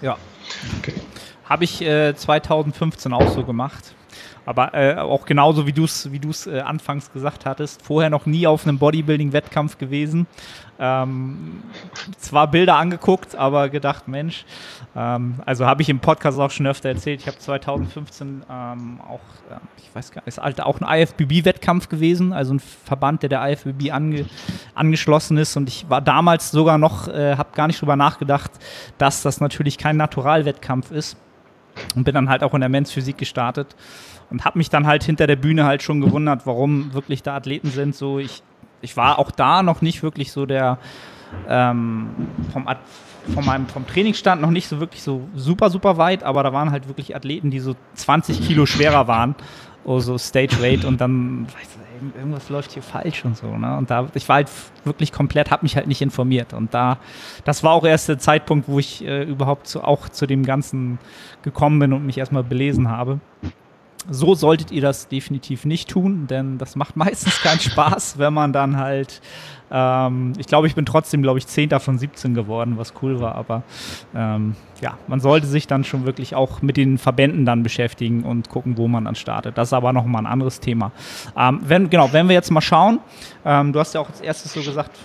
Ja. 0.00 0.16
Okay. 0.78 0.94
Habe 1.44 1.64
ich 1.64 1.82
äh, 1.82 2.14
2015 2.16 3.12
auch 3.12 3.28
so 3.32 3.44
gemacht. 3.44 3.94
Aber 4.46 4.74
äh, 4.74 4.96
auch 4.96 5.24
genauso 5.26 5.66
wie 5.66 5.72
du 5.72 5.84
es 5.84 6.10
wie 6.12 6.20
äh, 6.50 6.60
anfangs 6.60 7.12
gesagt 7.12 7.46
hattest, 7.46 7.82
vorher 7.82 8.10
noch 8.10 8.26
nie 8.26 8.46
auf 8.46 8.66
einem 8.66 8.78
Bodybuilding-Wettkampf 8.78 9.78
gewesen. 9.78 10.26
Ähm, 10.78 11.62
zwar 12.18 12.50
Bilder 12.50 12.76
angeguckt, 12.76 13.36
aber 13.36 13.68
gedacht, 13.68 14.08
Mensch, 14.08 14.44
ähm, 14.96 15.36
also 15.46 15.66
habe 15.66 15.82
ich 15.82 15.88
im 15.88 16.00
Podcast 16.00 16.38
auch 16.40 16.50
schon 16.50 16.66
öfter 16.66 16.88
erzählt, 16.88 17.20
ich 17.20 17.28
habe 17.28 17.38
2015 17.38 18.42
ähm, 18.50 19.00
auch, 19.00 19.20
äh, 19.50 19.60
ich 19.78 19.94
weiß 19.94 20.10
gar 20.10 20.22
nicht, 20.22 20.28
ist 20.28 20.38
halt 20.38 20.60
auch 20.60 20.80
ein 20.80 21.02
IFBB-Wettkampf 21.02 21.88
gewesen, 21.88 22.32
also 22.32 22.54
ein 22.54 22.60
Verband, 22.60 23.22
der 23.22 23.28
der 23.28 23.48
IFBB 23.52 23.92
ange, 23.92 24.26
angeschlossen 24.74 25.36
ist 25.36 25.56
und 25.56 25.68
ich 25.68 25.88
war 25.88 26.00
damals 26.00 26.50
sogar 26.50 26.76
noch, 26.76 27.06
äh, 27.06 27.36
habe 27.36 27.50
gar 27.54 27.68
nicht 27.68 27.80
drüber 27.80 27.94
nachgedacht, 27.94 28.50
dass 28.98 29.22
das 29.22 29.40
natürlich 29.40 29.78
kein 29.78 29.96
Naturalwettkampf 29.96 30.90
ist 30.90 31.16
und 31.94 32.04
bin 32.04 32.14
dann 32.14 32.28
halt 32.28 32.42
auch 32.42 32.54
in 32.54 32.60
der 32.60 32.68
Men's 32.68 32.92
Physik 32.92 33.18
gestartet 33.18 33.74
und 34.30 34.44
habe 34.44 34.58
mich 34.58 34.70
dann 34.70 34.86
halt 34.86 35.04
hinter 35.04 35.26
der 35.26 35.36
Bühne 35.36 35.64
halt 35.64 35.82
schon 35.82 36.00
gewundert, 36.00 36.46
warum 36.46 36.92
wirklich 36.94 37.22
da 37.22 37.36
Athleten 37.36 37.70
sind. 37.70 37.94
So, 37.94 38.18
ich, 38.18 38.42
ich 38.80 38.96
war 38.96 39.18
auch 39.18 39.30
da 39.30 39.62
noch 39.62 39.82
nicht 39.82 40.02
wirklich 40.02 40.32
so 40.32 40.46
der 40.46 40.78
ähm, 41.48 42.08
vom, 42.52 42.66
von 43.34 43.44
meinem, 43.44 43.66
vom 43.66 43.86
Trainingsstand 43.86 44.40
noch 44.40 44.50
nicht 44.50 44.68
so 44.68 44.80
wirklich 44.80 45.02
so 45.02 45.28
super, 45.34 45.70
super 45.70 45.96
weit, 45.96 46.22
aber 46.22 46.42
da 46.42 46.52
waren 46.52 46.70
halt 46.70 46.88
wirklich 46.88 47.16
Athleten, 47.16 47.50
die 47.50 47.60
so 47.60 47.74
20 47.94 48.46
Kilo 48.46 48.66
schwerer 48.66 49.08
waren, 49.08 49.34
oh, 49.84 49.98
so 50.00 50.18
Stage 50.18 50.60
Weight 50.60 50.84
und 50.84 51.00
dann, 51.00 51.46
irgendwas 52.16 52.48
läuft 52.48 52.72
hier 52.72 52.82
falsch 52.82 53.24
und 53.24 53.36
so, 53.36 53.56
ne? 53.56 53.76
Und 53.76 53.90
da, 53.90 54.08
ich 54.14 54.28
war 54.28 54.36
halt 54.36 54.50
wirklich 54.84 55.12
komplett, 55.12 55.50
habe 55.50 55.62
mich 55.62 55.76
halt 55.76 55.86
nicht 55.86 56.02
informiert 56.02 56.52
und 56.52 56.74
da, 56.74 56.98
das 57.44 57.62
war 57.62 57.72
auch 57.72 57.84
erst 57.84 58.08
der 58.08 58.18
Zeitpunkt, 58.18 58.68
wo 58.68 58.78
ich 58.78 59.04
äh, 59.04 59.22
überhaupt 59.22 59.66
zu, 59.66 59.82
auch 59.82 60.08
zu 60.08 60.26
dem 60.26 60.44
Ganzen 60.44 60.98
gekommen 61.42 61.78
bin 61.78 61.92
und 61.92 62.06
mich 62.06 62.18
erstmal 62.18 62.44
belesen 62.44 62.90
habe. 62.90 63.20
So 64.10 64.34
solltet 64.34 64.70
ihr 64.70 64.82
das 64.82 65.08
definitiv 65.08 65.64
nicht 65.64 65.88
tun, 65.88 66.26
denn 66.26 66.58
das 66.58 66.76
macht 66.76 66.96
meistens 66.96 67.40
keinen 67.40 67.60
Spaß, 67.60 68.18
wenn 68.18 68.34
man 68.34 68.52
dann 68.52 68.76
halt, 68.76 69.20
ähm, 69.70 70.34
ich 70.38 70.46
glaube, 70.46 70.66
ich 70.66 70.74
bin 70.74 70.84
trotzdem, 70.84 71.22
glaube 71.22 71.38
ich, 71.38 71.46
10. 71.46 71.70
von 71.80 71.98
17 71.98 72.34
geworden, 72.34 72.74
was 72.76 72.92
cool 73.02 73.20
war, 73.20 73.34
aber 73.34 73.62
ähm, 74.14 74.56
ja, 74.80 74.98
man 75.06 75.20
sollte 75.20 75.46
sich 75.46 75.66
dann 75.66 75.84
schon 75.84 76.04
wirklich 76.04 76.34
auch 76.34 76.60
mit 76.60 76.76
den 76.76 76.98
Verbänden 76.98 77.44
dann 77.46 77.62
beschäftigen 77.62 78.24
und 78.24 78.48
gucken, 78.48 78.76
wo 78.76 78.88
man 78.88 79.04
dann 79.04 79.14
startet. 79.14 79.56
Das 79.56 79.68
ist 79.68 79.72
aber 79.72 79.92
nochmal 79.92 80.22
ein 80.22 80.26
anderes 80.26 80.60
Thema. 80.60 80.92
Ähm, 81.36 81.60
wenn, 81.64 81.88
genau, 81.88 82.12
wenn 82.12 82.28
wir 82.28 82.34
jetzt 82.34 82.50
mal 82.50 82.60
schauen, 82.60 83.00
ähm, 83.44 83.72
du 83.72 83.80
hast 83.80 83.94
ja 83.94 84.00
auch 84.00 84.08
als 84.10 84.20
erstes 84.20 84.52
so 84.52 84.60
gesagt, 84.60 84.98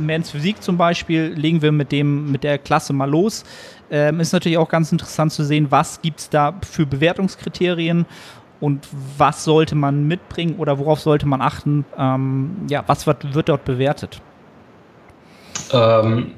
Men's 0.00 0.30
Physik 0.30 0.62
zum 0.62 0.76
Beispiel, 0.76 1.32
legen 1.36 1.62
wir 1.62 1.72
mit, 1.72 1.92
dem, 1.92 2.30
mit 2.32 2.44
der 2.44 2.58
Klasse 2.58 2.92
mal 2.92 3.08
los. 3.08 3.44
Ähm, 3.90 4.20
ist 4.20 4.32
natürlich 4.32 4.58
auch 4.58 4.68
ganz 4.68 4.92
interessant 4.92 5.32
zu 5.32 5.44
sehen, 5.44 5.66
was 5.70 6.00
gibt 6.00 6.20
es 6.20 6.30
da 6.30 6.54
für 6.62 6.86
Bewertungskriterien 6.86 8.06
und 8.60 8.86
was 9.16 9.44
sollte 9.44 9.74
man 9.74 10.06
mitbringen 10.06 10.56
oder 10.58 10.78
worauf 10.78 11.00
sollte 11.00 11.26
man 11.26 11.40
achten? 11.40 11.84
Ähm, 11.98 12.66
ja, 12.68 12.84
was 12.86 13.06
wird, 13.06 13.34
wird 13.34 13.48
dort 13.48 13.64
bewertet? 13.64 14.20
Ähm, 15.72 16.32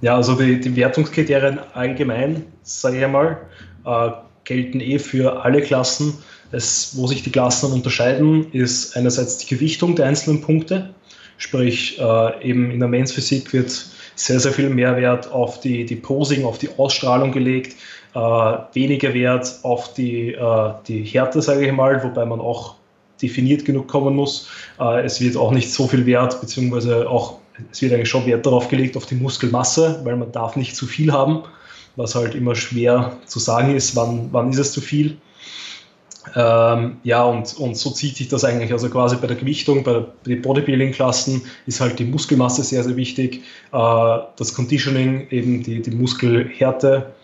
ja, 0.00 0.16
also 0.16 0.34
die, 0.34 0.60
die 0.60 0.74
Wertungskriterien 0.74 1.58
allgemein, 1.74 2.44
sage 2.62 2.98
ich 2.98 3.04
einmal, 3.04 3.38
äh, 3.84 4.10
gelten 4.44 4.80
eh 4.80 4.98
für 4.98 5.44
alle 5.44 5.62
Klassen. 5.62 6.14
Es, 6.52 6.96
wo 6.96 7.06
sich 7.06 7.22
die 7.22 7.32
Klassen 7.32 7.72
unterscheiden, 7.72 8.50
ist 8.52 8.96
einerseits 8.96 9.38
die 9.38 9.52
Gewichtung 9.52 9.96
der 9.96 10.06
einzelnen 10.06 10.40
Punkte. 10.40 10.94
Sprich, 11.38 11.98
äh, 11.98 12.48
eben 12.48 12.70
in 12.70 12.78
der 12.78 12.88
Men's 12.88 13.12
Physik 13.12 13.52
wird 13.52 13.86
sehr, 14.16 14.40
sehr 14.40 14.52
viel 14.52 14.70
Mehrwert 14.70 15.30
auf 15.30 15.60
die, 15.60 15.84
die 15.84 15.96
Posing, 15.96 16.44
auf 16.44 16.58
die 16.58 16.70
Ausstrahlung 16.76 17.32
gelegt, 17.32 17.76
äh, 18.14 18.18
weniger 18.18 19.14
Wert 19.14 19.60
auf 19.62 19.94
die, 19.94 20.32
äh, 20.32 20.72
die 20.88 21.04
Härte, 21.04 21.42
sage 21.42 21.66
ich 21.66 21.72
mal, 21.72 22.02
wobei 22.02 22.24
man 22.24 22.40
auch 22.40 22.74
definiert 23.20 23.64
genug 23.64 23.88
kommen 23.88 24.16
muss. 24.16 24.48
Äh, 24.80 25.04
es 25.04 25.20
wird 25.20 25.36
auch 25.36 25.52
nicht 25.52 25.72
so 25.72 25.86
viel 25.86 26.06
Wert, 26.06 26.40
beziehungsweise 26.40 27.08
auch, 27.08 27.38
es 27.70 27.82
wird 27.82 27.92
eigentlich 27.92 28.08
schon 28.08 28.26
Wert 28.26 28.44
darauf 28.46 28.68
gelegt, 28.68 28.96
auf 28.96 29.06
die 29.06 29.14
Muskelmasse, 29.14 30.00
weil 30.04 30.16
man 30.16 30.32
darf 30.32 30.56
nicht 30.56 30.74
zu 30.76 30.86
viel 30.86 31.12
haben, 31.12 31.42
was 31.96 32.14
halt 32.14 32.34
immer 32.34 32.54
schwer 32.54 33.12
zu 33.26 33.38
sagen 33.38 33.76
ist, 33.76 33.96
wann, 33.96 34.28
wann 34.32 34.50
ist 34.50 34.58
es 34.58 34.72
zu 34.72 34.80
viel. 34.80 35.18
Ähm, 36.34 36.96
ja, 37.04 37.24
und, 37.24 37.56
und 37.56 37.76
so 37.76 37.90
zieht 37.90 38.16
sich 38.16 38.28
das 38.28 38.44
eigentlich. 38.44 38.72
Also 38.72 38.88
quasi 38.90 39.16
bei 39.16 39.26
der 39.26 39.36
Gewichtung, 39.36 39.84
bei 39.84 40.04
den 40.26 40.42
Bodybuilding-Klassen 40.42 41.42
ist 41.66 41.80
halt 41.80 41.98
die 41.98 42.04
Muskelmasse 42.04 42.62
sehr, 42.64 42.82
sehr 42.82 42.96
wichtig. 42.96 43.42
Äh, 43.72 44.18
das 44.36 44.54
Conditioning, 44.54 45.28
eben 45.30 45.62
die, 45.62 45.82
die 45.82 45.90
Muskelhärte, 45.90 47.14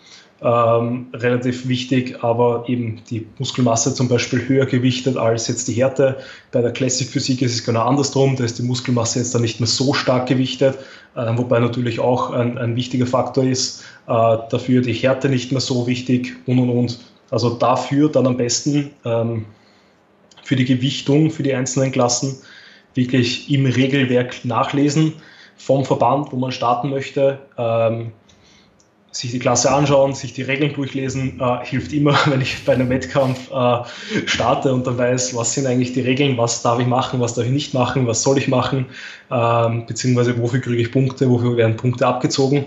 ähm, 0.43 1.07
relativ 1.13 1.67
wichtig, 1.69 2.21
aber 2.21 2.65
eben 2.67 3.01
die 3.09 3.25
Muskelmasse 3.39 3.93
zum 3.93 4.09
Beispiel 4.09 4.45
höher 4.47 4.65
gewichtet 4.65 5.15
als 5.15 5.47
jetzt 5.47 5.69
die 5.69 5.73
Härte. 5.73 6.17
Bei 6.51 6.61
der 6.61 6.71
Classic 6.71 7.07
Physik 7.07 7.41
ist 7.41 7.53
es 7.53 7.63
genau 7.63 7.85
andersrum, 7.85 8.35
da 8.35 8.43
ist 8.43 8.59
die 8.59 8.63
Muskelmasse 8.63 9.19
jetzt 9.19 9.33
dann 9.33 9.41
nicht 9.41 9.61
mehr 9.61 9.67
so 9.67 9.93
stark 9.93 10.27
gewichtet, 10.27 10.77
äh, 11.15 11.31
wobei 11.37 11.59
natürlich 11.59 11.99
auch 11.99 12.31
ein, 12.31 12.57
ein 12.57 12.75
wichtiger 12.75 13.07
Faktor 13.07 13.45
ist, 13.45 13.83
äh, 14.07 14.37
dafür 14.49 14.81
die 14.81 14.93
Härte 14.93 15.29
nicht 15.29 15.51
mehr 15.51 15.61
so 15.61 15.87
wichtig 15.87 16.35
und 16.45 16.59
und 16.59 16.69
und. 16.69 16.99
Also 17.33 17.49
dafür 17.49 18.09
dann 18.09 18.27
am 18.27 18.37
besten 18.37 18.91
ähm, 19.05 19.45
für 20.43 20.55
die 20.55 20.65
Gewichtung 20.65 21.31
für 21.31 21.41
die 21.41 21.55
einzelnen 21.55 21.91
Klassen 21.91 22.37
wirklich 22.93 23.51
im 23.51 23.65
Regelwerk 23.65 24.45
nachlesen 24.45 25.13
vom 25.57 25.83
Verband, 25.83 26.31
wo 26.31 26.35
man 26.35 26.51
starten 26.51 26.91
möchte. 26.91 27.39
Ähm, 27.57 28.11
sich 29.09 29.31
die 29.31 29.39
Klasse 29.39 29.71
anschauen, 29.71 30.13
sich 30.13 30.33
die 30.33 30.43
Regeln 30.43 30.75
durchlesen, 30.75 31.39
äh, 31.39 31.65
hilft 31.65 31.91
immer, 31.91 32.15
wenn 32.27 32.41
ich 32.41 32.63
bei 32.65 32.73
einem 32.73 32.89
Wettkampf 32.89 33.49
äh, 33.51 34.27
starte 34.27 34.71
und 34.71 34.85
dann 34.85 34.99
weiß, 34.99 35.35
was 35.35 35.55
sind 35.55 35.65
eigentlich 35.65 35.93
die 35.93 36.01
Regeln, 36.01 36.37
was 36.37 36.61
darf 36.61 36.79
ich 36.79 36.87
machen, 36.87 37.19
was 37.19 37.33
darf 37.33 37.45
ich 37.45 37.51
nicht 37.51 37.73
machen, 37.73 38.05
was 38.05 38.21
soll 38.21 38.37
ich 38.37 38.47
machen, 38.47 38.85
ähm, 39.31 39.87
beziehungsweise 39.87 40.37
wofür 40.37 40.61
kriege 40.61 40.83
ich 40.83 40.91
Punkte, 40.91 41.27
wofür 41.31 41.57
werden 41.57 41.77
Punkte 41.77 42.05
abgezogen. 42.05 42.65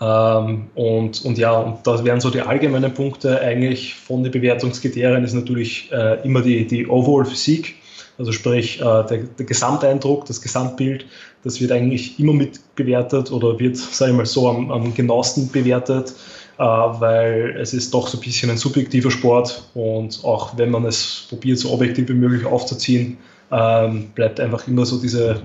Ähm, 0.00 0.68
und, 0.74 1.24
und 1.24 1.38
ja, 1.38 1.52
und 1.52 1.86
das 1.86 2.04
wären 2.04 2.20
so 2.20 2.30
die 2.30 2.40
allgemeinen 2.40 2.92
Punkte 2.94 3.40
eigentlich 3.40 3.94
von 3.94 4.22
den 4.22 4.32
Bewertungskriterien 4.32 5.24
ist 5.24 5.34
natürlich 5.34 5.90
äh, 5.92 6.22
immer 6.24 6.42
die, 6.42 6.66
die 6.66 6.86
Overall 6.86 7.24
Physik, 7.24 7.74
also 8.18 8.30
sprich 8.30 8.80
äh, 8.80 8.82
der, 8.82 9.18
der, 9.38 9.46
Gesamteindruck, 9.46 10.26
das 10.26 10.40
Gesamtbild, 10.40 11.06
das 11.42 11.60
wird 11.60 11.72
eigentlich 11.72 12.20
immer 12.20 12.32
mit 12.32 12.60
bewertet 12.76 13.32
oder 13.32 13.58
wird, 13.58 13.76
sage 13.76 14.12
ich 14.12 14.16
mal 14.16 14.26
so, 14.26 14.48
am, 14.48 14.70
am 14.70 14.94
genauesten 14.94 15.50
bewertet, 15.50 16.14
äh, 16.58 16.62
weil 16.62 17.56
es 17.60 17.74
ist 17.74 17.92
doch 17.92 18.06
so 18.06 18.18
ein 18.18 18.20
bisschen 18.20 18.50
ein 18.50 18.58
subjektiver 18.58 19.10
Sport 19.10 19.68
und 19.74 20.20
auch 20.22 20.56
wenn 20.56 20.70
man 20.70 20.84
es 20.84 21.26
probiert, 21.28 21.58
so 21.58 21.72
objektiv 21.72 22.08
wie 22.08 22.14
möglich 22.14 22.46
aufzuziehen, 22.46 23.18
ähm, 23.50 24.10
bleibt 24.14 24.38
einfach 24.38 24.68
immer 24.68 24.86
so 24.86 25.00
diese 25.00 25.42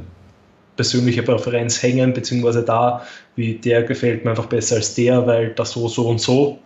persönliche 0.80 1.24
Präferenz 1.24 1.84
hängen, 1.84 2.13
beziehungsweise 2.13 2.63
da, 2.63 3.06
wie 3.36 3.56
der 3.56 3.84
gefällt 3.84 4.24
mir 4.24 4.30
einfach 4.30 4.46
besser 4.46 4.78
als 4.78 4.96
der, 4.96 5.28
weil 5.28 5.50
das 5.50 5.72
so, 5.72 5.89
so 5.89 6.08
und 6.08 6.22
so. 6.22 6.58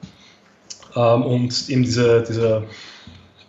Ähm, 0.95 1.24
und 1.24 1.68
eben 1.68 1.82
diese, 1.82 2.22
dieser 2.22 2.61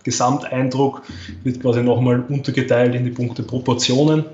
Gesamteindruck 0.05 1.03
wird 1.43 1.61
quasi 1.61 1.83
nochmal 1.83 2.25
untergeteilt 2.31 2.95
in 2.95 3.05
die 3.05 3.11
Punkte 3.11 3.43
Proportionen, 3.43 4.25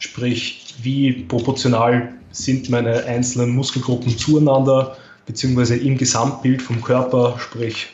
sprich, 0.00 0.74
wie 0.82 1.12
proportional 1.12 2.12
sind 2.30 2.68
meine 2.68 3.02
einzelnen 3.04 3.48
Muskelgruppen 3.56 4.18
zueinander, 4.18 4.98
beziehungsweise 5.24 5.76
im 5.76 5.96
Gesamtbild 5.96 6.60
vom 6.60 6.82
Körper, 6.82 7.36
sprich, 7.38 7.88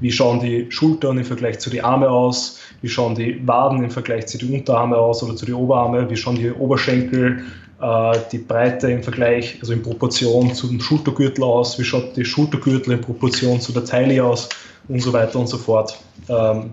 wie 0.00 0.12
schauen 0.12 0.40
die 0.40 0.66
Schultern 0.70 1.18
im 1.18 1.24
Vergleich 1.24 1.58
zu 1.58 1.70
den 1.70 1.84
Armen 1.84 2.08
aus, 2.08 2.58
wie 2.82 2.88
schauen 2.88 3.14
die 3.14 3.46
Waden 3.46 3.82
im 3.82 3.90
Vergleich 3.90 4.26
zu 4.26 4.38
den 4.38 4.54
Unterarme 4.54 4.96
aus 4.96 5.22
oder 5.22 5.36
zu 5.36 5.46
den 5.46 5.54
Oberarme, 5.54 6.08
wie 6.10 6.16
schauen 6.16 6.36
die 6.36 6.50
Oberschenkel, 6.50 7.44
äh, 7.80 8.18
die 8.32 8.38
Breite 8.38 8.90
im 8.90 9.02
Vergleich, 9.02 9.58
also 9.60 9.72
in 9.72 9.82
Proportion 9.82 10.54
zum 10.54 10.80
Schultergürtel 10.80 11.44
aus, 11.44 11.78
wie 11.78 11.84
schaut 11.84 12.16
die 12.16 12.24
Schultergürtel 12.24 12.94
in 12.94 13.00
Proportion 13.00 13.60
zu 13.60 13.72
der 13.72 13.84
Taille 13.84 14.24
aus 14.24 14.48
und 14.88 15.00
so 15.00 15.12
weiter 15.12 15.38
und 15.38 15.48
so 15.48 15.58
fort. 15.58 15.98
Ähm, 16.28 16.70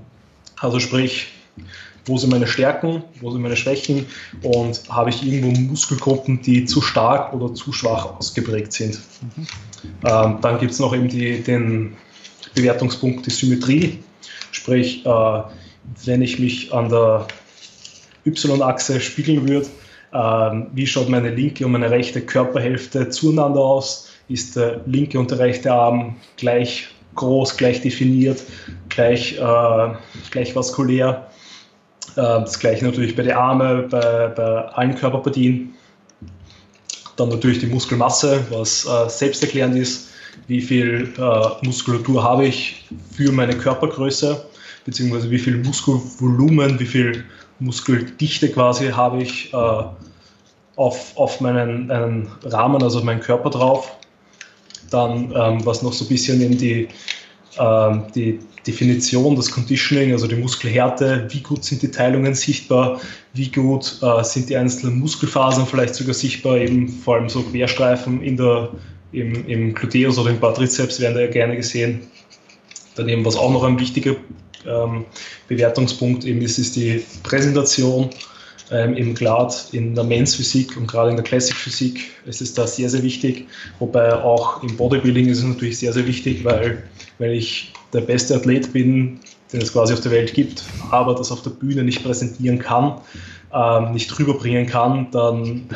also 0.60 0.80
sprich, 0.80 1.28
wo 2.06 2.18
sind 2.18 2.32
meine 2.32 2.48
Stärken, 2.48 3.04
wo 3.20 3.32
sind 3.32 3.42
meine 3.42 3.56
Schwächen 3.56 4.06
und 4.42 4.82
habe 4.90 5.10
ich 5.10 5.26
irgendwo 5.26 5.60
Muskelgruppen, 5.60 6.42
die 6.42 6.66
zu 6.66 6.82
stark 6.82 7.34
oder 7.34 7.54
zu 7.54 7.72
schwach 7.74 8.18
ausgeprägt 8.18 8.74
sind. 8.74 9.00
Mhm. 9.36 9.48
Ähm, 10.06 10.38
dann 10.42 10.60
gibt 10.60 10.72
es 10.72 10.80
noch 10.80 10.94
eben 10.94 11.08
die, 11.08 11.42
den 11.42 11.94
Bewertungspunkt, 12.56 13.26
die 13.26 13.30
Symmetrie, 13.30 14.00
sprich, 14.52 15.06
äh, 15.06 15.42
wenn 16.06 16.22
ich 16.22 16.40
mich 16.40 16.74
an 16.74 16.90
der 16.90 17.28
Y-Achse 18.26 19.00
spiegeln 19.00 19.48
würde, 19.48 19.68
äh, 20.14 20.66
wie 20.74 20.86
schaut 20.86 21.10
meine 21.10 21.34
linke 21.34 21.66
und 21.66 21.72
meine 21.72 21.90
rechte 21.90 22.22
Körperhälfte 22.22 23.10
zueinander 23.10 23.62
aus? 23.62 24.10
Ist 24.28 24.56
der 24.56 24.82
linke 24.86 25.20
und 25.20 25.32
der 25.32 25.40
rechte 25.40 25.72
Arm 25.72 26.16
gleich 26.38 26.88
groß, 27.16 27.58
gleich 27.58 27.82
definiert, 27.82 28.42
gleich, 28.90 29.38
äh, 29.38 29.94
gleich 30.32 30.56
vaskulär? 30.56 31.28
Ähm, 32.18 32.42
das 32.42 32.60
gleiche 32.60 32.86
natürlich 32.86 33.16
bei 33.16 33.24
den 33.24 33.34
Armen, 33.34 33.90
bei, 33.90 34.28
bei 34.28 34.44
allen 34.44 34.96
Körperpartien. 34.96 35.74
Dann 37.16 37.30
natürlich 37.30 37.60
die 37.60 37.68
Muskelmasse, 37.68 38.44
was 38.50 38.86
äh, 38.86 39.10
selbsterklärend 39.10 39.78
ist. 39.78 40.11
Wie 40.48 40.62
viel 40.62 41.14
äh, 41.18 41.66
Muskulatur 41.66 42.24
habe 42.24 42.46
ich 42.46 42.86
für 43.12 43.32
meine 43.32 43.58
Körpergröße, 43.58 44.46
beziehungsweise 44.86 45.30
wie 45.30 45.40
viel 45.40 45.58
Muskelvolumen, 45.58 46.80
wie 46.80 46.86
viel 46.86 47.26
Muskeldichte 47.60 48.50
quasi 48.52 48.88
habe 48.88 49.22
ich 49.22 49.54
äh, 49.54 49.84
auf, 50.76 51.16
auf 51.16 51.42
meinen 51.42 51.92
einen 51.92 52.28
Rahmen, 52.44 52.82
also 52.82 53.00
auf 53.00 53.04
meinen 53.04 53.22
Körper 53.22 53.50
drauf. 53.50 53.98
Dann, 54.90 55.32
ähm, 55.36 55.66
was 55.66 55.84
noch 55.84 55.94
so 55.94 56.06
ein 56.06 56.10
bisschen 56.10 56.42
in 56.42 56.58
die, 56.58 56.88
ähm, 57.58 58.04
die 58.14 58.40
Definition, 58.66 59.36
das 59.36 59.50
Conditioning, 59.50 60.12
also 60.12 60.28
die 60.28 60.36
Muskelhärte, 60.36 61.28
wie 61.30 61.42
gut 61.42 61.64
sind 61.64 61.82
die 61.82 61.92
Teilungen 61.92 62.36
sichtbar, 62.36 63.00
wie 63.34 63.50
gut 63.50 64.00
äh, 64.02 64.24
sind 64.24 64.50
die 64.50 64.58
einzelnen 64.58 65.00
Muskelfasern 65.00 65.66
vielleicht 65.66 65.96
sogar 65.96 66.14
sichtbar, 66.14 66.58
eben 66.58 66.90
vor 66.90 67.16
allem 67.16 67.30
so 67.30 67.42
Querstreifen 67.42 68.22
in 68.22 68.38
der, 68.38 68.70
im, 69.12 69.48
im 69.48 69.74
Gluteus 69.74 70.18
oder 70.18 70.30
im 70.30 70.40
Quadrizeps 70.40 71.00
werden 71.00 71.16
da 71.16 71.22
ja 71.22 71.28
gerne 71.28 71.56
gesehen. 71.56 72.02
Daneben, 72.96 73.26
was 73.26 73.36
auch 73.36 73.52
noch 73.52 73.64
ein 73.64 73.80
wichtiger 73.80 74.16
ähm, 74.68 75.06
Bewertungspunkt 75.48 76.26
eben 76.26 76.42
ist, 76.42 76.58
ist 76.58 76.76
die 76.76 77.04
Präsentation 77.24 78.10
ähm, 78.72 78.96
eben 78.96 79.14
gerade 79.14 79.54
in 79.74 79.96
der 79.96 80.04
Men's 80.04 80.36
Physik 80.36 80.78
und 80.78 80.88
gerade 80.88 81.10
in 81.10 81.18
der 81.18 81.26
Classic 81.26 81.56
Physik 81.56 82.10
ist 82.26 82.42
es 82.42 82.54
da 82.54 82.66
sehr, 82.66 82.90
sehr 82.90 83.04
wichtig. 83.04 83.48
Wobei 83.80 84.14
auch 84.14 84.64
im 84.64 84.76
Bodybuilding 84.78 85.28
ist 85.28 85.40
es 85.40 85.44
natürlich 85.44 85.78
sehr, 85.78 85.94
sehr 85.94 86.08
wichtig, 86.08 86.44
weil, 86.46 86.84
weil 87.20 87.34
ich 87.34 87.74
der 87.94 88.02
beste 88.02 88.36
Athlet 88.36 88.72
bin, 88.72 89.20
den 89.52 89.62
es 89.62 89.74
quasi 89.74 89.94
auf 89.94 90.00
der 90.00 90.12
Welt 90.12 90.34
gibt, 90.34 90.64
aber 90.90 91.16
das 91.16 91.32
auf 91.32 91.42
der 91.42 91.50
Bühne 91.50 91.84
nicht 91.84 92.04
präsentieren 92.04 92.60
kann, 92.60 93.02
ähm, 93.54 93.92
nicht 93.94 94.18
rüberbringen 94.18 94.66
kann, 94.66 95.12
dann 95.12 95.68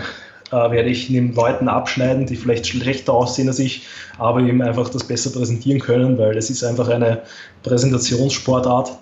werde 0.56 0.90
ich 0.90 1.10
neben 1.10 1.34
Leuten 1.34 1.68
abschneiden, 1.68 2.26
die 2.26 2.36
vielleicht 2.36 2.68
schlechter 2.68 3.14
aussehen 3.14 3.48
als 3.48 3.60
ich, 3.60 3.88
aber 4.18 4.42
eben 4.42 4.62
einfach 4.62 4.90
das 4.90 5.04
besser 5.04 5.32
präsentieren 5.32 5.80
können, 5.80 6.18
weil 6.18 6.38
es 6.38 6.50
ist 6.50 6.64
einfach 6.64 6.88
eine 6.90 7.24
Präsentationssportart. 7.64 8.98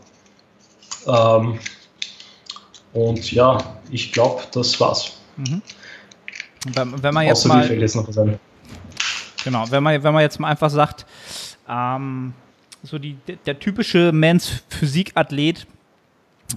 Ähm, 1.08 1.60
und 2.93 3.32
ja, 3.32 3.58
ich 3.91 4.12
glaube, 4.12 4.43
das 4.51 4.80
war's. 4.80 5.14
Mhm. 5.38 5.62
Wenn, 6.74 7.04
wenn 7.04 7.14
man 7.14 7.26
jetzt 7.26 7.39
Außer 7.39 7.49
mal, 7.49 7.72
jetzt 7.72 7.95
noch 7.95 8.08
was 8.08 8.16
Genau, 9.43 9.66
wenn 9.70 9.84
man, 9.84 10.01
wenn 10.01 10.14
man 10.14 10.22
jetzt 10.22 10.39
mal 10.39 10.49
einfach 10.49 10.70
sagt, 10.70 11.06
ähm, 11.68 12.34
so 12.84 12.97
die, 12.97 13.18
der 13.45 13.60
typische 13.60 14.12
Mans 14.12 14.64
Physikathlet, 14.70 15.68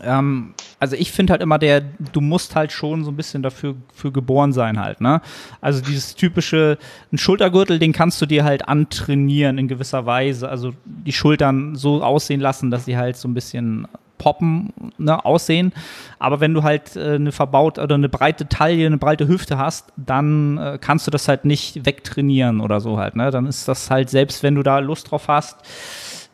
ähm, 0.03 0.55
also 0.79 0.97
ich 0.97 1.11
finde 1.13 1.33
halt 1.33 1.43
immer 1.43 1.59
der, 1.59 1.81
du 2.13 2.21
musst 2.21 2.55
halt 2.55 2.73
schon 2.73 3.05
so 3.05 3.11
ein 3.11 3.17
bisschen 3.17 3.43
dafür 3.43 3.75
für 3.93 4.13
geboren 4.13 4.53
sein 4.53 4.79
halt, 4.79 5.01
ne? 5.01 5.21
Also 5.61 5.81
dieses 5.83 6.15
typische, 6.15 6.79
ein 7.13 7.19
Schultergürtel, 7.19 7.79
den 7.79 7.93
kannst 7.93 8.21
du 8.21 8.27
dir 8.27 8.45
halt 8.45 8.69
antrainieren 8.69 9.59
in 9.59 9.69
gewisser 9.69 10.07
Weise. 10.07 10.49
Also 10.49 10.73
die 10.85 11.13
Schultern 11.13 11.77
so 11.77 12.03
aussehen 12.03 12.41
lassen, 12.41 12.71
dass 12.71 12.85
sie 12.85 12.97
halt 12.97 13.17
so 13.17 13.29
ein 13.29 13.35
bisschen 13.35 13.89
poppen, 14.19 14.73
ne, 14.99 15.25
aussehen. 15.25 15.73
Aber 16.19 16.41
wenn 16.41 16.55
du 16.55 16.63
halt 16.63 16.97
äh, 16.97 17.15
eine 17.15 17.33
verbaut 17.33 17.79
oder 17.79 17.95
eine 17.95 18.09
breite 18.09 18.49
Taille, 18.49 18.87
eine 18.87 18.99
breite 18.99 19.29
Hüfte 19.29 19.59
hast, 19.59 19.93
dann 19.97 20.59
äh, 20.59 20.79
kannst 20.81 21.07
du 21.07 21.11
das 21.11 21.29
halt 21.29 21.45
nicht 21.45 21.85
wegtrainieren 21.87 22.61
oder 22.61 22.81
so 22.81 22.99
halt. 22.99 23.17
Ne? 23.17 23.31
Dann 23.31 23.47
ist 23.47 23.69
das 23.69 23.91
halt, 23.91 24.11
selbst 24.11 24.43
wenn 24.43 24.55
du 24.55 24.63
da 24.63 24.79
Lust 24.79 25.11
drauf 25.11 25.29
hast, 25.29 25.59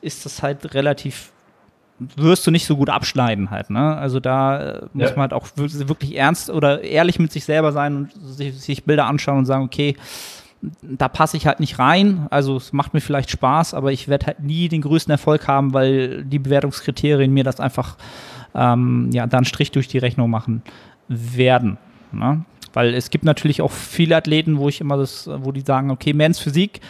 ist 0.01 0.25
das 0.25 0.43
halt 0.43 0.75
relativ 0.75 1.33
wirst 2.17 2.47
du 2.47 2.51
nicht 2.51 2.67
so 2.67 2.77
gut 2.77 2.91
abschneiden 2.91 3.51
halt, 3.51 3.71
ne? 3.71 3.97
Also 3.97 4.21
da 4.21 4.61
äh, 4.61 4.81
muss 4.93 5.11
ja. 5.11 5.17
man 5.17 5.21
halt 5.23 5.33
auch 5.33 5.49
wirklich 5.57 6.17
ernst 6.17 6.51
oder 6.51 6.83
ehrlich 6.83 7.19
mit 7.19 7.33
sich 7.33 7.45
selber 7.45 7.73
sein 7.73 7.97
und 7.97 8.13
sich, 8.23 8.61
sich 8.61 8.85
Bilder 8.85 9.07
anschauen 9.07 9.39
und 9.39 9.45
sagen, 9.47 9.65
okay, 9.65 9.97
da 10.83 11.09
passe 11.09 11.37
ich 11.37 11.47
halt 11.47 11.61
nicht 11.61 11.79
rein. 11.79 12.27
Also 12.31 12.57
es 12.57 12.73
macht 12.73 12.95
mir 12.95 13.01
vielleicht 13.01 13.31
Spaß, 13.31 13.75
aber 13.75 13.93
ich 13.93 14.09
werde 14.09 14.27
halt 14.27 14.41
nie 14.41 14.69
den 14.69 14.83
größten 14.83 15.11
Erfolg 15.11 15.49
haben, 15.49 15.75
weil 15.75 16.25
die 16.25 16.39
Bewertungskriterien 16.39 17.33
mir 17.33 17.45
das 17.45 17.61
einfach 17.61 17.97
ähm, 18.55 19.11
ja 19.13 19.27
dann 19.27 19.45
Strich 19.45 19.73
durch 19.73 19.89
die 19.89 19.99
Rechnung 19.99 20.31
machen 20.31 20.63
werden. 21.09 21.79
Ne? 22.13 22.45
Weil 22.73 22.95
es 22.95 23.11
gibt 23.11 23.25
natürlich 23.25 23.61
auch 23.61 23.71
viele 23.71 24.17
Athleten, 24.17 24.59
wo 24.59 24.69
ich 24.69 24.81
immer 24.81 24.97
das, 24.97 25.29
wo 25.29 25.53
die 25.53 25.61
sagen, 25.61 25.91
okay, 25.91 26.13
Men's 26.13 26.39
Physik, 26.39 26.81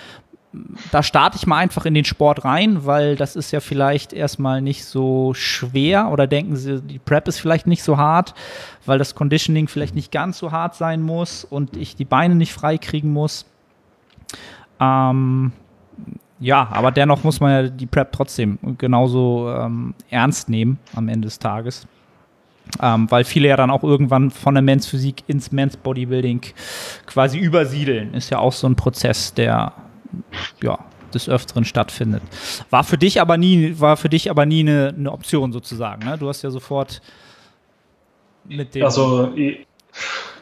da 0.91 1.03
starte 1.03 1.37
ich 1.37 1.47
mal 1.47 1.57
einfach 1.57 1.87
in 1.87 1.95
den 1.95 2.05
Sport 2.05 2.45
rein, 2.45 2.85
weil 2.85 3.17
das 3.17 3.37
ist 3.37 3.53
ja 3.53 3.61
vielleicht 3.61 4.13
erstmal 4.13 4.61
nicht 4.61 4.85
so 4.85 5.33
schwer 5.35 6.11
oder 6.11 6.27
denken 6.27 6.57
sie, 6.57 6.81
die 6.83 6.99
Prep 6.99 7.27
ist 7.29 7.39
vielleicht 7.39 7.67
nicht 7.67 7.83
so 7.83 7.97
hart, 7.97 8.35
weil 8.85 8.99
das 8.99 9.15
Conditioning 9.15 9.69
vielleicht 9.69 9.95
nicht 9.95 10.13
ganz 10.13 10.39
so 10.39 10.53
hart 10.53 10.75
sein 10.75 11.03
muss 11.03 11.45
und 11.45 11.77
ich 11.77 11.97
die 11.97 12.05
Beine 12.05 12.35
nicht 12.35 12.53
frei 12.53 12.77
kriegen 12.77 13.13
muss. 13.13 13.47
Ähm, 14.79 15.53
ja, 16.39 16.69
aber 16.73 16.91
dennoch 16.91 17.25
muss 17.25 17.41
man 17.41 17.51
ja 17.51 17.71
die 17.71 17.87
Prep 17.87 18.13
trotzdem 18.13 18.59
genauso 18.77 19.51
ähm, 19.57 19.95
ernst 20.11 20.49
nehmen 20.49 20.79
am 20.95 21.09
Ende 21.09 21.27
des 21.27 21.39
Tages. 21.39 21.87
Ähm, 22.81 23.11
weil 23.11 23.25
viele 23.25 23.49
ja 23.49 23.57
dann 23.57 23.71
auch 23.71 23.83
irgendwann 23.83 24.31
von 24.31 24.55
der 24.55 24.63
Men's 24.63 24.87
Physik 24.87 25.25
ins 25.27 25.51
Men's 25.53 25.77
Bodybuilding 25.77 26.43
quasi 27.07 27.39
übersiedeln. 27.39 28.15
Ist 28.15 28.31
ja 28.31 28.39
auch 28.39 28.53
so 28.53 28.67
ein 28.67 28.77
Prozess, 28.77 29.35
der 29.35 29.73
ja, 30.63 30.79
des 31.15 31.29
Öfteren 31.29 31.65
stattfindet. 31.65 32.23
War 32.71 32.85
für 32.85 32.99
dich 32.99 33.21
aber 33.21 33.37
nie, 33.37 33.75
war 33.79 33.97
für 33.97 34.09
dich 34.09 34.31
aber 34.31 34.47
nie 34.47 34.61
eine, 34.61 34.95
eine 34.97 35.13
Option 35.13 35.53
sozusagen. 35.53 36.05
Ne? 36.05 36.17
Du 36.19 36.29
hast 36.29 36.43
ja 36.43 36.51
sofort 36.51 37.03
mit 38.49 38.75
dem. 38.75 38.85
Also 38.85 39.33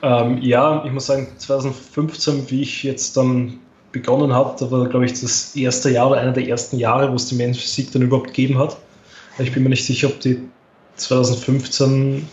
ähm, 0.02 0.38
ja, 0.40 0.84
ich 0.84 0.92
muss 0.92 1.06
sagen, 1.06 1.28
2015, 1.36 2.50
wie 2.50 2.62
ich 2.62 2.82
jetzt 2.82 3.16
dann 3.16 3.58
begonnen 3.92 4.32
habe, 4.32 4.56
da 4.58 4.70
war, 4.70 4.88
glaube 4.88 5.06
ich, 5.06 5.20
das 5.20 5.54
erste 5.56 5.90
Jahr 5.90 6.10
oder 6.10 6.20
einer 6.20 6.32
der 6.32 6.46
ersten 6.46 6.78
Jahre, 6.78 7.10
wo 7.10 7.16
es 7.16 7.26
die 7.26 7.34
Men's 7.34 7.58
Physik 7.58 7.92
dann 7.92 8.02
überhaupt 8.02 8.28
gegeben 8.28 8.58
hat. 8.58 8.76
Ich 9.38 9.52
bin 9.52 9.62
mir 9.62 9.70
nicht 9.70 9.84
sicher, 9.84 10.08
ob 10.08 10.20
die 10.20 10.38
2015 10.96 12.28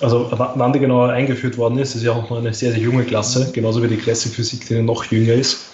also 0.00 0.28
wann 0.32 0.72
die 0.72 0.80
genau 0.80 1.02
eingeführt 1.04 1.56
worden 1.56 1.78
ist, 1.78 1.94
ist 1.94 2.02
ja 2.02 2.12
auch 2.12 2.28
noch 2.28 2.38
eine 2.38 2.52
sehr, 2.52 2.72
sehr 2.72 2.80
junge 2.80 3.04
Klasse, 3.04 3.50
genauso 3.52 3.82
wie 3.82 3.88
die 3.88 3.96
Classic 3.96 4.32
Physik, 4.32 4.66
die 4.66 4.82
noch 4.82 5.04
jünger 5.04 5.34
ist. 5.34 5.73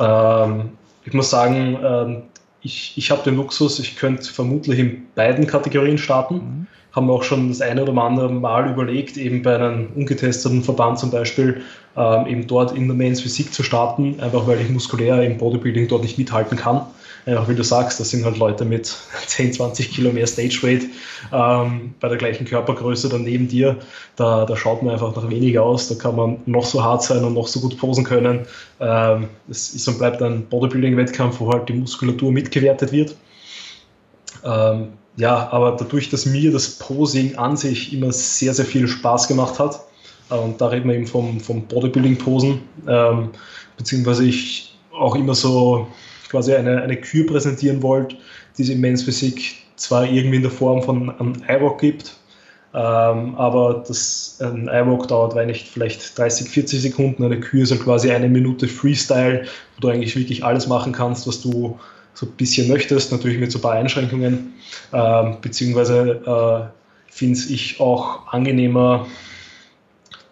Ähm, 0.00 0.70
ich 1.04 1.12
muss 1.12 1.30
sagen, 1.30 1.78
ähm, 1.82 2.22
ich, 2.62 2.94
ich 2.96 3.10
habe 3.10 3.22
den 3.22 3.36
Luxus, 3.36 3.78
ich 3.78 3.96
könnte 3.96 4.32
vermutlich 4.32 4.78
in 4.78 5.06
beiden 5.14 5.46
Kategorien 5.46 5.98
starten. 5.98 6.34
Mhm. 6.34 6.66
Haben 6.92 7.06
wir 7.06 7.12
auch 7.12 7.22
schon 7.22 7.48
das 7.48 7.60
eine 7.60 7.82
oder 7.84 8.02
andere 8.02 8.32
Mal 8.32 8.68
überlegt, 8.68 9.16
eben 9.16 9.42
bei 9.42 9.54
einem 9.54 9.88
ungetesteten 9.94 10.64
Verband 10.64 10.98
zum 10.98 11.10
Beispiel, 11.10 11.62
ähm, 11.96 12.26
eben 12.26 12.46
dort 12.48 12.76
in 12.76 12.88
der 12.88 12.96
Mains 12.96 13.20
Physik 13.20 13.54
zu 13.54 13.62
starten, 13.62 14.18
einfach 14.20 14.46
weil 14.48 14.60
ich 14.60 14.68
muskulär 14.70 15.22
im 15.22 15.38
Bodybuilding 15.38 15.86
dort 15.86 16.02
nicht 16.02 16.18
mithalten 16.18 16.58
kann. 16.58 16.82
Einfach 17.26 17.48
wie 17.48 17.54
du 17.54 17.62
sagst, 17.62 18.00
das 18.00 18.10
sind 18.10 18.24
halt 18.24 18.38
Leute 18.38 18.64
mit 18.64 18.94
10, 19.26 19.52
20 19.52 19.90
Kilo 19.92 20.12
mehr 20.12 20.26
Stage 20.26 20.58
Weight 20.62 20.84
ähm, 21.32 21.94
bei 22.00 22.08
der 22.08 22.16
gleichen 22.16 22.46
Körpergröße 22.46 23.08
dann 23.08 23.22
neben 23.22 23.48
dir. 23.48 23.76
Da, 24.16 24.44
da 24.44 24.56
schaut 24.56 24.82
man 24.82 24.94
einfach 24.94 25.14
noch 25.14 25.28
weniger 25.28 25.62
aus. 25.62 25.88
Da 25.88 25.94
kann 25.94 26.16
man 26.16 26.38
noch 26.46 26.64
so 26.64 26.82
hart 26.82 27.02
sein 27.02 27.24
und 27.24 27.34
noch 27.34 27.46
so 27.46 27.60
gut 27.60 27.78
posen 27.78 28.04
können. 28.04 28.46
Ähm, 28.80 29.28
es 29.48 29.74
ist 29.74 29.86
und 29.88 29.98
bleibt 29.98 30.22
ein 30.22 30.46
Bodybuilding-Wettkampf, 30.46 31.40
wo 31.40 31.52
halt 31.52 31.68
die 31.68 31.74
Muskulatur 31.74 32.32
mitgewertet 32.32 32.92
wird. 32.92 33.14
Ähm, 34.44 34.88
ja, 35.16 35.48
aber 35.52 35.72
dadurch, 35.72 36.08
dass 36.08 36.24
mir 36.24 36.50
das 36.50 36.78
Posing 36.78 37.36
an 37.36 37.56
sich 37.56 37.92
immer 37.92 38.12
sehr, 38.12 38.54
sehr 38.54 38.64
viel 38.64 38.88
Spaß 38.88 39.28
gemacht 39.28 39.58
hat, 39.58 39.80
äh, 40.30 40.34
und 40.34 40.60
da 40.60 40.68
reden 40.68 40.88
wir 40.88 40.96
eben 40.96 41.06
vom, 41.06 41.40
vom 41.40 41.62
Bodybuilding-Posen, 41.66 42.60
ähm, 42.88 43.30
beziehungsweise 43.76 44.24
ich 44.24 44.78
auch 44.92 45.14
immer 45.14 45.34
so 45.34 45.86
quasi 46.30 46.54
eine, 46.54 46.82
eine 46.82 46.96
Kür 46.96 47.26
präsentieren 47.26 47.82
wollt, 47.82 48.16
die 48.56 48.62
es 48.62 48.68
im 48.68 48.80
Men's 48.80 49.02
Physik 49.02 49.56
zwar 49.76 50.04
irgendwie 50.04 50.36
in 50.36 50.42
der 50.42 50.50
Form 50.50 50.82
von 50.82 51.10
einem 51.10 51.34
iWalk 51.48 51.80
gibt, 51.80 52.16
ähm, 52.72 53.34
aber 53.34 53.84
das, 53.86 54.38
ein 54.40 54.68
iWalk 54.68 55.08
dauert 55.08 55.34
weil 55.34 55.46
nicht 55.46 55.66
vielleicht 55.66 56.16
30, 56.16 56.48
40 56.48 56.82
Sekunden, 56.82 57.24
eine 57.24 57.40
Kür 57.40 57.64
ist 57.64 57.72
halt 57.72 57.82
quasi 57.82 58.10
eine 58.10 58.28
Minute 58.28 58.68
Freestyle, 58.68 59.44
wo 59.76 59.80
du 59.80 59.88
eigentlich 59.88 60.14
wirklich 60.14 60.44
alles 60.44 60.68
machen 60.68 60.92
kannst, 60.92 61.26
was 61.26 61.40
du 61.40 61.78
so 62.14 62.26
ein 62.26 62.32
bisschen 62.32 62.68
möchtest, 62.68 63.12
natürlich 63.12 63.38
mit 63.38 63.50
so 63.50 63.58
ein 63.58 63.62
paar 63.62 63.72
Einschränkungen, 63.72 64.54
ähm, 64.92 65.36
beziehungsweise 65.40 66.70
äh, 66.70 67.12
finde 67.12 67.38
ich 67.48 67.80
auch 67.80 68.28
angenehmer, 68.28 69.06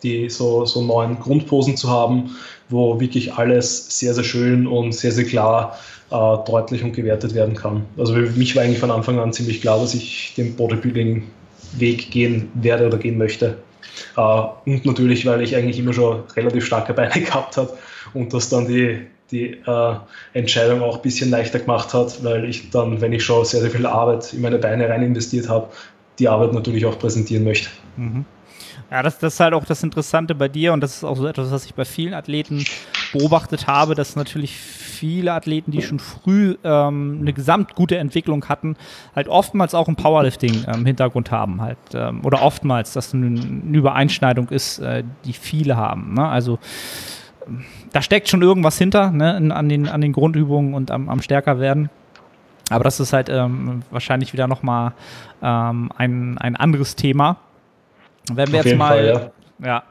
die 0.02 0.30
so, 0.30 0.64
so 0.64 0.82
neuen 0.82 1.18
Grundposen 1.18 1.76
zu 1.76 1.90
haben, 1.90 2.36
wo 2.68 3.00
wirklich 3.00 3.34
alles 3.34 3.98
sehr, 3.98 4.14
sehr 4.14 4.24
schön 4.24 4.66
und 4.66 4.92
sehr, 4.92 5.12
sehr 5.12 5.24
klar 5.24 5.78
äh, 6.10 6.36
deutlich 6.46 6.82
und 6.82 6.92
gewertet 6.92 7.34
werden 7.34 7.54
kann. 7.54 7.84
Also 7.96 8.14
für 8.14 8.30
mich 8.30 8.56
war 8.56 8.62
eigentlich 8.62 8.78
von 8.78 8.90
Anfang 8.90 9.18
an 9.18 9.32
ziemlich 9.32 9.60
klar, 9.60 9.78
dass 9.78 9.94
ich 9.94 10.34
den 10.36 10.56
Bodybuilding-Weg 10.56 12.10
gehen 12.10 12.50
werde 12.54 12.86
oder 12.86 12.98
gehen 12.98 13.18
möchte. 13.18 13.58
Äh, 14.16 14.20
und 14.20 14.84
natürlich, 14.84 15.26
weil 15.26 15.42
ich 15.42 15.56
eigentlich 15.56 15.78
immer 15.78 15.92
schon 15.92 16.22
relativ 16.36 16.66
starke 16.66 16.94
Beine 16.94 17.20
gehabt 17.22 17.56
habe 17.56 17.76
und 18.14 18.32
das 18.32 18.48
dann 18.48 18.66
die, 18.66 19.00
die 19.30 19.56
äh, 19.66 19.94
Entscheidung 20.34 20.82
auch 20.82 20.96
ein 20.96 21.02
bisschen 21.02 21.30
leichter 21.30 21.58
gemacht 21.58 21.94
hat, 21.94 22.22
weil 22.24 22.48
ich 22.48 22.70
dann, 22.70 23.00
wenn 23.00 23.12
ich 23.12 23.24
schon 23.24 23.44
sehr, 23.44 23.60
sehr 23.60 23.70
viel 23.70 23.86
Arbeit 23.86 24.32
in 24.32 24.42
meine 24.42 24.58
Beine 24.58 24.88
rein 24.88 25.02
investiert 25.02 25.48
habe, 25.48 25.68
die 26.18 26.28
Arbeit 26.28 26.52
natürlich 26.52 26.84
auch 26.84 26.98
präsentieren 26.98 27.44
möchte. 27.44 27.68
Mhm. 27.96 28.24
Ja, 28.90 29.02
das, 29.02 29.18
das 29.18 29.34
ist 29.34 29.40
halt 29.40 29.52
auch 29.52 29.66
das 29.66 29.82
Interessante 29.82 30.34
bei 30.34 30.48
dir 30.48 30.72
und 30.72 30.80
das 30.80 30.96
ist 30.96 31.04
auch 31.04 31.16
so 31.16 31.26
etwas, 31.26 31.50
was 31.50 31.66
ich 31.66 31.74
bei 31.74 31.84
vielen 31.84 32.14
Athleten 32.14 32.64
beobachtet 33.12 33.66
habe, 33.66 33.94
dass 33.94 34.16
natürlich 34.16 34.56
viele 34.56 35.32
Athleten, 35.32 35.70
die 35.70 35.82
schon 35.82 35.98
früh 35.98 36.56
ähm, 36.64 37.18
eine 37.20 37.32
gesamt 37.34 37.74
gute 37.74 37.98
Entwicklung 37.98 38.46
hatten, 38.48 38.76
halt 39.14 39.28
oftmals 39.28 39.74
auch 39.74 39.88
ein 39.88 39.96
Powerlifting-Hintergrund 39.96 41.28
ähm, 41.28 41.38
haben 41.38 41.60
halt 41.60 41.78
ähm, 41.92 42.24
oder 42.24 42.42
oftmals, 42.42 42.94
dass 42.94 43.12
eine, 43.12 43.26
eine 43.26 43.76
Übereinschneidung 43.76 44.48
ist, 44.48 44.78
äh, 44.78 45.04
die 45.24 45.34
viele 45.34 45.76
haben. 45.76 46.14
Ne? 46.14 46.26
Also 46.26 46.58
da 47.92 48.00
steckt 48.00 48.28
schon 48.28 48.42
irgendwas 48.42 48.78
hinter 48.78 49.10
ne? 49.10 49.34
an, 49.54 49.68
den, 49.68 49.86
an 49.86 50.00
den 50.00 50.12
Grundübungen 50.12 50.74
und 50.74 50.90
am, 50.90 51.08
am 51.10 51.20
stärker 51.20 51.60
werden. 51.60 51.90
Aber 52.70 52.84
das 52.84 53.00
ist 53.00 53.12
halt 53.12 53.28
ähm, 53.30 53.82
wahrscheinlich 53.90 54.32
wieder 54.32 54.46
nochmal 54.46 54.92
ähm, 55.42 55.90
ein, 55.96 56.38
ein 56.38 56.56
anderes 56.56 56.96
Thema. 56.96 57.38
Wenn 58.32 58.52
wir 58.52 58.60
Auf 58.60 58.66
jetzt 58.66 58.76
mal, 58.76 58.88
Fall, 58.88 59.32
ja. 59.60 59.66
ja. 59.66 59.82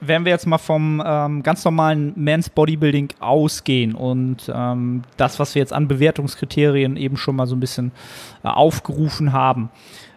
wenn 0.00 0.24
wir 0.24 0.30
jetzt 0.30 0.46
mal 0.46 0.58
vom 0.58 1.02
ähm, 1.04 1.42
ganz 1.42 1.64
normalen 1.64 2.12
Men's 2.16 2.50
Bodybuilding 2.50 3.08
ausgehen 3.20 3.94
und 3.94 4.50
ähm, 4.54 5.02
das, 5.16 5.38
was 5.38 5.54
wir 5.54 5.60
jetzt 5.60 5.72
an 5.72 5.88
Bewertungskriterien 5.88 6.96
eben 6.96 7.16
schon 7.16 7.36
mal 7.36 7.46
so 7.46 7.56
ein 7.56 7.60
bisschen 7.60 7.92
äh, 8.44 8.48
aufgerufen 8.48 9.32
haben, 9.32 9.70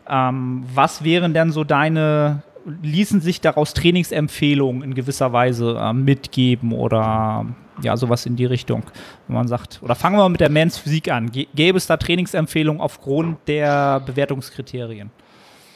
ähm, 0.10 0.64
was 0.74 1.04
wären 1.04 1.34
denn 1.34 1.52
so 1.52 1.64
deine, 1.64 2.44
ließen 2.82 3.22
sich 3.22 3.42
daraus 3.42 3.74
Trainingsempfehlungen 3.74 4.84
in 4.84 4.94
gewisser 4.94 5.34
Weise 5.34 5.78
äh, 5.80 5.94
mitgeben 5.94 6.74
oder 6.74 7.46
ja, 7.82 7.98
sowas 7.98 8.26
in 8.26 8.36
die 8.36 8.46
Richtung, 8.46 8.84
wenn 9.28 9.36
man 9.36 9.48
sagt, 9.48 9.80
oder 9.82 9.96
fangen 9.96 10.16
wir 10.16 10.24
mal 10.24 10.30
mit 10.30 10.40
der 10.40 10.50
Men's 10.50 10.78
Physik 10.78 11.12
an. 11.12 11.32
Gäbe 11.32 11.78
es 11.78 11.88
da 11.88 11.98
Trainingsempfehlungen 11.98 12.82
aufgrund 12.82 13.38
der 13.48 14.00
Bewertungskriterien? 14.00 15.12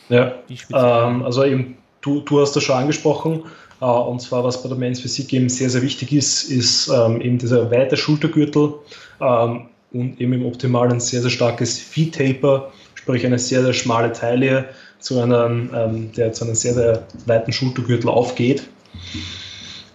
Ja, 0.10 0.34
ähm, 0.74 1.24
also 1.24 1.44
eben, 1.44 1.78
du, 2.02 2.22
du 2.22 2.42
hast 2.42 2.56
das 2.56 2.64
schon 2.64 2.76
angesprochen. 2.76 3.44
Uh, 3.82 3.86
und 3.86 4.22
zwar, 4.22 4.44
was 4.44 4.62
bei 4.62 4.68
der 4.68 4.78
Men's 4.78 5.00
Physik 5.00 5.32
eben 5.32 5.48
sehr, 5.48 5.70
sehr 5.70 5.82
wichtig 5.82 6.12
ist, 6.12 6.52
ist 6.52 6.90
ähm, 6.90 7.22
eben 7.22 7.38
dieser 7.38 7.72
weite 7.72 7.96
Schultergürtel 7.96 8.74
ähm, 9.22 9.70
und 9.94 10.20
eben 10.20 10.34
im 10.34 10.46
Optimalen 10.46 11.00
sehr, 11.00 11.22
sehr 11.22 11.30
starkes 11.30 11.80
V-Taper, 11.80 12.74
sprich 12.96 13.26
eine 13.26 13.40
sehr, 13.40 13.64
sehr 13.64 13.72
schmale 13.72 14.12
Taille, 14.12 14.66
zu 15.00 15.22
einem, 15.22 15.70
ähm, 15.74 16.12
der 16.12 16.34
zu 16.34 16.46
einem 16.46 16.56
sehr, 16.56 16.74
sehr 16.74 17.04
weiten 17.26 17.52
Schultergürtel 17.52 18.10
aufgeht. 18.10 18.64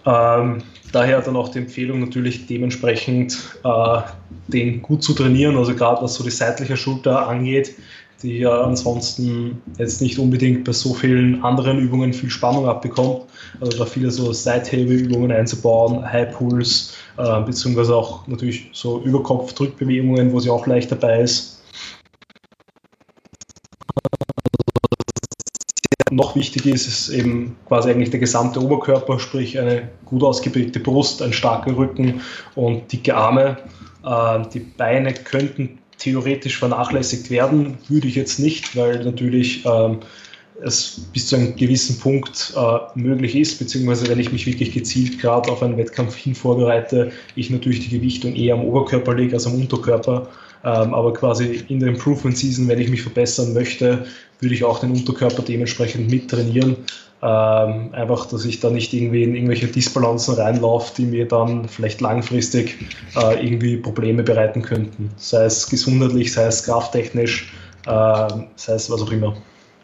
Ähm, 0.05 0.63
daher 0.91 1.21
dann 1.21 1.35
auch 1.35 1.49
die 1.49 1.59
Empfehlung 1.59 1.99
natürlich 1.99 2.47
dementsprechend 2.47 3.37
äh, 3.63 4.01
den 4.47 4.81
gut 4.81 5.03
zu 5.03 5.13
trainieren, 5.13 5.57
also 5.57 5.75
gerade 5.75 6.01
was 6.01 6.15
so 6.15 6.23
die 6.23 6.31
seitliche 6.31 6.77
Schulter 6.77 7.27
angeht, 7.27 7.75
die 8.23 8.39
ja 8.39 8.61
ansonsten 8.61 9.61
jetzt 9.77 10.01
nicht 10.01 10.17
unbedingt 10.17 10.63
bei 10.63 10.71
so 10.71 10.93
vielen 10.93 11.43
anderen 11.43 11.79
Übungen 11.79 12.13
viel 12.13 12.29
Spannung 12.29 12.67
abbekommt. 12.67 13.21
Also 13.59 13.77
da 13.77 13.85
viele 13.85 14.11
so 14.11 14.31
Seithebelübungen 14.33 15.31
einzubauen, 15.31 16.03
High 16.03 16.33
Pulls, 16.33 16.93
äh, 17.17 17.41
beziehungsweise 17.41 17.95
auch 17.95 18.27
natürlich 18.27 18.69
so 18.73 19.01
Überkopfdrückbewegungen, 19.01 20.31
wo 20.31 20.39
sie 20.39 20.49
auch 20.49 20.65
leicht 20.67 20.91
dabei 20.91 21.21
ist. 21.21 21.55
noch 26.11 26.35
wichtig 26.35 26.65
ist, 26.65 26.87
ist 26.87 27.09
eben 27.09 27.57
quasi 27.67 27.89
eigentlich 27.89 28.09
der 28.09 28.19
gesamte 28.19 28.61
Oberkörper, 28.61 29.19
sprich 29.19 29.59
eine 29.59 29.89
gut 30.05 30.23
ausgeprägte 30.23 30.79
Brust, 30.79 31.21
ein 31.21 31.33
starker 31.33 31.75
Rücken 31.75 32.21
und 32.55 32.91
dicke 32.91 33.15
Arme. 33.15 33.57
Äh, 34.05 34.43
die 34.53 34.59
Beine 34.59 35.13
könnten 35.13 35.79
theoretisch 35.97 36.57
vernachlässigt 36.57 37.29
werden, 37.29 37.77
würde 37.87 38.07
ich 38.07 38.15
jetzt 38.15 38.39
nicht, 38.39 38.75
weil 38.75 39.03
natürlich 39.03 39.65
ähm, 39.65 39.99
es 40.61 41.01
bis 41.13 41.27
zu 41.27 41.35
einem 41.35 41.55
gewissen 41.55 41.99
Punkt 41.99 42.53
äh, 42.55 42.77
möglich 42.95 43.35
ist, 43.35 43.59
beziehungsweise 43.59 44.07
wenn 44.07 44.19
ich 44.19 44.31
mich 44.31 44.45
wirklich 44.45 44.71
gezielt 44.71 45.19
gerade 45.19 45.51
auf 45.51 45.61
einen 45.61 45.77
Wettkampf 45.77 46.15
hin 46.15 46.35
vorbereite, 46.35 47.11
ich 47.35 47.49
natürlich 47.49 47.81
die 47.81 47.97
Gewichtung 47.97 48.35
eher 48.35 48.55
am 48.55 48.63
Oberkörper 48.63 49.13
lege 49.13 49.33
als 49.33 49.47
am 49.47 49.55
Unterkörper. 49.55 50.29
Ähm, 50.65 50.95
aber 50.95 51.13
quasi 51.13 51.63
in 51.67 51.79
der 51.79 51.89
Improvement 51.89 52.35
Season, 52.35 52.67
wenn 52.67 52.79
ich 52.79 52.89
mich 52.89 53.03
verbessern 53.03 53.53
möchte, 53.53 54.05
würde 54.39 54.55
ich 54.55 54.63
auch 54.63 54.79
den 54.79 54.91
Unterkörper 54.91 55.43
dementsprechend 55.43 56.09
mit 56.09 56.29
trainieren. 56.29 56.77
Ähm, 57.21 57.93
einfach, 57.93 58.25
dass 58.25 58.45
ich 58.45 58.59
da 58.59 58.71
nicht 58.71 58.91
irgendwie 58.91 59.23
in 59.23 59.35
irgendwelche 59.35 59.67
Disbalancen 59.67 60.35
reinlaufe, 60.35 60.93
die 60.97 61.05
mir 61.05 61.27
dann 61.27 61.67
vielleicht 61.69 62.01
langfristig 62.01 62.77
äh, 63.15 63.45
irgendwie 63.45 63.77
Probleme 63.77 64.23
bereiten 64.23 64.63
könnten. 64.63 65.11
Sei 65.17 65.45
es 65.45 65.69
gesundheitlich, 65.69 66.33
sei 66.33 66.45
es 66.47 66.63
krafttechnisch, 66.63 67.53
äh, 67.85 68.27
sei 68.55 68.73
es 68.73 68.89
was 68.89 69.01
auch 69.01 69.11
immer. 69.11 69.35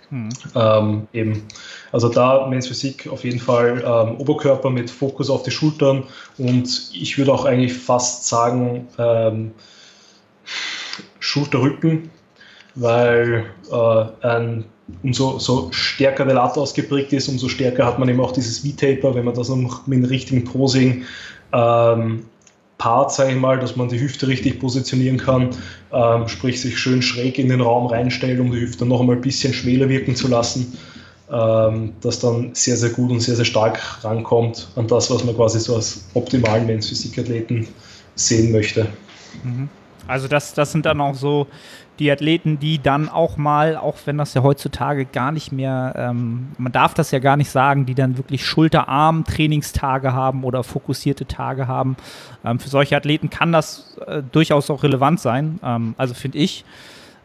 Mhm. 0.10 0.30
Ähm, 0.56 1.08
eben. 1.14 1.44
Also 1.92 2.10
da 2.10 2.48
Men's 2.48 2.68
Physik 2.68 3.08
auf 3.08 3.24
jeden 3.24 3.40
Fall 3.40 3.84
ähm, 3.86 4.20
Oberkörper 4.20 4.70
mit 4.70 4.90
Fokus 4.90 5.30
auf 5.30 5.44
die 5.44 5.52
Schultern 5.52 6.04
und 6.38 6.92
ich 6.94 7.18
würde 7.18 7.34
auch 7.34 7.46
eigentlich 7.46 7.74
fast 7.74 8.28
sagen 8.28 8.88
ähm, 8.98 9.52
Schulterrücken, 11.20 12.10
weil 12.76 13.46
äh, 13.72 14.28
ein 14.28 14.66
umso 15.04 15.40
so 15.40 15.70
stärker 15.72 16.26
der 16.26 16.36
Lat 16.36 16.58
ausgeprägt 16.58 17.14
ist, 17.14 17.28
umso 17.28 17.48
stärker 17.48 17.86
hat 17.86 18.00
man 18.00 18.10
eben 18.10 18.20
auch 18.20 18.32
dieses 18.32 18.60
V-Taper, 18.60 19.16
wenn 19.16 19.26
man 19.26 19.36
das 19.36 19.50
noch 19.50 19.88
mit 19.88 20.00
dem 20.00 20.06
richtigen 20.06 20.44
Posing 20.44 21.04
ähm, 21.54 22.26
Part, 22.78 23.14
sage 23.14 23.32
ich 23.32 23.38
mal, 23.38 23.60
dass 23.60 23.76
man 23.76 23.90
die 23.90 24.00
Hüfte 24.00 24.28
richtig 24.28 24.60
positionieren 24.60 25.18
kann, 25.18 25.50
ähm, 25.94 26.28
sprich 26.28 26.62
sich 26.62 26.80
schön 26.80 27.02
schräg 27.02 27.38
in 27.38 27.50
den 27.50 27.62
Raum 27.62 27.86
reinstellt, 27.86 28.40
um 28.40 28.52
die 28.52 28.60
Hüfte 28.60 28.86
noch 28.86 29.02
einmal 29.02 29.18
ein 29.18 29.22
bisschen 29.22 29.54
schmäler 29.54 29.88
wirken 29.88 30.16
zu 30.16 30.28
lassen, 30.28 30.78
ähm, 31.32 31.94
das 32.02 32.20
dann 32.20 32.56
sehr, 32.56 32.78
sehr 32.78 32.90
gut 32.90 33.12
und 33.12 33.20
sehr, 33.20 33.36
sehr 33.36 33.46
stark 33.46 33.80
rankommt 34.04 34.68
an 34.76 34.88
das, 34.88 35.12
was 35.12 35.24
man 35.24 35.36
quasi 35.36 35.60
so 35.60 35.76
als 35.76 36.06
optimalen 36.16 36.66
Men's 36.66 36.90
Physik-Athleten 36.90 37.68
sehen 38.16 38.52
möchte. 38.52 38.88
Mhm. 39.44 39.70
Also 40.08 40.28
das, 40.28 40.54
das 40.54 40.72
sind 40.72 40.86
dann 40.86 41.02
auch 41.02 41.16
so 41.16 41.48
die 42.00 42.12
Athleten, 42.12 42.58
die 42.60 42.82
dann 42.82 43.10
auch 43.10 43.38
mal, 43.38 43.78
auch 43.78 43.96
wenn 44.06 44.18
das 44.18 44.34
ja 44.34 44.42
heutzutage 44.42 45.06
gar 45.06 45.32
nicht 45.32 45.52
mehr, 45.52 45.94
ähm, 45.96 46.48
man 46.58 46.72
darf 46.72 46.94
das 46.96 47.12
ja 47.12 47.20
gar 47.20 47.38
nicht 47.38 47.52
sagen, 47.52 47.86
die 47.86 47.94
dann 47.94 48.18
wirklich 48.18 48.46
Schulterarm-Trainingstage 48.46 50.12
haben 50.12 50.44
oder 50.44 50.64
fokussierte 50.64 51.28
Tage 51.28 51.68
haben. 51.68 51.96
Ähm, 52.44 52.60
für 52.60 52.70
solche 52.70 52.98
Athleten 52.98 53.30
kann 53.30 53.52
das 53.52 53.98
äh, 54.08 54.24
durchaus 54.32 54.72
auch 54.72 54.82
relevant 54.84 55.20
sein. 55.20 55.60
Ähm, 55.64 55.94
also 55.98 56.14
finde 56.14 56.40
ich. 56.40 56.66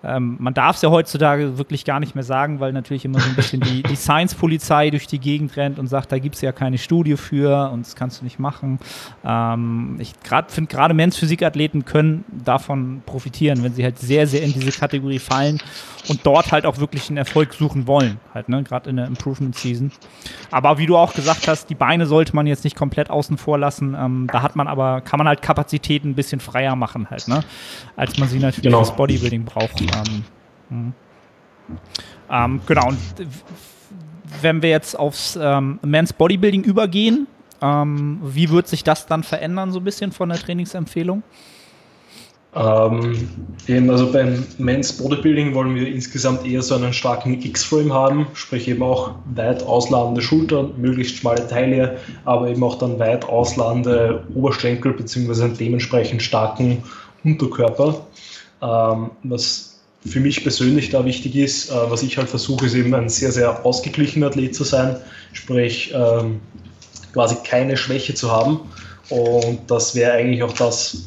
Ähm, 0.06 0.36
man 0.38 0.54
darf 0.54 0.76
es 0.76 0.82
ja 0.82 0.90
heutzutage 0.90 1.58
wirklich 1.58 1.84
gar 1.84 2.00
nicht 2.00 2.14
mehr 2.14 2.24
sagen, 2.24 2.60
weil 2.60 2.72
natürlich 2.72 3.04
immer 3.04 3.18
so 3.18 3.28
ein 3.28 3.34
bisschen 3.34 3.60
die, 3.60 3.82
die 3.82 3.96
Science-Polizei 3.96 4.90
durch 4.90 5.06
die 5.06 5.18
Gegend 5.18 5.56
rennt 5.56 5.78
und 5.78 5.88
sagt, 5.88 6.12
da 6.12 6.18
gibt 6.18 6.36
es 6.36 6.40
ja 6.40 6.52
keine 6.52 6.78
Studie 6.78 7.16
für 7.16 7.70
und 7.72 7.84
das 7.84 7.96
kannst 7.96 8.20
du 8.20 8.24
nicht 8.24 8.38
machen. 8.38 8.78
Ähm, 9.24 9.96
ich 9.98 10.12
finde 10.48 10.70
gerade 10.70 10.94
Men's 10.94 11.16
Physikathleten 11.16 11.84
können 11.84 12.24
davon 12.44 13.02
profitieren, 13.04 13.62
wenn 13.64 13.74
sie 13.74 13.82
halt 13.82 13.98
sehr, 13.98 14.26
sehr 14.26 14.42
in 14.42 14.52
diese 14.52 14.70
Kategorie 14.70 15.18
fallen 15.18 15.58
und 16.08 16.24
dort 16.24 16.52
halt 16.52 16.66
auch 16.66 16.78
wirklich 16.78 17.08
einen 17.08 17.16
Erfolg 17.16 17.54
suchen 17.54 17.86
wollen, 17.86 18.18
halt, 18.32 18.48
ne, 18.48 18.62
gerade 18.62 18.90
in 18.90 18.96
der 18.96 19.06
Improvement 19.06 19.56
Season. 19.56 19.90
Aber 20.50 20.78
wie 20.78 20.86
du 20.86 20.96
auch 20.96 21.14
gesagt 21.14 21.48
hast, 21.48 21.68
die 21.70 21.74
Beine 21.74 22.06
sollte 22.06 22.34
man 22.34 22.46
jetzt 22.46 22.64
nicht 22.64 22.76
komplett 22.76 23.10
außen 23.10 23.38
vor 23.38 23.58
lassen. 23.58 23.96
Ähm, 23.98 24.28
da 24.30 24.42
hat 24.42 24.56
man 24.56 24.68
aber, 24.68 25.00
kann 25.00 25.18
man 25.18 25.26
halt 25.26 25.42
Kapazitäten 25.42 26.10
ein 26.10 26.14
bisschen 26.14 26.40
freier 26.40 26.76
machen, 26.76 27.08
halt, 27.10 27.28
ne, 27.28 27.40
als 27.96 28.18
man 28.18 28.28
sie 28.28 28.38
natürlich 28.38 28.62
genau. 28.62 28.84
fürs 28.84 28.96
Bodybuilding 28.96 29.44
braucht. 29.44 29.80
Ähm, 29.96 30.24
hm. 30.68 30.92
ähm, 32.30 32.60
genau, 32.66 32.88
und 32.88 32.98
wenn 34.42 34.62
wir 34.62 34.70
jetzt 34.70 34.98
aufs 34.98 35.38
ähm, 35.40 35.78
Men's 35.82 36.12
Bodybuilding 36.12 36.64
übergehen, 36.64 37.26
ähm, 37.62 38.20
wie 38.22 38.50
wird 38.50 38.68
sich 38.68 38.84
das 38.84 39.06
dann 39.06 39.22
verändern, 39.22 39.72
so 39.72 39.80
ein 39.80 39.84
bisschen 39.84 40.12
von 40.12 40.28
der 40.28 40.38
Trainingsempfehlung? 40.38 41.22
Ähm, 42.56 43.28
eben, 43.66 43.90
also 43.90 44.10
beim 44.10 44.42
Men's 44.56 44.94
Bodybuilding 44.94 45.54
wollen 45.54 45.74
wir 45.74 45.88
insgesamt 45.88 46.46
eher 46.46 46.62
so 46.62 46.74
einen 46.74 46.94
starken 46.94 47.42
X-Frame 47.42 47.92
haben, 47.92 48.26
sprich 48.32 48.66
eben 48.66 48.82
auch 48.82 49.14
weit 49.34 49.62
ausladende 49.62 50.22
Schultern, 50.22 50.72
möglichst 50.78 51.16
schmale 51.16 51.46
Taille, 51.46 51.98
aber 52.24 52.48
eben 52.48 52.62
auch 52.64 52.78
dann 52.78 52.98
weit 52.98 53.26
ausladende 53.26 54.24
Oberschenkel 54.34 54.94
bzw. 54.94 55.44
einen 55.44 55.56
dementsprechend 55.58 56.22
starken 56.22 56.82
Unterkörper. 57.24 58.06
Ähm, 58.62 59.10
was 59.22 59.75
für 60.06 60.20
mich 60.20 60.42
persönlich 60.42 60.90
da 60.90 61.04
wichtig 61.04 61.36
ist, 61.36 61.70
äh, 61.70 61.74
was 61.74 62.02
ich 62.02 62.16
halt 62.18 62.28
versuche, 62.28 62.66
ist 62.66 62.74
eben 62.74 62.94
ein 62.94 63.08
sehr, 63.08 63.32
sehr 63.32 63.64
ausgeglichener 63.64 64.28
Athlet 64.28 64.54
zu 64.54 64.64
sein, 64.64 64.96
sprich 65.32 65.92
ähm, 65.94 66.40
quasi 67.12 67.36
keine 67.44 67.76
Schwäche 67.76 68.14
zu 68.14 68.30
haben. 68.30 68.60
Und 69.10 69.60
das 69.68 69.94
wäre 69.94 70.12
eigentlich 70.12 70.42
auch 70.42 70.52
das, 70.52 71.04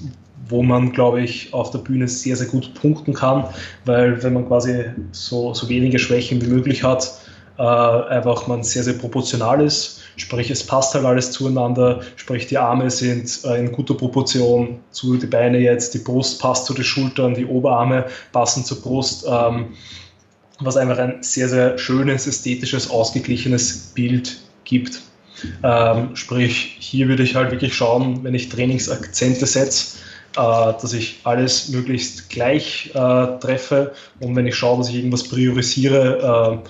wo 0.47 0.63
man, 0.63 0.91
glaube 0.91 1.21
ich, 1.21 1.53
auf 1.53 1.71
der 1.71 1.79
Bühne 1.79 2.07
sehr, 2.07 2.35
sehr 2.35 2.47
gut 2.47 2.73
punkten 2.73 3.13
kann, 3.13 3.45
weil 3.85 4.21
wenn 4.23 4.33
man 4.33 4.47
quasi 4.47 4.85
so, 5.11 5.53
so 5.53 5.69
wenige 5.69 5.99
Schwächen 5.99 6.41
wie 6.41 6.47
möglich 6.47 6.83
hat, 6.83 7.11
äh, 7.59 7.61
einfach 7.61 8.47
man 8.47 8.63
sehr, 8.63 8.83
sehr 8.83 8.93
proportional 8.93 9.61
ist, 9.61 10.01
sprich 10.15 10.49
es 10.49 10.65
passt 10.65 10.95
halt 10.95 11.05
alles 11.05 11.31
zueinander, 11.31 12.01
sprich 12.15 12.47
die 12.47 12.57
Arme 12.57 12.89
sind 12.89 13.43
äh, 13.43 13.59
in 13.59 13.71
guter 13.71 13.95
Proportion 13.95 14.79
zu 14.91 15.17
die 15.17 15.27
Beine 15.27 15.59
jetzt, 15.59 15.93
die 15.93 15.99
Brust 15.99 16.41
passt 16.41 16.65
zu 16.65 16.73
den 16.73 16.85
Schultern, 16.85 17.33
die 17.33 17.45
Oberarme 17.45 18.05
passen 18.31 18.63
zur 18.63 18.81
Brust, 18.81 19.25
ähm, 19.27 19.73
was 20.61 20.77
einfach 20.77 20.97
ein 20.99 21.21
sehr, 21.21 21.49
sehr 21.49 21.77
schönes, 21.77 22.27
ästhetisches, 22.27 22.89
ausgeglichenes 22.89 23.91
Bild 23.93 24.37
gibt. 24.63 25.01
Ähm, 25.63 26.15
sprich, 26.15 26.77
hier 26.79 27.09
würde 27.09 27.23
ich 27.23 27.35
halt 27.35 27.51
wirklich 27.51 27.75
schauen, 27.75 28.23
wenn 28.23 28.35
ich 28.35 28.49
Trainingsakzente 28.49 29.45
setze, 29.45 29.97
äh, 30.37 30.73
dass 30.81 30.93
ich 30.93 31.19
alles 31.23 31.69
möglichst 31.69 32.29
gleich 32.29 32.91
äh, 32.93 33.39
treffe. 33.39 33.93
Und 34.19 34.35
wenn 34.35 34.47
ich 34.47 34.55
schaue, 34.55 34.77
dass 34.77 34.89
ich 34.89 34.95
irgendwas 34.95 35.27
priorisiere, 35.27 36.61
äh, 36.63 36.69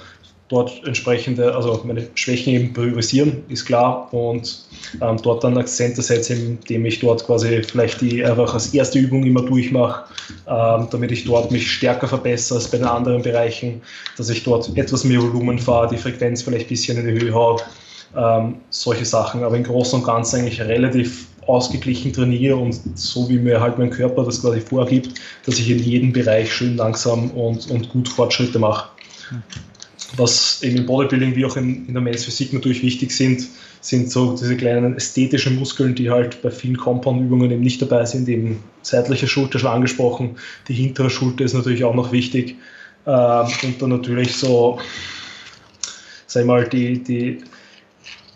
dort 0.50 0.84
entsprechende, 0.86 1.56
also 1.56 1.82
meine 1.86 2.08
Schwächen 2.16 2.54
eben 2.54 2.74
priorisieren, 2.74 3.44
ist 3.50 3.66
klar, 3.66 4.12
und 4.12 4.66
ähm, 5.00 5.18
dort 5.22 5.44
dann 5.44 5.58
Akzente 5.58 6.02
setze, 6.02 6.34
indem 6.34 6.86
ich 6.86 7.00
dort 7.00 7.26
quasi 7.26 7.62
vielleicht 7.64 8.02
die 8.02 8.26
einfach 8.26 8.54
als 8.54 8.74
erste 8.74 8.98
Übung 9.00 9.24
immer 9.24 9.44
durchmache, 9.44 10.06
ähm, 10.48 10.88
damit 10.90 11.12
ich 11.12 11.26
dort 11.26 11.52
mich 11.52 11.72
stärker 11.72 12.08
verbessere 12.08 12.58
als 12.58 12.70
bei 12.70 12.80
den 12.80 12.88
anderen 12.88 13.22
Bereichen, 13.22 13.82
dass 14.18 14.30
ich 14.30 14.44
dort 14.44 14.76
etwas 14.76 15.04
mehr 15.04 15.22
Volumen 15.22 15.60
fahre, 15.60 15.90
die 15.90 15.98
Frequenz 15.98 16.42
vielleicht 16.42 16.66
ein 16.66 16.70
bisschen 16.70 16.98
in 16.98 17.16
die 17.16 17.22
Höhe 17.22 17.34
haue, 17.34 17.62
ähm, 18.18 18.56
solche 18.72 19.06
Sachen, 19.06 19.44
aber 19.44 19.56
im 19.56 19.64
Großen 19.64 20.00
und 20.00 20.06
Ganzen 20.06 20.40
eigentlich 20.40 20.60
relativ 20.60 21.28
ausgeglichen 21.46 22.12
trainiere 22.12 22.56
und 22.56 22.80
so 22.98 23.30
wie 23.30 23.38
mir 23.38 23.60
halt 23.60 23.78
mein 23.78 23.90
Körper 23.92 24.24
das 24.24 24.42
quasi 24.42 24.62
vorgibt, 24.62 25.20
dass 25.46 25.60
ich 25.60 25.70
in 25.70 25.80
jedem 25.80 26.12
Bereich 26.12 26.52
schön 26.52 26.76
langsam 26.78 27.30
und, 27.32 27.70
und 27.70 27.90
gut 27.90 28.08
Fortschritte 28.08 28.60
mache. 28.60 28.90
Was 30.18 30.64
eben 30.64 30.78
im 30.78 30.86
Bodybuilding 30.86 31.36
wie 31.36 31.46
auch 31.46 31.56
in, 31.56 31.88
in 31.88 31.94
der 31.94 32.02
Men's 32.02 32.26
Physik 32.26 32.54
natürlich 32.54 32.82
wichtig 32.84 33.12
sind, 33.12 33.48
sind 33.82 34.12
so 34.12 34.36
diese 34.36 34.58
kleinen 34.58 34.98
ästhetischen 34.98 35.58
Muskeln, 35.58 35.96
die 35.96 36.10
halt 36.10 36.42
bei 36.42 36.52
vielen 36.52 36.78
Compound-Übungen 36.78 37.52
eben 37.52 37.62
nicht 37.62 37.82
dabei 37.82 38.06
sind, 38.06 38.28
eben 38.28 38.64
seitliche 38.82 39.28
Schulter 39.28 39.60
schon 39.60 39.70
angesprochen, 39.70 40.38
die 40.68 40.74
hintere 40.74 41.10
Schulter 41.10 41.46
ist 41.46 41.54
natürlich 41.54 41.84
auch 41.84 41.96
noch 41.96 42.12
wichtig 42.12 42.56
ähm, 43.06 43.48
und 43.64 43.82
dann 43.82 43.90
natürlich 43.90 44.36
so, 44.36 44.80
sag 46.28 46.42
ich 46.42 46.48
mal, 46.48 46.68
die, 46.68 47.04
die 47.04 47.38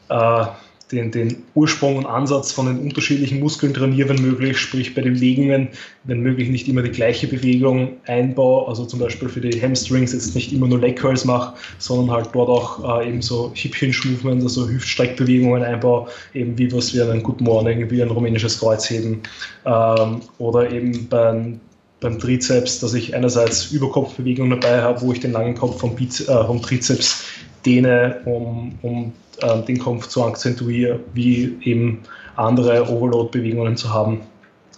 äh, 0.10 0.46
den, 0.92 1.12
den 1.12 1.44
Ursprung 1.56 1.98
und 1.98 2.06
Ansatz 2.06 2.52
von 2.52 2.68
den 2.68 2.80
unterschiedlichen 2.80 3.40
Muskeln 3.40 3.74
trainiere, 3.74 4.10
wenn 4.10 4.22
möglich, 4.22 4.58
sprich 4.58 4.94
bei 4.94 5.02
den 5.02 5.16
Bewegungen, 5.16 5.70
wenn 6.04 6.20
möglich 6.22 6.50
nicht 6.50 6.68
immer 6.68 6.82
die 6.82 6.92
gleiche 6.92 7.28
Bewegung 7.28 7.94
einbaue, 8.06 8.68
also 8.68 8.86
zum 8.86 9.00
Beispiel 9.00 9.30
für 9.30 9.42
die 9.42 9.62
Hamstrings 9.62 10.14
jetzt 10.14 10.36
nicht 10.36 10.54
immer 10.54 10.68
nur 10.68 10.80
Leg 10.80 10.98
Curls 10.98 11.26
mache, 11.26 11.56
sondern 11.80 12.16
halt 12.16 12.30
dort 12.34 12.50
auch 12.50 13.02
äh, 13.02 13.10
eben 13.10 13.22
so 13.22 13.52
Hip 13.56 13.76
Hinge 13.76 13.96
Movement, 14.06 14.44
also 14.44 14.68
Hüftstreckbewegungen 14.68 15.64
einbaue, 15.64 16.08
eben 16.34 16.58
wie 16.58 16.72
was 16.72 16.94
wie 16.94 17.02
ein 17.02 17.24
Good 17.24 17.42
Morning, 17.42 17.90
wie 17.90 18.02
ein 18.02 18.10
rumänisches 18.10 18.60
Kreuzheben 18.60 19.22
ähm, 19.66 20.22
oder 20.38 20.72
eben 20.72 21.08
beim 21.08 21.60
beim 22.04 22.20
Trizeps, 22.20 22.80
dass 22.82 22.94
ich 22.94 23.16
einerseits 23.16 23.72
Überkopfbewegungen 23.72 24.60
dabei 24.60 24.82
habe, 24.82 25.02
wo 25.02 25.14
ich 25.14 25.22
den 25.22 25.32
langen 25.32 25.56
Kopf 25.56 25.80
vom, 25.80 25.96
Biz 25.96 26.28
äh, 26.28 26.46
vom 26.46 26.62
Trizeps 26.62 27.24
dehne, 27.66 28.20
um, 28.26 28.78
um 28.82 29.14
äh, 29.44 29.66
den 29.66 29.80
Kopf 29.80 30.08
zu 30.08 30.24
akzentuieren, 30.24 31.00
wie 31.14 31.58
eben 31.62 32.00
andere 32.36 32.90
Overload-Bewegungen 32.90 33.78
zu 33.78 33.94
haben. 33.94 34.22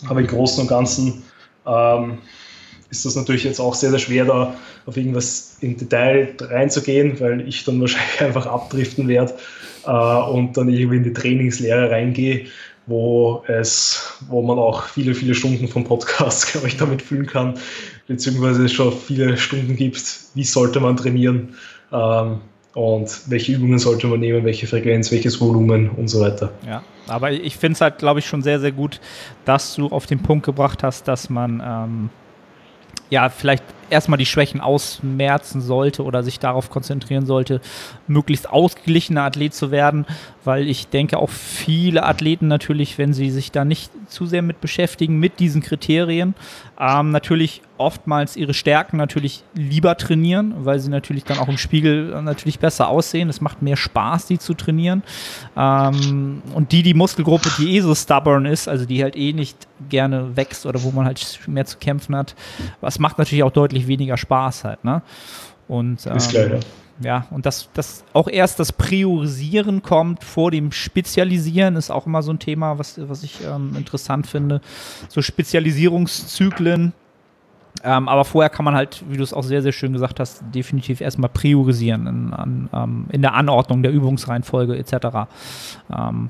Aber 0.07 0.19
im 0.19 0.27
Großen 0.27 0.61
und 0.61 0.67
Ganzen 0.67 1.23
ähm, 1.65 2.17
ist 2.89 3.05
das 3.05 3.15
natürlich 3.15 3.43
jetzt 3.43 3.59
auch 3.59 3.73
sehr, 3.73 3.89
sehr 3.89 3.99
schwer, 3.99 4.25
da 4.25 4.55
auf 4.85 4.97
irgendwas 4.97 5.57
im 5.61 5.77
Detail 5.77 6.35
reinzugehen, 6.39 7.19
weil 7.19 7.47
ich 7.47 7.63
dann 7.63 7.81
wahrscheinlich 7.81 8.19
einfach 8.21 8.45
abdriften 8.45 9.07
werde 9.07 9.33
äh, 9.85 9.89
und 9.89 10.57
dann 10.57 10.69
irgendwie 10.69 10.97
in 10.97 11.03
die 11.03 11.13
Trainingslehre 11.13 11.89
reingehe, 11.89 12.45
wo 12.87 13.43
es, 13.47 14.19
wo 14.29 14.41
man 14.41 14.59
auch 14.59 14.83
viele, 14.87 15.15
viele 15.15 15.33
Stunden 15.33 15.67
vom 15.67 15.83
Podcast, 15.83 16.47
glaube 16.51 16.67
ich, 16.67 16.77
damit 16.77 17.01
füllen 17.01 17.25
kann, 17.25 17.55
beziehungsweise 18.07 18.65
es 18.65 18.73
schon 18.73 18.91
viele 18.91 19.37
Stunden 19.37 19.75
gibt, 19.75 20.01
wie 20.35 20.43
sollte 20.43 20.79
man 20.79 20.97
trainieren. 20.97 21.55
Ähm, 21.91 22.41
und 22.75 23.21
welche 23.27 23.53
Übungen 23.53 23.79
sollte 23.79 24.05
man 24.05 24.19
nehmen, 24.19 24.43
welche 24.43 24.67
Frequenz, 24.67 25.11
welches 25.11 25.39
Volumen 25.39 25.89
und 25.89 26.09
so 26.09 26.19
weiter. 26.19 26.51
Ja, 26.67 26.83
aber 27.07 27.31
ich 27.31 27.55
finde 27.55 27.73
es 27.73 27.81
halt, 27.81 27.97
glaube 27.97 28.19
ich, 28.19 28.25
schon 28.25 28.43
sehr, 28.43 28.59
sehr 28.59 28.73
gut, 28.73 28.99
dass 29.45 29.75
du 29.75 29.87
auf 29.87 30.05
den 30.05 30.19
Punkt 30.19 30.45
gebracht 30.45 30.83
hast, 30.83 31.07
dass 31.07 31.29
man 31.29 31.63
ähm, 31.65 32.09
ja 33.09 33.29
vielleicht 33.29 33.63
erstmal 33.89 34.17
die 34.17 34.25
Schwächen 34.25 34.61
ausmerzen 34.61 35.61
sollte 35.61 36.03
oder 36.03 36.23
sich 36.23 36.39
darauf 36.39 36.69
konzentrieren 36.69 37.25
sollte, 37.25 37.61
möglichst 38.07 38.49
ausgeglichener 38.49 39.23
Athlet 39.23 39.53
zu 39.53 39.71
werden, 39.71 40.05
weil 40.43 40.67
ich 40.67 40.87
denke 40.87 41.17
auch 41.17 41.29
viele 41.29 42.03
Athleten 42.03 42.47
natürlich, 42.47 42.97
wenn 42.97 43.13
sie 43.13 43.31
sich 43.31 43.51
da 43.51 43.65
nicht 43.65 43.91
zu 44.07 44.25
sehr 44.25 44.41
mit 44.41 44.61
beschäftigen, 44.61 45.19
mit 45.19 45.39
diesen 45.39 45.61
Kriterien, 45.61 46.35
ähm, 46.79 47.11
natürlich 47.11 47.61
oftmals 47.77 48.35
ihre 48.35 48.53
Stärken 48.53 48.97
natürlich 48.97 49.43
lieber 49.53 49.97
trainieren, 49.97 50.53
weil 50.59 50.79
sie 50.79 50.89
natürlich 50.89 51.25
dann 51.25 51.39
auch 51.39 51.47
im 51.47 51.57
Spiegel 51.57 52.21
natürlich 52.21 52.59
besser 52.59 52.87
aussehen. 52.87 53.29
Es 53.29 53.41
macht 53.41 53.61
mehr 53.61 53.75
Spaß, 53.75 54.27
die 54.27 54.39
zu 54.39 54.53
trainieren. 54.53 55.03
Ähm, 55.57 56.41
und 56.53 56.71
die, 56.71 56.83
die 56.83 56.93
Muskelgruppe, 56.93 57.49
die 57.57 57.75
eh 57.75 57.81
so 57.81 57.93
stubborn 57.93 58.45
ist, 58.45 58.67
also 58.67 58.85
die 58.85 59.03
halt 59.03 59.15
eh 59.15 59.33
nicht 59.33 59.57
gerne 59.89 60.37
wächst 60.37 60.65
oder 60.65 60.83
wo 60.83 60.91
man 60.91 61.05
halt 61.05 61.39
mehr 61.47 61.65
zu 61.65 61.77
kämpfen 61.77 62.15
hat, 62.15 62.35
was 62.79 62.99
macht 62.99 63.17
natürlich 63.17 63.43
auch 63.43 63.51
deutlich 63.51 63.74
deutlich 63.75 63.87
weniger 63.87 64.17
Spaß 64.17 64.63
halt, 64.63 64.83
ne? 64.83 65.01
Und, 65.67 66.05
ähm, 66.05 66.15
ist 66.15 66.33
leider. 66.33 66.59
Ja, 67.03 67.25
und 67.29 67.45
dass 67.45 67.69
das 67.73 68.05
auch 68.13 68.29
erst 68.29 68.57
das 68.61 68.71
Priorisieren 68.71 69.81
kommt 69.83 70.23
vor 70.23 70.49
dem 70.49 70.71
Spezialisieren, 70.71 71.75
ist 71.75 71.91
auch 71.91 72.05
immer 72.05 72.23
so 72.23 72.31
ein 72.31 72.39
Thema, 72.39 72.79
was, 72.79 72.97
was 73.09 73.23
ich 73.23 73.39
ähm, 73.45 73.75
interessant 73.75 74.27
finde. 74.27 74.61
So 75.09 75.21
Spezialisierungszyklen. 75.21 76.93
Ähm, 77.83 78.07
aber 78.07 78.23
vorher 78.23 78.49
kann 78.49 78.63
man 78.63 78.75
halt, 78.75 79.03
wie 79.09 79.17
du 79.17 79.23
es 79.23 79.33
auch 79.33 79.43
sehr, 79.43 79.61
sehr 79.61 79.73
schön 79.73 79.91
gesagt 79.91 80.21
hast, 80.21 80.41
definitiv 80.53 81.01
erstmal 81.01 81.29
priorisieren 81.29 82.07
in, 82.07 82.33
an, 82.33 82.69
ähm, 82.71 83.05
in 83.11 83.21
der 83.21 83.33
Anordnung 83.33 83.83
der 83.83 83.91
Übungsreihenfolge 83.91 84.77
etc. 84.77 85.27
Ähm, 85.93 86.29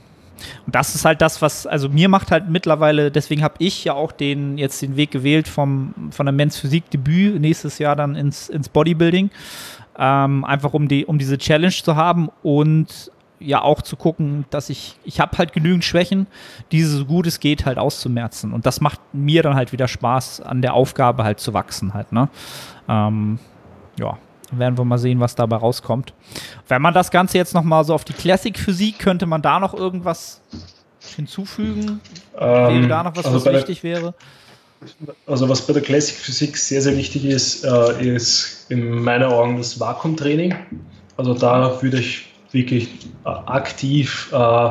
und 0.65 0.75
das 0.75 0.95
ist 0.95 1.05
halt 1.05 1.21
das, 1.21 1.41
was, 1.41 1.67
also 1.67 1.89
mir 1.89 2.09
macht 2.09 2.31
halt 2.31 2.49
mittlerweile, 2.49 3.11
deswegen 3.11 3.43
habe 3.43 3.55
ich 3.59 3.83
ja 3.83 3.93
auch 3.93 4.11
den, 4.11 4.57
jetzt 4.57 4.81
den 4.81 4.95
Weg 4.95 5.11
gewählt 5.11 5.47
vom, 5.47 5.93
von 6.11 6.25
der 6.25 6.33
Men's 6.33 6.57
Physik 6.57 6.89
Debüt 6.89 7.39
nächstes 7.39 7.79
Jahr 7.79 7.95
dann 7.95 8.15
ins, 8.15 8.49
ins 8.49 8.69
Bodybuilding. 8.69 9.29
Ähm, 9.97 10.43
einfach 10.43 10.73
um, 10.73 10.89
die, 10.89 11.05
um 11.05 11.17
diese 11.17 11.37
Challenge 11.37 11.71
zu 11.71 11.95
haben 11.95 12.29
und 12.43 13.11
ja 13.39 13.61
auch 13.61 13.81
zu 13.81 13.95
gucken, 13.95 14.45
dass 14.49 14.69
ich, 14.69 14.97
ich 15.03 15.19
habe 15.19 15.37
halt 15.37 15.53
genügend 15.53 15.83
Schwächen, 15.83 16.27
diese 16.71 16.97
so 16.97 17.05
gut 17.05 17.27
es 17.27 17.39
geht 17.39 17.65
halt 17.65 17.77
auszumerzen. 17.77 18.53
Und 18.53 18.65
das 18.65 18.81
macht 18.81 18.99
mir 19.13 19.43
dann 19.43 19.55
halt 19.55 19.71
wieder 19.71 19.87
Spaß, 19.87 20.41
an 20.41 20.61
der 20.61 20.73
Aufgabe 20.73 21.23
halt 21.23 21.39
zu 21.39 21.53
wachsen 21.53 21.93
halt, 21.93 22.11
ne? 22.11 22.29
Ähm, 22.87 23.39
ja, 23.99 24.17
werden 24.59 24.77
wir 24.77 24.85
mal 24.85 24.97
sehen, 24.97 25.19
was 25.19 25.35
dabei 25.35 25.57
rauskommt. 25.57 26.13
Wenn 26.67 26.81
man 26.81 26.93
das 26.93 27.11
Ganze 27.11 27.37
jetzt 27.37 27.53
nochmal 27.53 27.83
so 27.83 27.93
auf 27.93 28.05
die 28.05 28.13
Classic-Physik, 28.13 28.99
könnte 28.99 29.25
man 29.25 29.41
da 29.41 29.59
noch 29.59 29.73
irgendwas 29.73 30.41
hinzufügen? 31.15 32.01
Ähm, 32.37 32.81
wäre 32.81 32.87
da 32.87 33.03
noch 33.03 33.15
was, 33.15 33.25
also 33.25 33.45
was 33.45 33.53
wichtig 33.53 33.81
der, 33.81 33.91
wäre? 34.01 34.13
Also 35.27 35.47
was 35.49 35.65
bei 35.65 35.73
der 35.73 35.81
Classic-Physik 35.81 36.57
sehr, 36.57 36.81
sehr 36.81 36.97
wichtig 36.97 37.25
ist, 37.25 37.63
äh, 37.63 38.15
ist 38.15 38.65
in 38.69 39.03
meinen 39.03 39.23
Augen 39.23 39.57
das 39.57 39.79
Vakuumtraining. 39.79 40.55
Also 41.17 41.33
da 41.33 41.81
würde 41.81 41.99
ich 41.99 42.25
wirklich 42.51 42.89
äh, 43.25 43.29
aktiv 43.29 44.29
äh, 44.33 44.69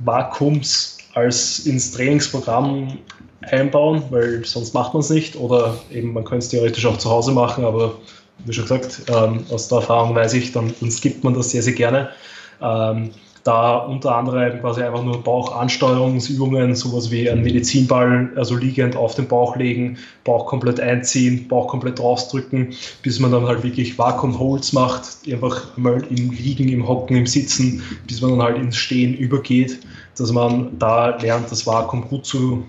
Vakuums 0.00 0.98
als 1.14 1.60
ins 1.60 1.92
Trainingsprogramm 1.92 2.98
einbauen, 3.42 4.02
weil 4.10 4.44
sonst 4.44 4.74
macht 4.74 4.94
man 4.94 5.00
es 5.00 5.10
nicht. 5.10 5.36
Oder 5.36 5.74
eben 5.90 6.12
man 6.12 6.24
könnte 6.24 6.44
es 6.44 6.48
theoretisch 6.48 6.86
auch 6.86 6.98
zu 6.98 7.10
Hause 7.10 7.32
machen, 7.32 7.64
aber 7.64 7.94
wie 8.44 8.52
schon 8.52 8.64
gesagt, 8.64 9.02
ähm, 9.08 9.44
aus 9.50 9.68
der 9.68 9.78
Erfahrung 9.78 10.14
weiß 10.14 10.34
ich, 10.34 10.52
dann, 10.52 10.72
dann 10.80 10.90
skippt 10.90 11.24
man 11.24 11.34
das 11.34 11.50
sehr, 11.50 11.62
sehr 11.62 11.74
gerne. 11.74 12.10
Ähm, 12.60 13.10
da 13.44 13.78
unter 13.78 14.16
anderem 14.16 14.60
quasi 14.60 14.82
einfach 14.82 15.02
nur 15.02 15.22
Bauchansteuerungsübungen, 15.22 16.74
sowas 16.74 17.10
wie 17.10 17.30
ein 17.30 17.42
Medizinball, 17.42 18.30
also 18.36 18.56
liegend 18.56 18.96
auf 18.96 19.14
den 19.14 19.28
Bauch 19.28 19.56
legen, 19.56 19.96
Bauch 20.24 20.46
komplett 20.46 20.78
einziehen, 20.78 21.48
Bauch 21.48 21.68
komplett 21.68 22.00
rausdrücken, 22.00 22.74
bis 23.02 23.18
man 23.18 23.32
dann 23.32 23.46
halt 23.46 23.62
wirklich 23.62 23.98
Vakuum-Holds 23.98 24.72
macht, 24.72 25.04
einfach 25.30 25.76
mal 25.76 26.02
im 26.10 26.30
Liegen, 26.30 26.68
im 26.68 26.86
Hocken, 26.86 27.16
im 27.16 27.26
Sitzen, 27.26 27.82
bis 28.06 28.20
man 28.20 28.32
dann 28.32 28.42
halt 28.42 28.58
ins 28.58 28.76
Stehen 28.76 29.14
übergeht, 29.14 29.78
dass 30.18 30.32
man 30.32 30.78
da 30.78 31.16
lernt, 31.16 31.50
das 31.50 31.66
Vakuum 31.66 32.06
gut 32.08 32.26
zu, 32.26 32.64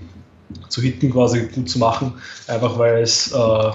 zu 0.69 0.81
hitten, 0.81 1.11
quasi 1.11 1.47
gut 1.53 1.69
zu 1.69 1.79
machen, 1.79 2.13
einfach 2.47 2.77
weil 2.77 3.01
es 3.01 3.31
äh, 3.33 3.71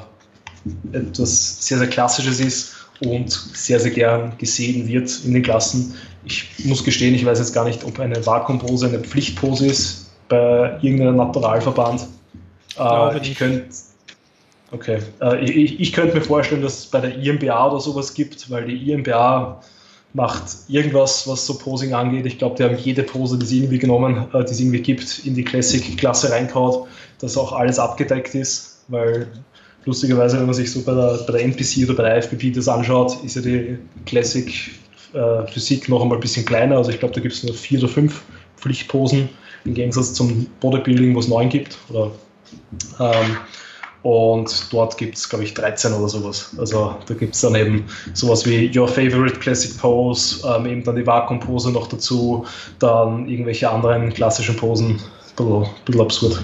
etwas 0.93 1.67
sehr, 1.67 1.79
sehr 1.79 1.89
Klassisches 1.89 2.41
ist 2.41 2.75
und 3.01 3.31
sehr, 3.31 3.81
sehr 3.81 3.91
gern 3.91 4.33
gesehen 4.39 4.89
wird 4.89 5.11
in 5.25 5.35
den 5.35 5.43
Klassen. 5.43 5.95
Ich 6.25 6.65
muss 6.65 6.85
gestehen, 6.85 7.15
ich 7.15 7.25
weiß 7.25 7.39
jetzt 7.39 7.53
gar 7.55 7.65
nicht, 7.65 7.85
ob 7.85 8.01
eine 8.01 8.25
Vakuumpose 8.25 8.89
eine 8.89 9.01
Pflichtpose 9.01 9.67
ist 9.67 10.11
bei 10.29 10.79
irgendeinem 10.81 11.17
Naturalverband. 11.17 12.07
Äh, 12.79 13.19
ich 13.19 13.37
könnte 13.37 13.67
okay. 14.73 14.99
Äh, 15.21 15.45
ich, 15.45 15.81
ich 15.81 15.93
könnte 15.93 16.15
mir 16.15 16.23
vorstellen, 16.23 16.63
dass 16.63 16.79
es 16.81 16.87
bei 16.87 17.01
der 17.01 17.17
IMBA 17.17 17.71
oder 17.71 17.81
sowas 17.81 18.15
gibt, 18.15 18.51
weil 18.51 18.67
die 18.67 18.91
IMBA 18.91 19.61
macht 20.13 20.45
irgendwas, 20.69 21.29
was 21.29 21.47
so 21.47 21.59
Posing 21.59 21.93
angeht. 21.93 22.25
Ich 22.27 22.39
glaube, 22.39 22.57
die 22.57 22.65
haben 22.65 22.79
jede 22.79 23.03
Pose, 23.03 23.39
die 23.39 23.47
sie 23.47 23.59
irgendwie 23.59 23.79
genommen, 23.79 24.27
äh, 24.33 24.45
die 24.45 24.51
es 24.51 24.61
irgendwie 24.61 24.81
gibt, 24.81 25.25
in 25.25 25.35
die 25.35 25.45
Classic-Klasse 25.45 26.31
reinkaut, 26.31 26.89
dass 27.21 27.37
auch 27.37 27.53
alles 27.53 27.79
abgedeckt 27.79 28.35
ist, 28.35 28.83
weil 28.89 29.29
lustigerweise, 29.87 30.39
wenn 30.39 30.47
man 30.47 30.55
sich 30.55 30.71
so 30.71 30.83
bei 30.83 30.95
der, 30.95 31.25
bei 31.27 31.33
der 31.33 31.45
NPC 31.45 31.85
oder 31.85 31.95
bei 31.95 32.03
der 32.03 32.19
IFBB 32.19 32.55
das 32.55 32.69
anschaut, 32.69 33.25
ist 33.25 33.37
ja 33.37 33.43
die 33.43 33.79
Classic 34.05 34.53
äh, 35.15 35.47
Physik 35.47 35.89
noch 35.89 36.03
einmal 36.03 36.19
ein 36.19 36.21
bisschen 36.21 36.45
kleiner. 36.45 36.77
Also 36.77 36.91
ich 36.91 36.99
glaube, 36.99 37.15
da 37.15 37.21
gibt 37.21 37.35
es 37.35 37.43
nur 37.43 37.55
vier 37.55 37.79
oder 37.79 37.89
fünf 37.89 38.23
Pflichtposen 38.57 39.29
im 39.65 39.75
Gegensatz 39.75 40.13
zum 40.13 40.47
Bodybuilding, 40.61 41.15
wo 41.15 41.21
es 41.21 41.29
neun 41.29 41.49
gibt. 41.49 41.79
Oder, 41.89 42.11
ähm, 43.01 43.37
und 44.03 44.73
dort 44.73 44.97
gibt 44.99 45.17
es, 45.17 45.29
glaube 45.29 45.45
ich, 45.45 45.55
13 45.55 45.93
oder 45.93 46.09
sowas. 46.09 46.55
Also 46.59 46.95
da 47.07 47.15
gibt 47.15 47.35
es 47.35 47.41
dann 47.41 47.57
eben 47.57 47.85
sowas 48.15 48.47
wie 48.47 48.71
Your 48.77 48.87
Favorite 48.87 49.39
Classic 49.41 49.77
Pose, 49.79 50.47
ähm, 50.47 50.67
eben 50.67 50.85
dann 50.85 50.95
die 50.95 51.07
Vakuum-Pose 51.07 51.73
noch 51.73 51.89
dazu, 51.89 52.45
dann 52.79 53.29
irgendwelche 53.29 53.69
anderen 53.69 54.13
klassischen 54.13 54.57
Posen. 54.57 54.91
Ein 54.91 55.37
bisschen, 55.37 55.67
bisschen 55.85 56.01
absurd. 56.01 56.43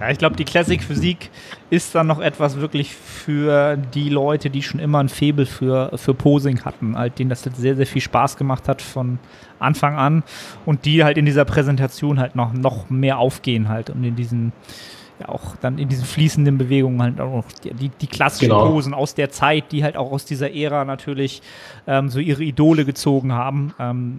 Ja, 0.00 0.10
ich 0.10 0.18
glaube, 0.18 0.36
die 0.36 0.44
Classic 0.44 0.82
Physik 0.82 1.30
ist 1.70 1.94
dann 1.94 2.06
noch 2.06 2.20
etwas 2.20 2.58
wirklich 2.58 2.94
für 2.94 3.76
die 3.76 4.08
Leute, 4.08 4.50
die 4.50 4.62
schon 4.62 4.80
immer 4.80 4.98
ein 4.98 5.08
Faible 5.08 5.46
für, 5.46 5.96
für 5.96 6.14
Posing 6.14 6.64
hatten, 6.64 6.98
halt, 6.98 7.18
denen 7.18 7.30
das 7.30 7.42
sehr, 7.42 7.76
sehr 7.76 7.86
viel 7.86 8.02
Spaß 8.02 8.36
gemacht 8.36 8.68
hat 8.68 8.82
von 8.82 9.18
Anfang 9.60 9.96
an 9.96 10.24
und 10.66 10.84
die 10.84 11.04
halt 11.04 11.16
in 11.16 11.26
dieser 11.26 11.44
Präsentation 11.44 12.18
halt 12.18 12.34
noch, 12.34 12.52
noch 12.52 12.90
mehr 12.90 13.18
aufgehen 13.18 13.68
halt 13.68 13.90
und 13.90 14.02
in 14.04 14.16
diesen 14.16 14.52
ja 15.20 15.28
auch 15.28 15.56
dann 15.56 15.78
in 15.78 15.88
diesen 15.88 16.04
fließenden 16.04 16.58
Bewegungen 16.58 17.00
halt 17.00 17.20
auch 17.20 17.36
noch 17.36 17.44
die, 17.62 17.88
die 17.88 18.06
klassischen 18.06 18.48
genau. 18.48 18.68
Posen 18.68 18.94
aus 18.94 19.14
der 19.14 19.30
Zeit, 19.30 19.70
die 19.72 19.84
halt 19.84 19.96
auch 19.96 20.10
aus 20.10 20.24
dieser 20.24 20.52
Ära 20.52 20.84
natürlich 20.84 21.40
ähm, 21.86 22.08
so 22.08 22.18
ihre 22.18 22.42
Idole 22.42 22.84
gezogen 22.84 23.32
haben. 23.32 23.72
Ähm, 23.78 24.18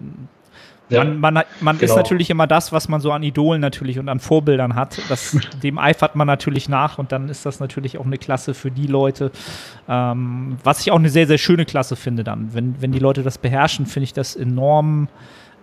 ja, 0.90 1.04
man, 1.04 1.20
man, 1.20 1.44
man 1.62 1.78
genau. 1.78 1.92
ist 1.92 1.98
natürlich 1.98 2.30
immer 2.30 2.48
das, 2.48 2.72
was 2.72 2.88
man 2.88 3.02
so 3.02 3.12
an 3.12 3.24
Idolen 3.24 3.62
natürlich 3.62 3.98
und 3.98 4.08
an 4.08 4.20
Vorbildern 4.20 4.76
hat. 4.76 5.02
Das, 5.10 5.38
dem 5.64 5.80
eifert 5.80 6.16
man 6.16 6.28
natürlich 6.28 6.70
nach 6.70 6.98
und 6.98 7.12
dann 7.12 7.30
ist 7.30 7.46
das 7.46 7.60
natürlich 7.60 7.98
auch 7.98 8.06
eine 8.06 8.18
Klasse 8.18 8.54
für 8.54 8.72
die 8.72 8.88
Leute, 8.88 9.32
ähm, 9.90 10.58
was 10.64 10.82
ich 10.82 10.92
auch 10.92 11.00
eine 11.00 11.10
sehr, 11.10 11.28
sehr 11.28 11.38
schöne 11.38 11.66
Klasse 11.66 11.96
finde 11.96 12.24
dann. 12.24 12.54
Wenn, 12.54 12.82
wenn 12.82 12.92
die 12.92 13.00
Leute 13.00 13.24
das 13.24 13.38
beherrschen, 13.38 13.86
finde 13.86 14.06
ich 14.06 14.14
das 14.14 14.36
enorm 14.36 15.08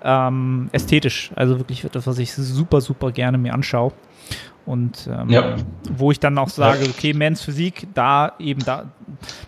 ähm, 0.02 0.68
ästhetisch. 0.72 1.30
Also 1.36 1.58
wirklich 1.58 1.84
etwas, 1.84 2.06
was 2.06 2.18
ich 2.18 2.32
super, 2.32 2.80
super 2.80 3.12
gerne 3.12 3.38
mir 3.38 3.54
anschaue. 3.54 3.92
Und 4.64 5.08
ähm, 5.10 5.28
ja. 5.28 5.56
wo 5.90 6.12
ich 6.12 6.20
dann 6.20 6.38
auch 6.38 6.48
sage, 6.48 6.84
okay, 6.88 7.12
Mans 7.12 7.42
Physik, 7.42 7.88
da 7.94 8.32
eben, 8.38 8.64
da, 8.64 8.84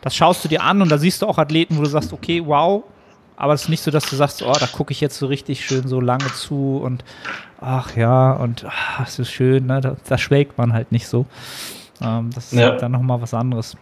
das 0.01 0.17
schaust 0.17 0.45
du 0.45 0.49
dir 0.49 0.63
an 0.63 0.83
und 0.83 0.91
da 0.91 0.99
siehst 0.99 1.23
du 1.23 1.27
auch 1.27 1.39
Athleten, 1.39 1.77
wo 1.77 1.83
du 1.83 1.89
sagst, 1.89 2.13
okay, 2.13 2.43
wow, 2.45 2.83
aber 3.37 3.55
es 3.55 3.63
ist 3.63 3.69
nicht 3.69 3.83
so, 3.83 3.91
dass 3.91 4.09
du 4.09 4.17
sagst, 4.17 4.43
oh, 4.43 4.53
da 4.53 4.67
gucke 4.67 4.93
ich 4.93 5.01
jetzt 5.01 5.19
so 5.19 5.27
richtig 5.27 5.65
schön 5.65 5.89
so 5.89 6.01
lange 6.01 6.33
zu 6.35 6.81
und 6.83 7.05
ach 7.61 7.97
ja, 7.97 8.33
und 8.33 8.65
ach, 8.69 9.07
es 9.07 9.19
ist 9.19 9.31
schön, 9.31 9.67
ne? 9.67 9.81
da, 9.81 9.97
da 10.09 10.19
schwelgt 10.19 10.59
man 10.59 10.73
halt 10.73 10.93
nicht 10.93 11.09
so. 11.09 11.27
Ähm, 12.01 12.31
das 12.35 12.53
ist 12.53 12.59
ja. 12.59 12.71
halt 12.71 12.83
dann 12.83 12.93
nochmal 12.93 13.21
was 13.21 13.35
anderes. 13.35 13.77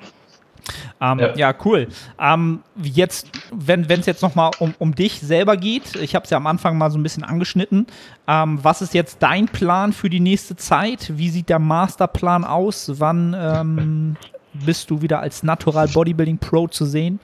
Ähm, 1.01 1.19
ja. 1.19 1.35
ja. 1.35 1.55
cool. 1.65 1.89
Ähm, 2.21 2.61
jetzt, 2.81 3.29
wenn 3.51 3.89
es 3.91 4.07
jetzt 4.07 4.23
nochmal 4.23 4.53
um, 4.59 4.75
um 4.79 4.95
dich 4.95 5.21
selber 5.21 5.57
geht, 5.57 5.97
ich 5.97 6.15
habe 6.15 6.25
es 6.25 6.31
ja 6.31 6.37
am 6.37 6.47
Anfang 6.47 6.79
mal 6.79 6.91
so 6.91 6.99
ein 6.99 7.03
bisschen 7.03 7.25
angeschnitten. 7.25 7.87
Ähm, 8.29 8.59
was 8.63 8.83
ist 8.83 8.95
jetzt 8.95 9.19
dein 9.21 9.47
Plan 9.47 9.93
für 9.93 10.09
die 10.09 10.21
nächste 10.21 10.57
Zeit? 10.57 11.13
Wie 11.17 11.31
sieht 11.31 11.49
der 11.49 11.59
Masterplan 11.59 12.45
aus? 12.45 12.93
Wann 12.99 13.35
ähm, 13.37 14.17
bist 14.53 14.91
du 14.91 15.03
wieder 15.03 15.21
als 15.21 15.43
Natural 15.43 15.89
Bodybuilding 15.89 16.39
Pro 16.39 16.69
zu 16.69 16.85
sehen? 16.85 17.19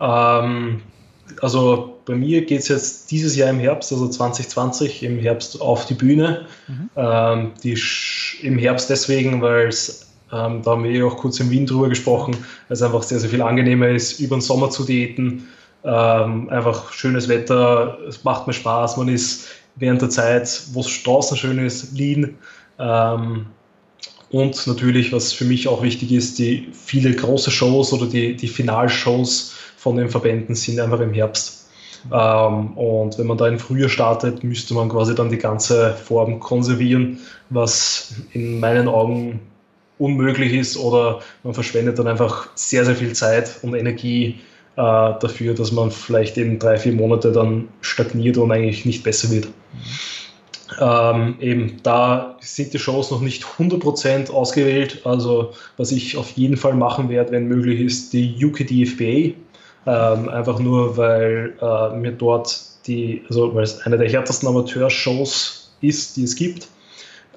Ähm, 0.00 0.82
also 1.40 1.98
bei 2.04 2.14
mir 2.14 2.44
geht 2.44 2.60
es 2.60 2.68
jetzt 2.68 3.10
dieses 3.10 3.36
Jahr 3.36 3.50
im 3.50 3.58
Herbst, 3.58 3.92
also 3.92 4.08
2020 4.08 5.02
im 5.02 5.18
Herbst 5.18 5.60
auf 5.60 5.84
die 5.86 5.94
Bühne. 5.94 6.46
Mhm. 6.66 6.90
Ähm, 6.96 7.50
die 7.62 7.78
Im 8.42 8.58
Herbst 8.58 8.88
deswegen, 8.90 9.42
weil 9.42 9.68
es, 9.68 10.06
ähm, 10.32 10.62
da 10.62 10.72
haben 10.72 10.84
wir 10.84 10.90
eh 10.90 11.02
auch 11.02 11.16
kurz 11.16 11.38
in 11.40 11.50
Wien 11.50 11.66
drüber 11.66 11.88
gesprochen, 11.88 12.34
weil 12.34 12.74
es 12.74 12.82
einfach 12.82 13.02
sehr, 13.02 13.20
sehr 13.20 13.30
viel 13.30 13.42
angenehmer 13.42 13.88
ist, 13.88 14.20
über 14.20 14.36
den 14.36 14.40
Sommer 14.40 14.70
zu 14.70 14.84
diäten. 14.84 15.48
Ähm, 15.84 16.48
einfach 16.50 16.92
schönes 16.92 17.28
Wetter, 17.28 17.98
es 18.08 18.24
macht 18.24 18.46
mir 18.46 18.52
Spaß, 18.52 18.96
man 18.96 19.08
ist 19.08 19.46
während 19.76 20.02
der 20.02 20.10
Zeit, 20.10 20.62
wo 20.72 20.80
es 20.80 21.02
draußen 21.02 21.36
schön 21.36 21.58
ist, 21.64 21.96
lean. 21.96 22.34
Ähm, 22.78 23.46
und 24.30 24.66
natürlich, 24.66 25.12
was 25.12 25.32
für 25.32 25.44
mich 25.44 25.68
auch 25.68 25.82
wichtig 25.82 26.12
ist, 26.12 26.38
die 26.38 26.68
viele 26.72 27.14
große 27.14 27.50
Shows 27.50 27.92
oder 27.92 28.06
die, 28.06 28.36
die 28.36 28.48
Finalshows 28.48 29.54
von 29.78 29.96
den 29.96 30.08
Verbänden 30.08 30.54
sind 30.54 30.80
einfach 30.80 31.00
im 31.00 31.14
Herbst. 31.14 31.68
Ähm, 32.12 32.76
und 32.76 33.18
wenn 33.18 33.26
man 33.26 33.38
da 33.38 33.46
im 33.46 33.58
Frühjahr 33.58 33.88
startet, 33.88 34.42
müsste 34.42 34.74
man 34.74 34.88
quasi 34.88 35.14
dann 35.14 35.30
die 35.30 35.38
ganze 35.38 35.94
Form 35.94 36.40
konservieren, 36.40 37.18
was 37.50 38.14
in 38.32 38.60
meinen 38.60 38.88
Augen 38.88 39.40
unmöglich 39.98 40.52
ist 40.52 40.76
oder 40.76 41.20
man 41.42 41.54
verschwendet 41.54 41.98
dann 41.98 42.06
einfach 42.06 42.48
sehr, 42.54 42.84
sehr 42.84 42.96
viel 42.96 43.12
Zeit 43.14 43.58
und 43.62 43.74
Energie 43.74 44.40
äh, 44.76 44.80
dafür, 45.20 45.54
dass 45.54 45.72
man 45.72 45.90
vielleicht 45.90 46.36
in 46.38 46.58
drei, 46.58 46.76
vier 46.76 46.92
Monate 46.92 47.32
dann 47.32 47.68
stagniert 47.80 48.36
und 48.36 48.52
eigentlich 48.52 48.84
nicht 48.84 49.02
besser 49.02 49.30
wird. 49.30 49.48
Ähm, 50.80 51.36
eben 51.40 51.76
da 51.82 52.36
sind 52.40 52.72
die 52.72 52.78
Shows 52.78 53.10
noch 53.10 53.20
nicht 53.20 53.44
100% 53.44 54.30
ausgewählt. 54.30 55.02
Also 55.04 55.52
was 55.76 55.92
ich 55.92 56.16
auf 56.16 56.30
jeden 56.32 56.56
Fall 56.56 56.74
machen 56.74 57.08
werde, 57.08 57.32
wenn 57.32 57.48
möglich 57.48 57.80
ist, 57.80 58.12
die 58.12 58.44
UKDFBA, 58.44 59.34
ähm, 59.86 60.28
einfach 60.28 60.58
nur, 60.58 60.96
weil 60.96 61.54
äh, 61.60 61.96
mir 61.96 62.12
dort 62.12 62.60
die, 62.86 63.22
also 63.28 63.54
weil 63.54 63.64
es 63.64 63.80
eine 63.82 63.98
der 63.98 64.08
härtesten 64.08 64.48
Amateurshows 64.48 65.72
ist, 65.80 66.16
die 66.16 66.24
es 66.24 66.34
gibt. 66.34 66.68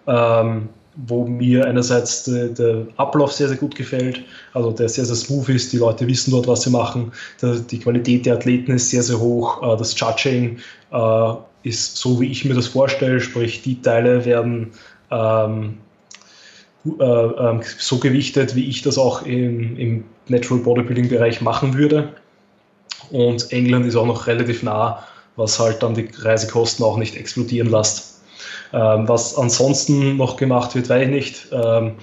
Ähm, 0.08 0.70
wo 0.96 1.26
mir 1.26 1.66
einerseits 1.66 2.24
der, 2.26 2.86
Ablauf 2.98 3.32
sehr, 3.32 3.48
sehr 3.48 3.58
gut 3.58 3.76
gefällt, 3.76 4.22
also 4.54 4.72
der 4.72 4.90
sehr, 4.90 5.06
sehr 5.06 5.16
smooth 5.16 5.50
ist, 5.50 5.72
die 5.72 5.78
Leute 5.78 6.06
wissen 6.08 6.32
dort, 6.32 6.48
was 6.48 6.64
sie 6.64 6.70
machen, 6.70 7.12
der, 7.42 7.56
die 7.56 7.80
Qualität 7.80 8.26
der 8.26 8.36
Athleten 8.36 8.74
ist 8.74 8.90
sehr, 8.90 9.04
sehr 9.04 9.20
hoch, 9.20 9.62
äh, 9.64 9.78
das 9.78 9.98
Judging 9.98 10.58
äh, 10.92 11.34
ist 11.64 11.98
so, 11.98 12.20
wie 12.20 12.30
ich 12.30 12.44
mir 12.44 12.56
das 12.56 12.68
vorstelle, 12.68 13.22
sprich 13.22 13.62
die 13.62 13.82
Teile 13.82 14.26
werden 14.26 14.72
ähm, 15.12 15.78
äh, 16.86 17.04
ähm, 17.04 17.62
so 17.78 17.98
gewichtet, 18.00 18.56
wie 18.56 18.68
ich 18.68 18.82
das 18.82 18.98
auch 18.98 19.26
im, 19.26 19.78
im 19.78 20.04
Natural 20.28 20.62
Bodybuilding 20.62 21.08
Bereich 21.08 21.42
machen 21.42 21.76
würde 21.76 22.14
und 23.12 23.52
England 23.52 23.86
ist 23.86 23.96
auch 23.96 24.06
noch 24.06 24.28
relativ 24.28 24.64
nah, 24.64 25.06
was 25.36 25.60
halt 25.60 25.82
dann 25.84 25.94
die 25.94 26.10
Reisekosten 26.18 26.86
auch 26.86 26.98
nicht 26.98 27.16
explodieren 27.16 27.70
lässt. 27.70 28.22
Ähm, 28.74 29.08
was 29.08 29.36
ansonsten 29.38 30.18
noch 30.18 30.38
gemacht 30.38 30.76
wird, 30.76 30.90
weiß 30.90 31.04
ich 31.04 31.10
nicht. 31.10 31.48
Ähm, 31.52 31.94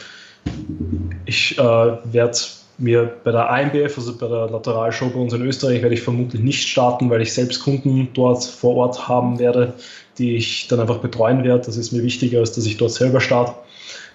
ich 1.24 1.58
äh, 1.58 1.62
werde 1.62 2.38
mir 2.78 3.12
bei 3.24 3.32
der 3.32 3.50
AMBF, 3.50 3.98
also 3.98 4.16
bei 4.16 4.28
der 4.28 4.48
Lateralshow 4.50 5.10
bei 5.10 5.18
uns 5.18 5.32
in 5.32 5.42
Österreich, 5.42 5.82
werde 5.82 5.94
ich 5.94 6.02
vermutlich 6.02 6.42
nicht 6.42 6.68
starten, 6.68 7.10
weil 7.10 7.22
ich 7.22 7.32
selbst 7.32 7.62
Kunden 7.62 8.08
dort 8.14 8.44
vor 8.44 8.76
Ort 8.76 9.08
haben 9.08 9.38
werde, 9.38 9.74
die 10.16 10.36
ich 10.36 10.68
dann 10.68 10.80
einfach 10.80 10.98
betreuen 10.98 11.42
werde. 11.42 11.64
Das 11.66 11.76
ist 11.76 11.92
mir 11.92 12.02
wichtiger, 12.02 12.40
als 12.40 12.52
dass 12.52 12.66
ich 12.66 12.76
dort 12.76 12.92
selber 12.92 13.20
starte. 13.20 13.54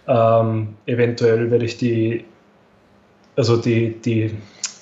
Ähm, 0.08 0.70
eventuell 0.86 1.52
werde 1.52 1.66
ich 1.66 1.78
die, 1.78 2.24
also 3.36 3.58
die, 3.58 4.00
die 4.02 4.32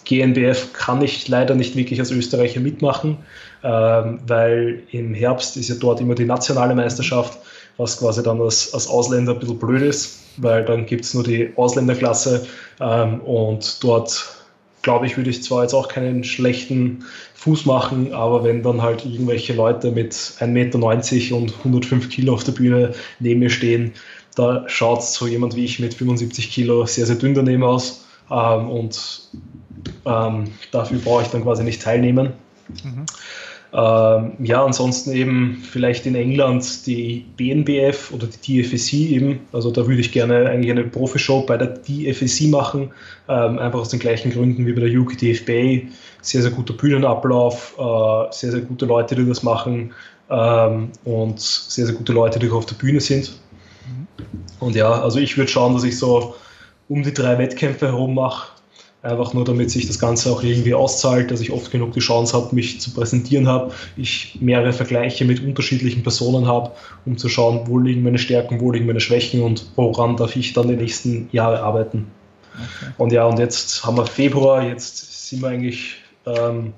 GNBF 0.06 0.74
kann 0.74 1.02
ich 1.02 1.28
leider 1.28 1.56
nicht 1.56 1.76
wirklich 1.76 2.00
als 2.00 2.12
Österreicher 2.12 2.60
mitmachen, 2.60 3.18
ähm, 3.64 4.20
weil 4.28 4.84
im 4.92 5.14
Herbst 5.14 5.58
ist 5.58 5.70
ja 5.70 5.76
dort 5.76 6.02
immer 6.02 6.16
die 6.16 6.26
nationale 6.26 6.76
Meisterschaft, 6.76 7.38
was 7.78 7.98
quasi 7.98 8.24
dann 8.24 8.42
als, 8.42 8.74
als 8.74 8.88
Ausländer 8.88 9.34
ein 9.34 9.40
bisschen 9.40 9.60
blöd 9.60 9.82
ist, 9.82 10.20
weil 10.38 10.66
dann 10.66 10.86
gibt 10.86 11.06
es 11.06 11.14
nur 11.14 11.24
die 11.24 11.52
Ausländerklasse 11.56 12.46
ähm, 12.80 13.22
und 13.22 13.84
dort 13.84 14.38
glaube 14.82 15.06
ich, 15.06 15.16
würde 15.18 15.30
ich 15.30 15.44
zwar 15.44 15.64
jetzt 15.64 15.74
auch 15.74 15.88
keinen 15.88 16.24
schlechten 16.24 17.06
Fuß 17.36 17.66
machen, 17.66 18.14
aber 18.14 18.44
wenn 18.44 18.64
dann 18.64 18.82
halt 18.82 19.06
irgendwelche 19.06 19.54
Leute 19.54 19.92
mit 19.92 20.14
1,90 20.14 20.48
Meter 20.48 21.36
und 21.36 21.54
105 21.60 22.10
Kilo 22.10 22.34
auf 22.34 22.44
der 22.44 22.54
Bühne 22.54 22.94
neben 23.20 23.40
mir 23.40 23.50
stehen, 23.50 23.94
da 24.36 24.64
schaut 24.68 25.04
so 25.04 25.28
jemand 25.28 25.56
wie 25.56 25.66
ich 25.66 25.80
mit 25.80 25.94
75 25.94 26.52
Kilo 26.52 26.86
sehr, 26.86 27.06
sehr 27.06 27.18
dünn 27.18 27.34
daneben 27.34 27.64
aus. 27.64 28.06
Ähm, 28.30 28.70
und 28.70 29.30
ähm, 30.06 30.52
dafür 30.72 31.00
brauche 31.00 31.24
ich 31.24 31.30
dann 31.30 31.44
quasi 31.44 31.64
nicht 31.64 31.82
teilnehmen. 31.82 32.34
Mhm. 32.84 33.06
Ähm, 33.74 34.34
ja, 34.40 34.66
ansonsten 34.66 35.14
eben 35.14 35.64
vielleicht 35.64 36.06
in 36.06 36.16
England 36.16 36.86
die 36.86 37.26
BNBF 37.38 38.12
oder 38.12 38.28
die 38.28 38.62
DFSC 38.62 38.94
eben. 39.16 39.40
Also 39.54 39.72
da 39.72 39.88
würde 39.88 40.02
ich 40.02 40.12
gerne 40.12 40.50
eigentlich 40.50 40.72
eine 40.72 40.84
Profishow 40.84 41.42
bei 41.46 41.58
der 41.58 41.68
DFSC 41.68 42.48
machen, 42.48 42.92
ähm, 43.30 43.60
einfach 43.60 43.80
aus 43.80 43.90
den 43.90 44.00
gleichen 44.00 44.32
Gründen 44.32 44.66
wie 44.66 44.74
bei 44.74 44.82
der 44.82 45.00
UKDFBA. 45.00 45.88
Sehr, 46.22 46.42
sehr 46.42 46.52
guter 46.52 46.74
Bühnenablauf, 46.74 47.76
äh, 47.80 48.34
sehr, 48.34 48.52
sehr 48.52 48.62
gute 48.62 48.86
Leute, 48.86 49.16
die 49.16 49.26
das 49.26 49.42
machen 49.42 49.94
ähm, 50.30 50.90
und 51.06 51.40
sehr, 51.40 51.86
sehr 51.86 51.96
gute 51.96 52.12
Leute, 52.12 52.40
die 52.40 52.50
auf 52.50 52.66
der 52.66 52.76
Bühne 52.76 53.00
sind. 53.00 53.32
Mhm. 53.88 54.08
Und 54.60 54.76
ja, 54.76 54.92
also 55.02 55.18
ich 55.18 55.38
würde 55.38 55.50
schauen, 55.50 55.74
dass 55.76 55.86
ich 55.86 55.98
so 55.98 56.36
um 56.90 57.04
die 57.04 57.14
drei 57.14 57.38
Wettkämpfe 57.38 57.88
herum 57.88 58.16
mache 58.16 58.50
Einfach 59.04 59.34
nur, 59.34 59.46
damit 59.46 59.72
sich 59.72 59.88
das 59.88 59.98
Ganze 59.98 60.32
auch 60.32 60.44
irgendwie 60.44 60.76
auszahlt, 60.76 61.32
dass 61.32 61.42
ich 61.42 61.52
oft 61.52 61.72
genug 61.72 61.94
die 61.94 62.02
Chance 62.02 62.38
habe, 62.38 62.54
mich 62.54 62.80
zu 62.80 62.92
präsentieren 62.92 63.48
habe, 63.48 63.74
ich 63.98 64.38
mehrere 64.42 64.74
Vergleiche 64.74 65.26
mit 65.26 65.44
unterschiedlichen 65.44 66.04
Personen 66.04 66.48
habe, 66.48 66.72
um 67.08 67.18
zu 67.18 67.28
schauen, 67.28 67.62
wo 67.66 67.80
liegen 67.80 68.04
meine 68.04 68.20
Stärken, 68.20 68.60
wo 68.60 68.72
liegen 68.72 68.86
meine 68.86 69.00
Schwächen 69.00 69.42
und 69.42 69.66
woran 69.76 70.18
darf 70.18 70.36
ich 70.36 70.54
dann 70.54 70.68
die 70.68 70.76
nächsten 70.76 71.30
Jahre 71.32 71.64
arbeiten. 71.64 72.12
Okay. 72.54 72.92
Und 73.00 73.12
ja, 73.12 73.26
und 73.26 73.40
jetzt 73.40 73.84
haben 73.84 73.98
wir 73.98 74.06
Februar, 74.06 74.64
jetzt 74.64 75.30
sind 75.30 75.42
wir 75.42 75.50
eigentlich, 75.50 75.96
ähm, 76.28 76.74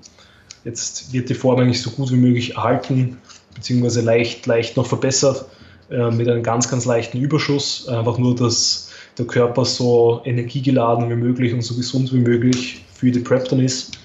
jetzt 0.64 1.12
wird 1.12 1.28
die 1.30 1.34
Form 1.34 1.60
eigentlich 1.60 1.82
so 1.82 1.90
gut 1.90 2.10
wie 2.10 2.16
möglich 2.16 2.56
erhalten, 2.56 3.18
beziehungsweise 3.54 4.00
leicht, 4.00 4.46
leicht 4.46 4.78
noch 4.78 4.86
verbessert, 4.86 5.46
äh, 5.90 6.10
mit 6.10 6.30
einem 6.30 6.44
ganz, 6.44 6.70
ganz 6.70 6.86
leichten 6.86 7.18
Überschuss. 7.18 7.86
Einfach 7.90 8.18
nur, 8.18 8.34
dass 8.34 8.93
der 9.18 9.26
Körper 9.26 9.66
so 9.66 10.22
energiegeladen 10.26 11.10
wie 11.10 11.16
möglich 11.16 11.54
und 11.54 11.62
so 11.62 11.76
gesund 11.76 12.12
wie 12.14 12.20
möglich 12.20 12.84
für 12.94 13.12
die 13.12 13.20
Prep 13.20 13.48
dann 13.50 13.60
ist. 13.60 13.98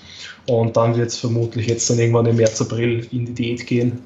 Und 0.46 0.76
dann 0.76 0.96
wird 0.96 1.08
es 1.08 1.18
vermutlich 1.18 1.66
jetzt 1.66 1.88
dann 1.90 1.98
irgendwann 1.98 2.26
im 2.26 2.36
März, 2.36 2.60
April 2.60 3.06
in 3.12 3.26
die 3.26 3.34
Diät 3.34 3.66
gehen, 3.66 4.00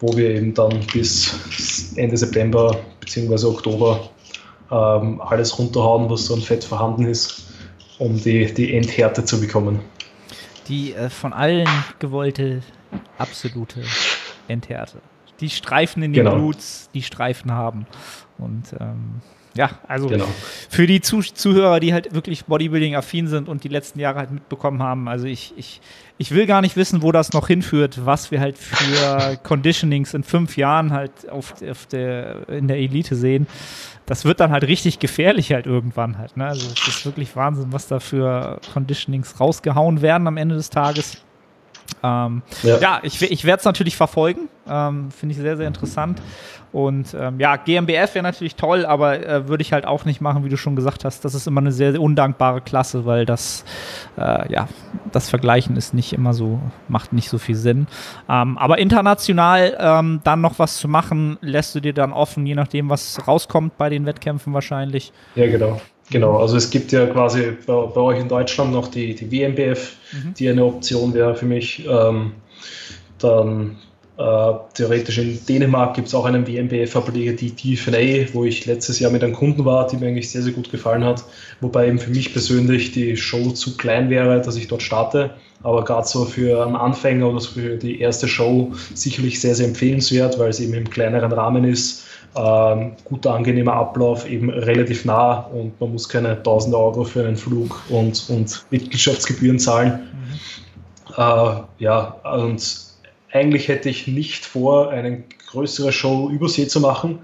wo 0.00 0.16
wir 0.16 0.30
eben 0.30 0.54
dann 0.54 0.80
bis 0.92 1.92
Ende 1.96 2.16
September 2.16 2.78
bzw. 3.00 3.46
Oktober 3.46 4.08
ähm, 4.70 5.20
alles 5.20 5.58
runterhauen, 5.58 6.08
was 6.08 6.26
so 6.26 6.34
an 6.34 6.40
Fett 6.40 6.64
vorhanden 6.64 7.06
ist, 7.06 7.52
um 7.98 8.20
die, 8.20 8.52
die 8.52 8.74
Endhärte 8.74 9.24
zu 9.24 9.40
bekommen. 9.40 9.80
Die 10.68 10.94
äh, 10.94 11.10
von 11.10 11.32
allen 11.32 11.68
gewollte 11.98 12.62
absolute 13.18 13.82
Endhärte. 14.48 14.98
Die 15.40 15.50
Streifen 15.50 16.02
in 16.02 16.12
den 16.12 16.24
genau. 16.24 16.36
Bluts, 16.36 16.88
die 16.94 17.02
Streifen 17.02 17.52
haben. 17.52 17.86
Und 18.38 18.74
ähm, 18.80 19.20
ja, 19.56 19.70
also 19.86 20.08
genau. 20.08 20.26
für 20.68 20.86
die 20.86 21.00
Zuh 21.00 21.22
Zuhörer, 21.22 21.78
die 21.78 21.92
halt 21.92 22.12
wirklich 22.14 22.44
Bodybuilding-affin 22.46 23.28
sind 23.28 23.48
und 23.48 23.62
die 23.62 23.68
letzten 23.68 24.00
Jahre 24.00 24.18
halt 24.18 24.32
mitbekommen 24.32 24.82
haben, 24.82 25.08
also 25.08 25.26
ich, 25.26 25.54
ich, 25.56 25.80
ich 26.18 26.32
will 26.32 26.46
gar 26.46 26.60
nicht 26.60 26.76
wissen, 26.76 27.02
wo 27.02 27.12
das 27.12 27.32
noch 27.32 27.46
hinführt, 27.46 28.04
was 28.04 28.30
wir 28.30 28.40
halt 28.40 28.58
für 28.58 29.36
Conditionings 29.42 30.12
in 30.12 30.24
fünf 30.24 30.56
Jahren 30.56 30.92
halt 30.92 31.28
auf, 31.30 31.54
auf 31.62 31.86
der, 31.86 32.48
in 32.48 32.66
der 32.66 32.78
Elite 32.78 33.14
sehen. 33.14 33.46
Das 34.06 34.24
wird 34.24 34.40
dann 34.40 34.50
halt 34.50 34.64
richtig 34.64 34.98
gefährlich 34.98 35.52
halt 35.52 35.66
irgendwann 35.66 36.18
halt. 36.18 36.36
Ne? 36.36 36.46
Also 36.46 36.66
es 36.66 36.88
ist 36.88 37.06
wirklich 37.06 37.36
Wahnsinn, 37.36 37.72
was 37.72 37.86
da 37.86 38.00
für 38.00 38.60
Conditionings 38.72 39.40
rausgehauen 39.40 40.02
werden 40.02 40.26
am 40.26 40.36
Ende 40.36 40.56
des 40.56 40.68
Tages. 40.70 41.22
Ähm, 42.02 42.42
ja. 42.62 42.78
ja. 42.78 43.00
ich, 43.02 43.20
ich 43.22 43.44
werde 43.44 43.60
es 43.60 43.64
natürlich 43.64 43.96
verfolgen. 43.96 44.48
Ähm, 44.68 45.10
Finde 45.10 45.34
ich 45.34 45.40
sehr, 45.40 45.56
sehr 45.56 45.66
interessant. 45.66 46.20
Und 46.74 47.14
ähm, 47.18 47.38
ja, 47.38 47.54
GmbF 47.54 48.16
wäre 48.16 48.24
natürlich 48.24 48.56
toll, 48.56 48.84
aber 48.84 49.24
äh, 49.24 49.46
würde 49.46 49.62
ich 49.62 49.72
halt 49.72 49.86
auch 49.86 50.04
nicht 50.04 50.20
machen, 50.20 50.44
wie 50.44 50.48
du 50.48 50.56
schon 50.56 50.74
gesagt 50.74 51.04
hast. 51.04 51.24
Das 51.24 51.32
ist 51.32 51.46
immer 51.46 51.60
eine 51.60 51.70
sehr, 51.70 51.92
sehr 51.92 52.02
undankbare 52.02 52.60
Klasse, 52.62 53.06
weil 53.06 53.24
das, 53.24 53.64
äh, 54.18 54.52
ja, 54.52 54.66
das 55.12 55.30
Vergleichen 55.30 55.76
ist 55.76 55.94
nicht 55.94 56.12
immer 56.12 56.34
so, 56.34 56.58
macht 56.88 57.12
nicht 57.12 57.28
so 57.28 57.38
viel 57.38 57.54
Sinn. 57.54 57.86
Ähm, 58.28 58.58
aber 58.58 58.78
international 58.78 59.76
ähm, 59.78 60.20
dann 60.24 60.40
noch 60.40 60.58
was 60.58 60.78
zu 60.78 60.88
machen, 60.88 61.38
lässt 61.42 61.76
du 61.76 61.80
dir 61.80 61.92
dann 61.92 62.12
offen, 62.12 62.44
je 62.44 62.56
nachdem, 62.56 62.90
was 62.90 63.24
rauskommt 63.28 63.78
bei 63.78 63.88
den 63.88 64.04
Wettkämpfen 64.04 64.52
wahrscheinlich. 64.52 65.12
Ja, 65.36 65.46
genau. 65.46 65.80
Genau, 66.10 66.36
also 66.38 66.56
es 66.56 66.70
gibt 66.70 66.92
ja 66.92 67.06
quasi 67.06 67.52
bei, 67.66 67.86
bei 67.86 68.00
euch 68.00 68.20
in 68.20 68.28
Deutschland 68.28 68.72
noch 68.72 68.88
die, 68.88 69.14
die 69.14 69.30
WMBF, 69.30 69.96
mhm. 70.12 70.34
die 70.34 70.48
eine 70.48 70.64
Option 70.64 71.14
wäre 71.14 71.34
für 71.34 71.46
mich. 71.46 71.86
Ähm, 71.88 72.32
dann 73.18 73.76
äh, 74.16 74.52
theoretisch 74.74 75.18
in 75.18 75.44
Dänemark 75.46 75.94
gibt 75.94 76.08
es 76.08 76.14
auch 76.14 76.24
einen 76.24 76.46
WMBF-Ableger, 76.46 77.32
die 77.32 77.50
DFNA, 77.50 78.32
wo 78.32 78.44
ich 78.44 78.64
letztes 78.64 79.00
Jahr 79.00 79.10
mit 79.10 79.24
einem 79.24 79.32
Kunden 79.32 79.64
war, 79.64 79.88
die 79.88 79.96
mir 79.96 80.06
eigentlich 80.06 80.30
sehr, 80.30 80.42
sehr 80.42 80.52
gut 80.52 80.70
gefallen 80.70 81.02
hat. 81.02 81.24
Wobei 81.60 81.88
eben 81.88 81.98
für 81.98 82.10
mich 82.10 82.32
persönlich 82.32 82.92
die 82.92 83.16
Show 83.16 83.50
zu 83.50 83.76
klein 83.76 84.10
wäre, 84.10 84.40
dass 84.40 84.56
ich 84.56 84.68
dort 84.68 84.82
starte. 84.82 85.30
Aber 85.64 85.82
gerade 85.84 86.06
so 86.06 86.26
für 86.26 86.64
einen 86.64 86.76
Anfänger 86.76 87.28
oder 87.28 87.40
für 87.40 87.76
die 87.76 88.00
erste 88.00 88.28
Show 88.28 88.72
sicherlich 88.94 89.40
sehr, 89.40 89.54
sehr 89.54 89.66
empfehlenswert, 89.66 90.38
weil 90.38 90.50
es 90.50 90.60
eben 90.60 90.74
im 90.74 90.88
kleineren 90.88 91.32
Rahmen 91.32 91.64
ist. 91.64 92.04
Ähm, 92.36 92.92
guter, 93.04 93.34
angenehmer 93.34 93.74
Ablauf, 93.74 94.28
eben 94.28 94.50
relativ 94.50 95.04
nah 95.04 95.40
und 95.52 95.80
man 95.80 95.92
muss 95.92 96.08
keine 96.08 96.30
1000 96.30 96.74
Euro 96.74 97.04
für 97.04 97.24
einen 97.24 97.36
Flug 97.36 97.80
und, 97.88 98.28
und 98.28 98.66
Mitgliedschaftsgebühren 98.70 99.58
zahlen. 99.60 100.00
Mhm. 100.12 101.14
Äh, 101.16 101.60
ja, 101.78 102.02
und 102.24 102.84
eigentlich 103.32 103.68
hätte 103.68 103.88
ich 103.88 104.08
nicht 104.08 104.44
vor, 104.44 104.90
eine 104.90 105.22
größere 105.50 105.92
Show 105.92 106.28
übersee 106.30 106.66
zu 106.66 106.80
machen, 106.80 107.20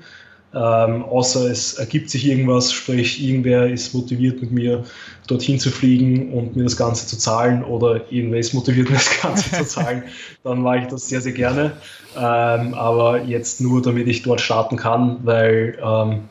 ähm, 0.53 1.05
außer 1.05 1.49
es 1.49 1.75
ergibt 1.75 2.11
sich 2.11 2.27
irgendwas, 2.27 2.73
sprich 2.73 3.23
irgendwer 3.23 3.69
ist 3.69 3.95
motiviert 3.95 4.41
mit 4.41 4.51
mir 4.51 4.85
dorthin 5.29 5.61
zu 5.61 5.71
fliegen 5.71 6.33
und 6.33 6.57
mir 6.57 6.65
das 6.65 6.77
Ganze 6.77 7.07
zu 7.07 7.17
zahlen 7.17 7.63
oder 7.63 8.01
irgendwer 8.11 8.41
ist 8.41 8.53
motiviert 8.53 8.89
mir 8.91 8.97
das 8.97 9.21
Ganze 9.21 9.51
zu 9.51 9.65
zahlen, 9.65 10.03
dann 10.43 10.63
mache 10.63 10.79
ich 10.79 10.87
das 10.89 11.09
sehr, 11.09 11.21
sehr 11.21 11.33
gerne. 11.33 11.73
Ähm, 12.17 12.75
aber 12.75 13.23
jetzt 13.23 13.61
nur, 13.61 13.81
damit 13.81 14.09
ich 14.09 14.23
dort 14.23 14.41
starten 14.41 14.77
kann, 14.77 15.19
weil 15.23 15.79
ähm, 15.81 16.23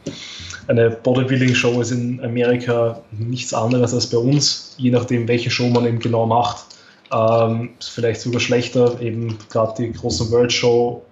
eine 0.67 0.89
Bodybuilding-Show 0.91 1.79
ist 1.79 1.91
in 1.91 2.21
Amerika 2.21 3.01
nichts 3.11 3.53
anderes 3.53 3.93
als 3.93 4.07
bei 4.07 4.17
uns, 4.17 4.75
je 4.77 4.91
nachdem, 4.91 5.27
welche 5.27 5.49
Show 5.49 5.69
man 5.69 5.85
eben 5.85 5.99
genau 5.99 6.25
macht. 6.25 6.65
Ähm, 7.11 7.71
vielleicht 7.79 8.21
sogar 8.21 8.39
schlechter, 8.39 8.99
eben 9.01 9.37
gerade 9.49 9.73
die 9.81 9.93
großen 9.93 10.29
World 10.29 10.51
Show 10.51 11.03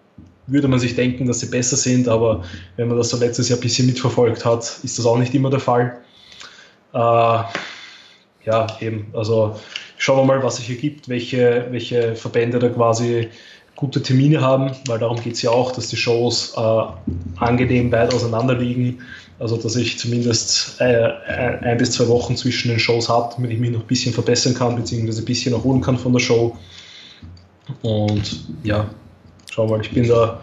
würde 0.47 0.67
man 0.67 0.79
sich 0.79 0.95
denken, 0.95 1.27
dass 1.27 1.41
sie 1.41 1.47
besser 1.47 1.77
sind, 1.77 2.07
aber 2.07 2.43
wenn 2.75 2.87
man 2.87 2.97
das 2.97 3.09
so 3.09 3.17
letztes 3.17 3.49
Jahr 3.49 3.59
ein 3.59 3.61
bisschen 3.61 3.87
mitverfolgt 3.87 4.45
hat, 4.45 4.79
ist 4.83 4.97
das 4.97 5.05
auch 5.05 5.17
nicht 5.17 5.33
immer 5.35 5.49
der 5.49 5.59
Fall. 5.59 5.97
Äh, 6.93 6.97
ja, 8.45 8.67
eben, 8.79 9.07
also 9.13 9.59
schauen 9.97 10.19
wir 10.19 10.35
mal, 10.35 10.43
was 10.43 10.57
sich 10.57 10.67
hier 10.67 10.77
gibt, 10.77 11.09
welche, 11.09 11.67
welche 11.71 12.15
Verbände 12.15 12.59
da 12.59 12.69
quasi 12.69 13.29
gute 13.75 14.01
Termine 14.01 14.41
haben, 14.41 14.71
weil 14.87 14.99
darum 14.99 15.21
geht 15.21 15.33
es 15.33 15.41
ja 15.41 15.51
auch, 15.51 15.71
dass 15.71 15.89
die 15.89 15.97
Shows 15.97 16.53
äh, 16.57 16.81
angenehm 17.39 17.91
weit 17.91 18.13
auseinander 18.13 18.55
liegen 18.55 18.99
also, 19.39 19.55
dass 19.57 19.75
ich 19.75 19.99
zumindest 19.99 20.81
äh, 20.81 21.11
ein 21.61 21.77
bis 21.77 21.91
zwei 21.91 22.07
Wochen 22.07 22.35
zwischen 22.35 22.69
den 22.69 22.79
Shows 22.79 23.07
habe, 23.07 23.35
damit 23.35 23.51
ich 23.51 23.59
mich 23.59 23.71
noch 23.71 23.81
ein 23.81 23.87
bisschen 23.87 24.13
verbessern 24.13 24.55
kann, 24.55 24.75
beziehungsweise 24.75 25.21
ein 25.21 25.25
bisschen 25.25 25.53
erholen 25.53 25.81
kann 25.81 25.97
von 25.97 26.13
der 26.13 26.19
Show. 26.19 26.57
Und 27.83 28.45
ja, 28.63 28.89
schau 29.57 29.65
mal, 29.65 29.81
ich 29.81 29.89
bin 29.89 30.07
da 30.07 30.39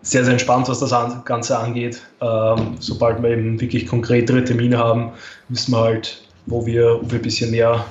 sehr, 0.00 0.24
sehr 0.24 0.32
entspannt, 0.32 0.68
was 0.68 0.80
das 0.80 0.90
Ganze 1.24 1.58
angeht. 1.58 2.00
Ähm, 2.20 2.76
sobald 2.80 3.22
wir 3.22 3.30
eben 3.30 3.60
wirklich 3.60 3.86
konkretere 3.86 4.42
Termine 4.42 4.78
haben, 4.78 5.12
wissen 5.50 5.72
wir 5.72 5.80
halt, 5.80 6.22
wo 6.46 6.64
wir, 6.64 6.96
ob 7.02 7.10
wir 7.10 7.18
ein 7.18 7.22
bisschen 7.22 7.50
mehr 7.50 7.84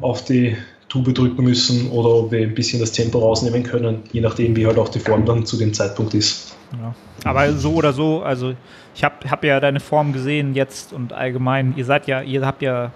auf 0.00 0.24
die 0.24 0.56
Tube 0.88 1.14
drücken 1.14 1.44
müssen 1.44 1.90
oder 1.90 2.08
ob 2.08 2.32
wir 2.32 2.40
ein 2.40 2.54
bisschen 2.54 2.80
das 2.80 2.90
Tempo 2.92 3.20
rausnehmen 3.20 3.62
können, 3.62 4.02
je 4.12 4.20
nachdem, 4.20 4.56
wie 4.56 4.66
halt 4.66 4.76
auch 4.76 4.88
die 4.88 4.98
Form 4.98 5.24
dann 5.24 5.46
zu 5.46 5.56
dem 5.56 5.72
Zeitpunkt 5.72 6.14
ist. 6.14 6.54
Ja. 6.72 6.94
Aber 7.24 7.52
so 7.52 7.74
oder 7.74 7.92
so, 7.92 8.22
also 8.22 8.54
ich 8.94 9.04
habe 9.04 9.30
hab 9.30 9.44
ja 9.44 9.60
deine 9.60 9.80
Form 9.80 10.12
gesehen 10.12 10.54
jetzt 10.54 10.92
und 10.92 11.12
allgemein, 11.12 11.74
ihr 11.76 11.84
seid 11.84 12.08
ja, 12.08 12.22
ihr 12.22 12.44
habt 12.44 12.62
ja 12.62 12.90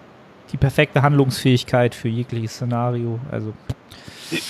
die 0.53 0.57
perfekte 0.57 1.03
Handlungsfähigkeit 1.03 1.95
für 1.95 2.09
jegliches 2.09 2.55
Szenario. 2.55 3.21
Also. 3.31 3.53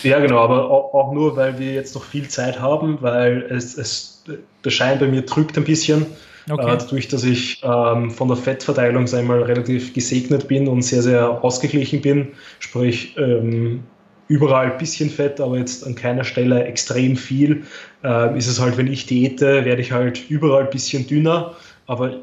Ja, 0.03 0.19
genau, 0.21 0.39
aber 0.39 0.71
auch 0.71 1.13
nur, 1.13 1.37
weil 1.37 1.59
wir 1.59 1.73
jetzt 1.73 1.95
noch 1.95 2.05
viel 2.05 2.29
Zeit 2.29 2.61
haben, 2.61 2.99
weil 3.01 3.43
es, 3.51 3.77
es 3.77 4.25
der 4.65 4.71
Schein 4.71 4.99
bei 4.99 5.07
mir 5.07 5.23
drückt 5.23 5.57
ein 5.57 5.65
bisschen. 5.65 6.07
Okay. 6.49 6.63
Äh, 6.63 6.79
dadurch, 6.79 7.09
dass 7.09 7.25
ich 7.25 7.61
ähm, 7.65 8.11
von 8.11 8.29
der 8.29 8.37
Fettverteilung 8.37 9.13
einmal 9.13 9.43
relativ 9.43 9.93
gesegnet 9.95 10.47
bin 10.49 10.69
und 10.69 10.83
sehr, 10.83 11.03
sehr 11.03 11.43
ausgeglichen 11.43 12.01
bin, 12.01 12.29
sprich 12.61 13.17
ähm, 13.19 13.83
überall 14.29 14.73
ein 14.73 14.79
bisschen 14.79 15.11
Fett, 15.11 15.41
aber 15.41 15.59
jetzt 15.59 15.85
an 15.85 15.95
keiner 15.95 16.25
Stelle 16.25 16.65
extrem 16.65 17.17
viel, 17.17 17.65
äh, 18.05 18.37
ist 18.37 18.47
es 18.47 18.61
halt, 18.61 18.77
wenn 18.77 18.87
ich 18.87 19.07
diete, 19.07 19.65
werde 19.65 19.83
ich 19.83 19.93
halt 19.93 20.31
überall 20.31 20.65
ein 20.65 20.71
bisschen 20.71 21.07
dünner, 21.07 21.55
aber 21.87 22.21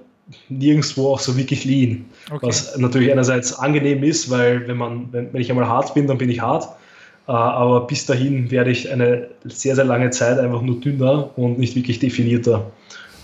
nirgendwo 0.47 1.13
auch 1.13 1.19
so 1.19 1.37
wirklich 1.37 1.65
lean. 1.65 2.05
Okay. 2.31 2.47
Was 2.47 2.77
natürlich 2.77 3.11
einerseits 3.11 3.53
angenehm 3.59 4.03
ist, 4.03 4.29
weil 4.29 4.67
wenn, 4.67 4.77
man, 4.77 5.07
wenn, 5.11 5.33
wenn 5.33 5.41
ich 5.41 5.49
einmal 5.49 5.67
hart 5.67 5.93
bin, 5.93 6.07
dann 6.07 6.17
bin 6.17 6.29
ich 6.29 6.41
hart. 6.41 6.69
Äh, 7.27 7.31
aber 7.31 7.87
bis 7.87 8.05
dahin 8.05 8.51
werde 8.51 8.71
ich 8.71 8.91
eine 8.91 9.29
sehr, 9.45 9.75
sehr 9.75 9.85
lange 9.85 10.09
Zeit 10.09 10.39
einfach 10.39 10.61
nur 10.61 10.79
dünner 10.79 11.29
und 11.37 11.59
nicht 11.59 11.75
wirklich 11.75 11.99
definierter. 11.99 12.71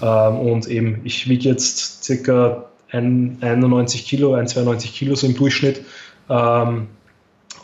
Ähm, 0.02 0.40
und 0.40 0.68
eben, 0.68 1.02
ich 1.04 1.28
wiege 1.28 1.50
jetzt 1.50 2.04
circa 2.04 2.66
91 2.92 4.06
Kilo, 4.06 4.34
1,92 4.34 4.94
Kilo 4.94 5.16
so 5.16 5.28
im 5.28 5.36
Durchschnitt 5.36 5.82
ähm, 6.30 6.88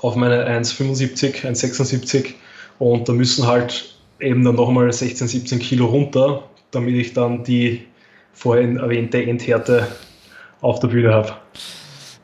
auf 0.02 0.16
meine 0.16 0.48
1,75, 0.48 1.46
1,76 1.46 2.34
und 2.78 3.10
da 3.10 3.14
müssen 3.14 3.48
halt 3.48 3.96
eben 4.20 4.44
dann 4.44 4.56
nochmal 4.56 4.92
16, 4.92 5.28
17 5.28 5.60
Kilo 5.60 5.86
runter, 5.86 6.44
damit 6.72 6.96
ich 6.96 7.14
dann 7.14 7.44
die 7.44 7.86
vorhin 8.34 8.78
erwähnte 8.78 9.24
Endhärte 9.24 9.88
auf 10.62 10.80
der 10.80 10.90
Bühne 10.90 11.14
habe. 11.14 11.34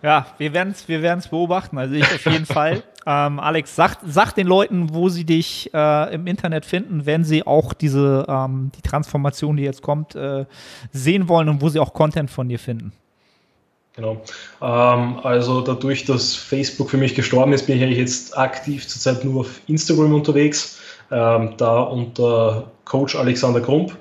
Ja, 0.03 0.25
wir 0.37 0.53
werden 0.53 0.73
es 0.73 0.87
wir 0.87 1.01
beobachten, 1.29 1.77
also 1.77 1.93
ich 1.93 2.03
auf 2.03 2.25
jeden 2.25 2.45
Fall. 2.45 2.83
Ähm, 3.03 3.39
Alex, 3.39 3.75
sag, 3.75 3.97
sag 4.05 4.33
den 4.33 4.45
Leuten, 4.45 4.93
wo 4.93 5.09
sie 5.09 5.23
dich 5.23 5.71
äh, 5.73 6.13
im 6.13 6.27
Internet 6.27 6.65
finden, 6.65 7.07
wenn 7.07 7.23
sie 7.23 7.47
auch 7.47 7.73
diese 7.73 8.27
ähm, 8.29 8.71
die 8.77 8.83
Transformation, 8.83 9.57
die 9.57 9.63
jetzt 9.63 9.81
kommt, 9.81 10.13
äh, 10.13 10.45
sehen 10.91 11.27
wollen 11.27 11.49
und 11.49 11.63
wo 11.63 11.69
sie 11.69 11.79
auch 11.79 11.93
Content 11.93 12.29
von 12.29 12.47
dir 12.47 12.59
finden. 12.59 12.93
Genau. 13.95 14.21
Ähm, 14.61 15.19
also 15.23 15.61
dadurch, 15.61 16.05
dass 16.05 16.35
Facebook 16.35 16.91
für 16.91 16.97
mich 16.97 17.15
gestorben 17.15 17.53
ist, 17.53 17.65
bin 17.65 17.77
ich 17.77 17.83
eigentlich 17.83 17.97
jetzt 17.97 18.37
aktiv 18.37 18.87
zurzeit 18.87 19.25
nur 19.25 19.41
auf 19.41 19.61
Instagram 19.67 20.13
unterwegs, 20.13 20.79
ähm, 21.11 21.55
da 21.57 21.81
unter 21.81 22.71
Coach 22.85 23.15
Alexander 23.15 23.61
Grump. 23.61 23.97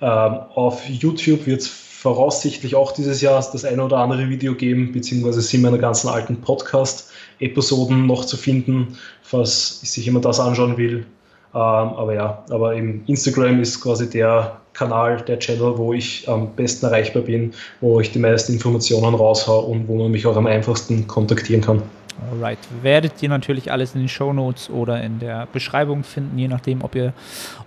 Ähm, 0.00 0.40
auf 0.54 0.88
YouTube 0.88 1.46
wird 1.46 1.60
es 1.60 1.68
voraussichtlich 2.02 2.74
auch 2.74 2.90
dieses 2.90 3.20
Jahr 3.20 3.36
das 3.52 3.64
eine 3.64 3.84
oder 3.84 3.98
andere 3.98 4.28
Video 4.28 4.56
geben, 4.56 4.90
beziehungsweise 4.90 5.40
sind 5.40 5.62
meine 5.62 5.78
ganzen 5.78 6.08
alten 6.08 6.40
Podcast-Episoden 6.40 8.08
noch 8.08 8.24
zu 8.24 8.36
finden, 8.36 8.98
falls 9.22 9.80
sich 9.82 10.04
jemand 10.04 10.24
das 10.24 10.40
anschauen 10.40 10.76
will. 10.76 11.06
Ähm, 11.54 11.60
aber 11.60 12.12
ja, 12.14 12.44
aber 12.50 12.74
im 12.74 13.04
Instagram 13.06 13.60
ist 13.60 13.80
quasi 13.80 14.10
der 14.10 14.60
Kanal, 14.72 15.22
der 15.28 15.38
Channel, 15.38 15.78
wo 15.78 15.92
ich 15.92 16.28
am 16.28 16.56
besten 16.56 16.86
erreichbar 16.86 17.22
bin, 17.22 17.52
wo 17.80 18.00
ich 18.00 18.10
die 18.10 18.18
meisten 18.18 18.54
Informationen 18.54 19.14
raushaue 19.14 19.66
und 19.66 19.86
wo 19.86 19.96
man 19.96 20.10
mich 20.10 20.26
auch 20.26 20.36
am 20.36 20.48
einfachsten 20.48 21.06
kontaktieren 21.06 21.60
kann. 21.60 21.82
Alright. 22.30 22.58
Werdet 22.82 23.22
ihr 23.22 23.28
natürlich 23.28 23.70
alles 23.72 23.94
in 23.94 24.00
den 24.00 24.08
Show 24.08 24.32
Notes 24.32 24.70
oder 24.70 25.02
in 25.02 25.18
der 25.18 25.46
Beschreibung 25.52 26.04
finden, 26.04 26.38
je 26.38 26.48
nachdem, 26.48 26.82
ob 26.82 26.94
ihr 26.94 27.12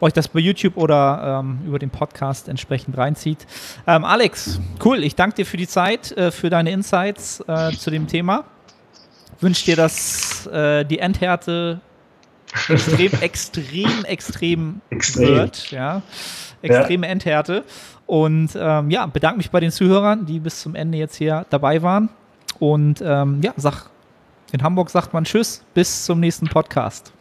euch 0.01 0.13
das 0.13 0.27
bei 0.27 0.39
YouTube 0.39 0.77
oder 0.77 1.41
ähm, 1.41 1.59
über 1.65 1.79
den 1.79 1.89
Podcast 1.89 2.47
entsprechend 2.47 2.97
reinzieht. 2.97 3.45
Ähm, 3.87 4.05
Alex, 4.05 4.59
cool. 4.83 5.03
Ich 5.03 5.15
danke 5.15 5.37
dir 5.37 5.45
für 5.45 5.57
die 5.57 5.67
Zeit, 5.67 6.11
äh, 6.13 6.31
für 6.31 6.49
deine 6.49 6.71
Insights 6.71 7.43
äh, 7.47 7.71
zu 7.71 7.91
dem 7.91 8.07
Thema. 8.07 8.45
Wünsche 9.39 9.65
dir, 9.65 9.75
dass 9.75 10.47
äh, 10.47 10.85
die 10.85 10.99
Endhärte 10.99 11.81
extrem, 12.69 13.11
extrem, 13.21 14.05
extrem, 14.05 14.81
extrem 14.89 15.27
wird. 15.27 15.71
Ja. 15.71 16.01
Extreme 16.61 17.07
ja. 17.07 17.11
Endhärte. 17.11 17.63
Und 18.05 18.51
ähm, 18.55 18.91
ja, 18.91 19.05
bedanke 19.07 19.37
mich 19.37 19.49
bei 19.51 19.59
den 19.59 19.71
Zuhörern, 19.71 20.25
die 20.25 20.39
bis 20.39 20.61
zum 20.61 20.75
Ende 20.75 20.97
jetzt 20.97 21.15
hier 21.15 21.45
dabei 21.49 21.81
waren. 21.81 22.09
Und 22.59 23.01
ähm, 23.05 23.41
ja, 23.41 23.53
sag 23.57 23.89
in 24.51 24.63
Hamburg 24.63 24.89
sagt 24.89 25.13
man 25.13 25.25
Tschüss, 25.25 25.63
bis 25.73 26.05
zum 26.05 26.19
nächsten 26.19 26.47
Podcast. 26.47 27.11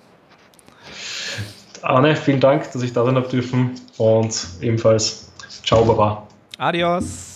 Arne, 1.83 2.17
vielen 2.17 2.41
Dank, 2.41 2.71
dass 2.73 2.83
ich 2.83 2.93
da 2.93 3.05
sein 3.05 3.17
habe 3.17 3.29
dürfen 3.29 3.73
und 3.99 4.47
ebenfalls 4.61 5.25
Ciao, 5.65 5.85
Baba. 5.85 6.27
Adios. 6.59 7.34